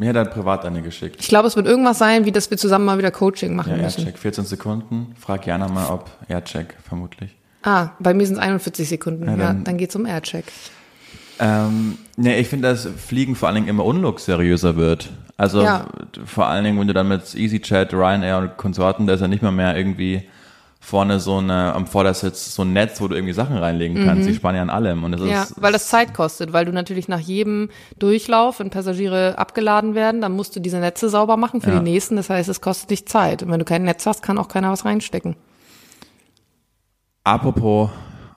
Mir 0.00 0.08
hat 0.08 0.16
er 0.16 0.24
privat 0.24 0.64
eine 0.64 0.80
geschickt. 0.80 1.16
Ich 1.20 1.28
glaube, 1.28 1.46
es 1.46 1.56
wird 1.56 1.66
irgendwas 1.66 1.98
sein, 1.98 2.24
wie 2.24 2.32
dass 2.32 2.50
wir 2.50 2.56
zusammen 2.56 2.86
mal 2.86 2.96
wieder 2.96 3.10
Coaching 3.10 3.54
machen 3.54 3.72
Ja, 3.76 3.82
müssen. 3.82 4.00
Aircheck, 4.00 4.18
14 4.18 4.46
Sekunden. 4.46 5.14
Frag 5.20 5.46
Jana 5.46 5.68
mal, 5.68 5.88
ob 5.90 6.10
Aircheck, 6.26 6.74
vermutlich. 6.88 7.36
Ah, 7.62 7.90
bei 7.98 8.14
mir 8.14 8.24
sind 8.24 8.36
es 8.36 8.40
41 8.40 8.88
Sekunden. 8.88 9.28
Ja, 9.28 9.36
dann- 9.36 9.62
dann, 9.62 9.76
geht's 9.76 9.94
um 9.94 10.06
Aircheck. 10.06 10.46
Ähm, 11.38 11.98
nee, 12.16 12.38
ich 12.40 12.48
finde, 12.48 12.68
dass 12.68 12.86
Fliegen 12.96 13.36
vor 13.36 13.48
allen 13.48 13.56
Dingen 13.56 13.68
immer 13.68 13.84
unluxuriöser 13.84 14.76
wird. 14.76 15.10
Also 15.36 15.62
Ja. 15.62 15.84
vor 16.24 16.46
allen 16.46 16.64
Dingen, 16.64 16.80
wenn 16.80 16.86
du 16.88 16.94
dann 16.94 17.08
mit 17.08 17.34
EasyJet, 17.34 17.92
Ryanair 17.92 18.38
und 18.38 18.56
Konsorten, 18.56 19.06
da 19.06 19.12
ist 19.12 19.20
ja 19.20 19.28
nicht 19.28 19.42
mal 19.42 19.52
mehr 19.52 19.76
irgendwie 19.76 20.22
vorne 20.82 21.20
so 21.20 21.36
eine, 21.36 21.74
am 21.74 21.86
Vordersitz 21.86 22.54
so 22.54 22.62
ein 22.62 22.72
Netz, 22.72 23.00
wo 23.02 23.06
du 23.08 23.14
irgendwie 23.14 23.34
Sachen 23.34 23.56
reinlegen 23.58 24.02
kannst. 24.04 24.26
Die 24.26 24.34
sparen 24.34 24.56
ja 24.56 24.62
an 24.62 24.70
allem. 24.70 25.04
Und 25.04 25.12
das 25.12 25.20
Mhm. 25.20 25.28
Ja, 25.28 25.42
ist, 25.42 25.60
weil 25.60 25.72
das 25.72 25.88
Zeit 25.88 26.14
kostet, 26.14 26.52
weil 26.54 26.64
du 26.64 26.72
natürlich 26.72 27.06
nach 27.06 27.20
jedem 27.20 27.68
Durchlauf, 27.98 28.60
wenn 28.60 28.70
Passagiere 28.70 29.36
abgeladen 29.38 29.94
werden, 29.94 30.20
dann 30.22 30.32
musst 30.32 30.56
du 30.56 30.60
diese 30.60 30.78
Netze 30.78 31.10
sauber 31.10 31.36
machen 31.36 31.60
für 31.60 31.70
Ja. 31.70 31.78
die 31.78 31.84
nächsten. 31.90 32.16
Das 32.16 32.30
heißt, 32.30 32.48
es 32.48 32.60
kostet 32.62 32.90
dich 32.90 33.06
Zeit. 33.06 33.42
Und 33.42 33.50
wenn 33.50 33.58
du 33.58 33.64
kein 33.66 33.82
Netz 33.84 34.06
hast, 34.06 34.22
kann 34.22 34.38
auch 34.38 34.48
keiner 34.48 34.70
was 34.72 34.84
reinstecken. 34.86 35.36
Apropos 37.24 37.90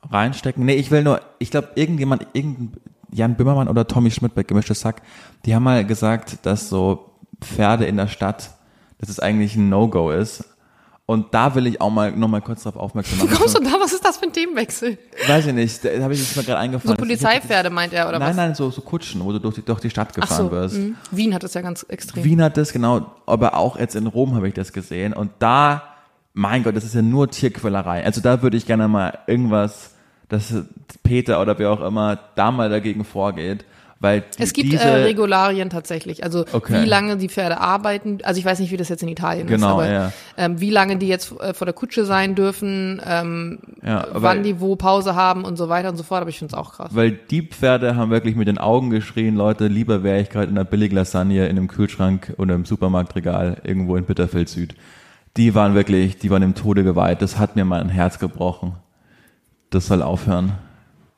reinstecken. 0.09 0.65
Nee, 0.65 0.75
ich 0.75 0.91
will 0.91 1.03
nur, 1.03 1.21
ich 1.39 1.51
glaube, 1.51 1.69
irgendjemand, 1.75 2.27
irgendein 2.33 2.73
Jan 3.11 3.35
Böhmermann 3.35 3.67
oder 3.69 3.87
Tommy 3.87 4.11
Schmidt 4.11 4.35
bei 4.35 4.43
Gemischtes 4.43 4.81
Sack, 4.81 5.01
die 5.45 5.55
haben 5.55 5.63
mal 5.63 5.85
gesagt, 5.85 6.39
dass 6.45 6.67
so 6.69 7.11
Pferde 7.41 7.85
in 7.85 7.95
der 7.97 8.07
Stadt, 8.07 8.51
dass 8.97 9.09
es 9.09 9.19
eigentlich 9.19 9.55
ein 9.55 9.69
No-Go 9.69 10.11
ist. 10.11 10.43
Und 11.05 11.33
da 11.33 11.53
will 11.53 11.67
ich 11.67 11.81
auch 11.81 11.89
mal 11.89 12.11
noch 12.13 12.29
mal 12.29 12.41
kurz 12.41 12.63
darauf 12.63 12.81
aufmerksam 12.81 13.19
Wie 13.19 13.23
machen. 13.25 13.35
kommst 13.37 13.57
du 13.57 13.61
da? 13.63 13.71
Was 13.79 13.91
ist 13.91 14.05
das 14.05 14.17
für 14.17 14.25
ein 14.25 14.31
Themenwechsel? 14.31 14.97
Weiß 15.27 15.45
ich 15.47 15.53
nicht, 15.53 15.83
da 15.83 16.01
habe 16.01 16.13
ich 16.13 16.19
jetzt 16.21 16.35
mal 16.37 16.43
gerade 16.43 16.59
So 16.59 16.63
eingefallen. 16.63 16.97
Polizeipferde 16.97 17.69
meint 17.69 17.91
er, 17.91 18.07
oder 18.07 18.19
Nein, 18.19 18.29
was? 18.29 18.35
nein, 18.37 18.55
so, 18.55 18.71
so 18.71 18.81
Kutschen, 18.81 19.23
wo 19.23 19.31
du 19.33 19.39
durch 19.39 19.55
die, 19.55 19.61
durch 19.63 19.81
die 19.81 19.89
Stadt 19.89 20.13
gefahren 20.13 20.45
so, 20.45 20.51
wirst. 20.51 20.77
mh. 20.77 20.95
Wien 21.11 21.33
hat 21.33 21.43
das 21.43 21.53
ja 21.55 21.61
ganz 21.61 21.85
extrem. 21.89 22.23
Wien 22.23 22.41
hat 22.41 22.55
das, 22.55 22.71
genau, 22.71 23.05
aber 23.25 23.55
auch 23.57 23.77
jetzt 23.77 23.95
in 23.95 24.07
Rom 24.07 24.33
habe 24.35 24.47
ich 24.47 24.53
das 24.53 24.71
gesehen. 24.71 25.11
Und 25.11 25.31
da, 25.39 25.83
mein 26.33 26.63
Gott, 26.63 26.75
das 26.77 26.85
ist 26.85 26.95
ja 26.95 27.01
nur 27.01 27.29
Tierquälerei. 27.29 28.05
Also 28.05 28.21
da 28.21 28.41
würde 28.41 28.55
ich 28.55 28.65
gerne 28.65 28.87
mal 28.87 29.19
irgendwas, 29.27 29.91
dass 30.29 30.53
Peter 31.03 31.41
oder 31.41 31.59
wer 31.59 31.69
auch 31.71 31.81
immer 31.81 32.17
da 32.35 32.49
mal 32.49 32.69
dagegen 32.69 33.03
vorgeht. 33.03 33.65
Weil 34.03 34.25
Es 34.37 34.51
gibt 34.51 34.69
diese, 34.69 34.83
äh, 34.83 35.03
Regularien 35.03 35.69
tatsächlich, 35.69 36.25
also 36.25 36.43
Okay. 36.51 36.81
wie 36.83 36.85
lange 36.85 37.15
die 37.15 37.29
Pferde 37.29 37.61
arbeiten. 37.61 38.17
Also 38.23 38.37
ich 38.37 38.43
weiß 38.43 38.59
nicht, 38.59 38.69
wie 38.69 38.75
das 38.75 38.89
jetzt 38.89 39.01
in 39.01 39.07
Italien 39.07 39.47
ist, 39.47 39.53
Genau, 39.53 39.75
aber 39.75 39.89
ja. 39.89 40.11
ähm, 40.35 40.59
wie 40.59 40.69
lange 40.71 40.97
die 40.97 41.07
jetzt 41.07 41.31
äh, 41.39 41.53
vor 41.53 41.63
der 41.65 41.73
Kutsche 41.73 42.03
sein 42.03 42.35
dürfen, 42.35 43.01
ähm, 43.07 43.59
ja, 43.81 44.05
wann 44.11 44.43
die 44.43 44.59
wo 44.59 44.75
Pause 44.75 45.15
haben 45.15 45.45
und 45.45 45.55
so 45.55 45.69
weiter 45.69 45.87
und 45.87 45.95
so 45.95 46.03
fort. 46.03 46.19
Aber 46.19 46.29
ich 46.29 46.37
finde 46.37 46.53
es 46.53 46.59
auch 46.59 46.73
krass. 46.73 46.89
weil 46.93 47.11
die 47.11 47.43
Pferde 47.43 47.95
haben 47.95 48.11
wirklich 48.11 48.35
mit 48.35 48.49
den 48.49 48.57
Augen 48.57 48.89
geschrien, 48.89 49.35
Leute, 49.37 49.67
lieber 49.67 50.03
wäre 50.03 50.19
ich 50.19 50.29
gerade 50.29 50.47
in 50.47 50.57
einer 50.57 50.65
billigen 50.65 50.95
Lasagne 50.97 51.45
in 51.45 51.51
einem 51.57 51.69
Kühlschrank 51.69 52.33
oder 52.37 52.55
im 52.55 52.65
Supermarktregal 52.65 53.61
irgendwo 53.63 53.95
in 53.95 54.03
Bitterfeld 54.03 54.49
Süd. 54.49 54.75
Die 55.37 55.55
waren 55.55 55.75
wirklich, 55.75 56.17
die 56.17 56.29
waren 56.29 56.43
im 56.43 56.55
Tode 56.55 56.83
geweiht. 56.83 57.21
Das 57.21 57.39
hat 57.39 57.55
mir 57.55 57.63
mein 57.63 57.87
Herz 57.87 58.19
gebrochen. 58.19 58.73
Das 59.69 59.87
soll 59.87 60.01
aufhören. 60.03 60.51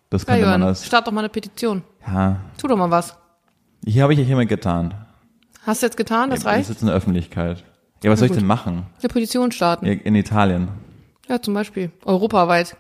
Das 0.10 0.22
Ja, 0.24 0.26
könnte 0.28 0.42
man 0.42 0.62
Johann, 0.62 0.62
das. 0.62 0.86
start 0.86 1.08
doch 1.08 1.12
mal 1.12 1.22
eine 1.22 1.30
Petition. 1.30 1.84
Ja, 2.08 2.38
Tu 2.58 2.68
doch 2.68 2.78
mal 2.78 2.92
was. 2.92 3.18
hier 3.86 4.04
habe 4.04 4.14
ich 4.14 4.20
ja 4.20 4.26
hiermit 4.26 4.50
getan. 4.50 4.94
Hast 5.66 5.82
du 5.82 5.88
jetzt 5.88 5.98
getan? 5.98 6.30
Das 6.30 6.40
Ich 6.42 6.46
reicht? 6.46 6.68
sitze 6.68 6.82
in 6.82 6.88
der 6.88 6.96
Öffentlichkeit. 6.96 7.64
Ja, 8.04 8.12
was 8.12 8.20
soll 8.20 8.28
ich 8.28 8.32
gut. 8.34 8.40
denn 8.42 8.48
machen? 8.48 8.86
Eine 9.00 9.10
Petition 9.10 9.52
starten. 9.52 9.86
Ja, 9.86 9.94
In 9.94 10.16
Italien. 10.16 10.68
Ja, 11.28 11.42
zum 11.42 11.56
Beispiel. 11.56 11.92
Europaweit. 12.06 12.78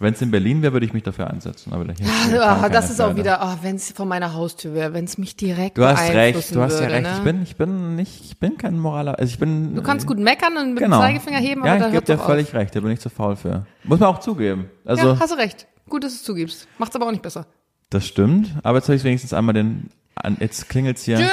Wenn 0.00 0.14
es 0.14 0.22
in 0.22 0.30
Berlin 0.30 0.60
wäre, 0.62 0.72
würde 0.72 0.86
ich 0.86 0.92
mich 0.92 1.02
dafür 1.04 1.28
einsetzen. 1.30 1.72
Aber 1.72 1.84
hier, 1.92 2.42
Ah, 2.42 2.56
keine 2.56 2.70
das 2.74 2.90
ist 2.90 3.00
auch 3.00 3.08
Pferde. 3.08 3.20
wieder, 3.20 3.40
oh, 3.42 3.58
wenn 3.62 3.76
es 3.76 3.92
vor 3.92 4.06
meiner 4.06 4.34
Haustür 4.34 4.74
wäre, 4.74 4.92
wenn 4.92 5.04
es 5.04 5.18
mich 5.18 5.36
direkt 5.36 5.78
Du 5.78 5.84
hast 5.84 6.10
recht, 6.12 6.54
du 6.54 6.60
hast 6.62 6.80
ja 6.80 6.86
recht. 6.88 7.02
Ne? 7.04 7.12
Ich 7.18 7.22
bin, 7.22 7.42
ich 7.42 7.56
bin 7.56 7.94
nicht, 7.96 8.24
ich 8.24 8.38
bin 8.38 8.56
kein 8.58 8.76
Moraler. 8.78 9.18
Also 9.18 9.30
ich 9.30 9.38
bin. 9.38 9.74
du 9.76 9.82
kannst 9.82 10.06
gut 10.06 10.18
meckern 10.18 10.56
und 10.56 10.74
mit 10.74 10.82
genau. 10.82 10.96
dem 10.98 11.02
Zeigefinger 11.02 11.38
heben, 11.38 11.60
aber 11.60 11.68
Ja, 11.70 11.78
dann 11.78 11.88
ich 11.88 11.94
gebe 12.00 12.06
dir 12.06 12.18
völlig 12.18 12.52
recht. 12.54 12.74
Da 12.74 12.80
bin 12.80 12.90
ich 12.90 13.00
zu 13.00 13.08
faul 13.08 13.36
für. 13.36 13.66
Muss 13.84 14.00
man 14.00 14.08
auch 14.08 14.18
zugeben. 14.20 14.68
auf. 14.84 14.90
Also 14.90 15.08
ja, 15.10 15.20
hast 15.20 15.32
du 15.32 15.36
recht. 15.36 15.66
Gut, 15.88 16.04
dass 16.04 16.12
du 16.12 16.16
es 16.16 16.22
zugibst. 16.24 16.66
Macht's 16.78 16.96
aber 16.96 17.06
auch 17.06 17.10
nicht 17.10 17.22
besser. 17.22 17.46
das 17.90 18.06
stimmt. 18.06 18.54
Aber 18.62 18.78
jetzt 18.78 18.88
habe 18.88 18.96
ich 18.96 19.04
wenigstens 19.04 19.32
einmal 19.32 19.54
den. 19.54 19.90
An, 20.16 20.36
jetzt 20.40 20.68
klingelt's 20.68 21.04
hier. 21.04 21.18
Tschö. 21.18 21.28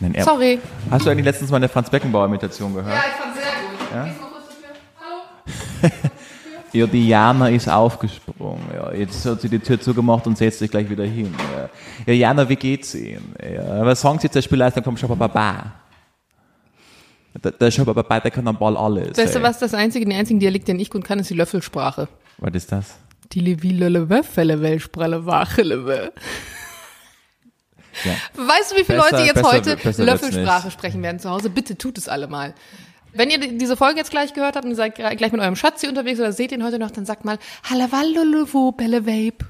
Nein, 0.00 0.14
er, 0.14 0.24
Sorry. 0.24 0.58
Hast 0.90 1.06
du 1.06 1.10
eigentlich 1.10 1.24
letztens 1.24 1.50
mal 1.50 1.58
eine 1.58 1.68
Franz 1.68 1.88
Beckenbauer 1.88 2.26
Imitation 2.26 2.74
gehört? 2.74 2.96
ich 2.96 3.12
fand's 3.12 3.38
sehr 3.38 3.46
gut. 3.46 4.06
Gehst 4.06 4.20
mal 4.20 4.28
kurz 4.28 4.48
dafür. 4.48 5.90
Hallo? 5.92 6.10
Ja, 6.72 6.88
die 6.88 7.06
Jana 7.06 7.50
ist 7.50 7.68
aufgesprungen. 7.68 8.64
Ja, 8.74 8.92
jetzt 8.92 9.24
hat 9.24 9.40
sie 9.40 9.48
die 9.48 9.60
Tür 9.60 9.80
zugemacht 9.80 10.26
und 10.26 10.36
setzt 10.36 10.58
sich 10.58 10.68
gleich 10.68 10.90
wieder 10.90 11.04
hin. 11.04 11.32
Ja, 11.56 11.68
ja 12.04 12.12
Jana, 12.14 12.48
wie 12.48 12.56
geht's 12.56 12.96
Ihnen? 12.96 13.32
Ja, 13.40 13.86
was 13.86 14.00
sagen 14.00 14.18
Sie 14.18 14.28
zur 14.28 14.42
Spielleistung 14.42 14.82
vom 14.82 14.96
Schabababa? 17.34 17.42
Der, 17.42 17.52
der 17.52 17.70
Schabababa, 17.70 18.20
der 18.20 18.30
kann 18.30 18.46
am 18.48 18.58
Ball 18.58 18.76
alles. 18.76 19.16
Weißt 19.18 19.34
du 19.34 19.42
was, 19.42 19.58
das 19.58 19.74
einzige, 19.74 20.04
den 20.06 20.16
einzigen 20.16 20.40
Dialekt, 20.40 20.68
den 20.68 20.78
ich 20.78 20.90
gut 20.90 21.04
kann, 21.04 21.18
ist 21.18 21.30
die 21.30 21.34
Löffelsprache. 21.34 22.08
Was 22.38 22.54
ist 22.54 22.72
das? 22.72 22.94
Die 23.32 23.40
Wachele 25.26 26.12
Ja. 28.04 28.12
Weißt 28.34 28.72
du, 28.72 28.76
wie 28.76 28.84
viele 28.84 28.98
Besser- 28.98 29.10
Leute 29.12 29.24
jetzt 29.24 29.34
besser- 29.34 29.52
heute 29.52 29.76
besser 29.76 30.04
Löffelsprache 30.04 30.70
sprechen 30.70 31.02
werden 31.02 31.18
zu 31.20 31.30
Hause? 31.30 31.48
Bitte 31.50 31.76
tut 31.78 31.96
es 31.98 32.08
alle 32.08 32.26
mal. 32.26 32.54
Wenn 33.12 33.30
ihr 33.30 33.38
die- 33.38 33.56
diese 33.56 33.76
Folge 33.76 33.98
jetzt 33.98 34.10
gleich 34.10 34.34
gehört 34.34 34.56
habt 34.56 34.64
und 34.64 34.72
ihr 34.72 34.76
seid 34.76 34.96
gleich 34.96 35.30
mit 35.32 35.40
eurem 35.40 35.54
Schatz 35.54 35.80
hier 35.80 35.88
unterwegs 35.90 36.18
oder 36.18 36.32
seht 36.32 36.50
ihn 36.50 36.64
heute 36.64 36.80
noch, 36.80 36.90
dann 36.90 37.06
sagt 37.06 37.24
mal 37.24 37.38
Halawallolowo 37.70 38.72
Belle 38.72 39.06
Vape. 39.06 39.46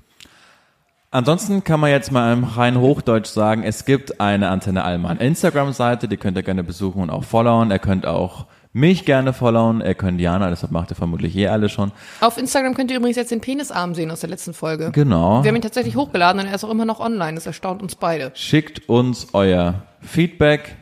Ansonsten 1.14 1.62
kann 1.62 1.78
man 1.78 1.90
jetzt 1.90 2.10
mal 2.10 2.32
im 2.32 2.42
rein 2.42 2.76
Hochdeutsch 2.76 3.28
sagen, 3.28 3.62
es 3.62 3.84
gibt 3.84 4.20
eine 4.20 4.48
Antenne 4.48 4.82
Allmann 4.82 5.18
Instagram-Seite, 5.18 6.08
die 6.08 6.16
könnt 6.16 6.36
ihr 6.36 6.42
gerne 6.42 6.64
besuchen 6.64 7.00
und 7.00 7.10
auch 7.10 7.22
followen. 7.22 7.70
Ihr 7.70 7.78
könnt 7.78 8.04
auch 8.04 8.46
mich 8.72 9.04
gerne 9.04 9.32
followen, 9.32 9.80
ihr 9.80 9.94
könnt 9.94 10.20
Jana, 10.20 10.50
deshalb 10.50 10.72
macht 10.72 10.90
ihr 10.90 10.96
vermutlich 10.96 11.36
eh 11.36 11.46
alle 11.46 11.68
schon. 11.68 11.92
Auf 12.20 12.36
Instagram 12.36 12.74
könnt 12.74 12.90
ihr 12.90 12.96
übrigens 12.96 13.16
jetzt 13.16 13.30
den 13.30 13.40
Penisarm 13.40 13.94
sehen 13.94 14.10
aus 14.10 14.22
der 14.22 14.28
letzten 14.28 14.54
Folge. 14.54 14.90
Genau. 14.90 15.44
Wir 15.44 15.50
haben 15.50 15.54
ihn 15.54 15.62
tatsächlich 15.62 15.94
hochgeladen 15.94 16.40
und 16.40 16.48
er 16.48 16.54
ist 16.56 16.64
auch 16.64 16.70
immer 16.70 16.84
noch 16.84 16.98
online. 16.98 17.36
Das 17.36 17.46
erstaunt 17.46 17.80
uns 17.80 17.94
beide. 17.94 18.32
Schickt 18.34 18.88
uns 18.88 19.28
euer 19.34 19.84
Feedback. 20.00 20.74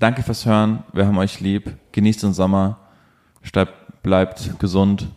Danke 0.00 0.22
fürs 0.22 0.46
Hören. 0.46 0.84
Wir 0.94 1.06
haben 1.06 1.18
euch 1.18 1.40
lieb. 1.40 1.70
Genießt 1.92 2.22
den 2.22 2.32
Sommer. 2.32 2.78
Bleibt, 4.02 4.58
gesund. 4.58 5.08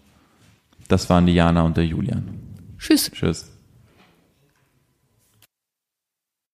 Das 0.90 1.10
waren 1.10 1.26
die 1.26 1.34
Jana 1.34 1.62
und 1.62 1.78
der 1.78 1.86
Julian. 1.86 2.28
Tschüss. 2.78 3.10
Tschüss. 3.10 3.57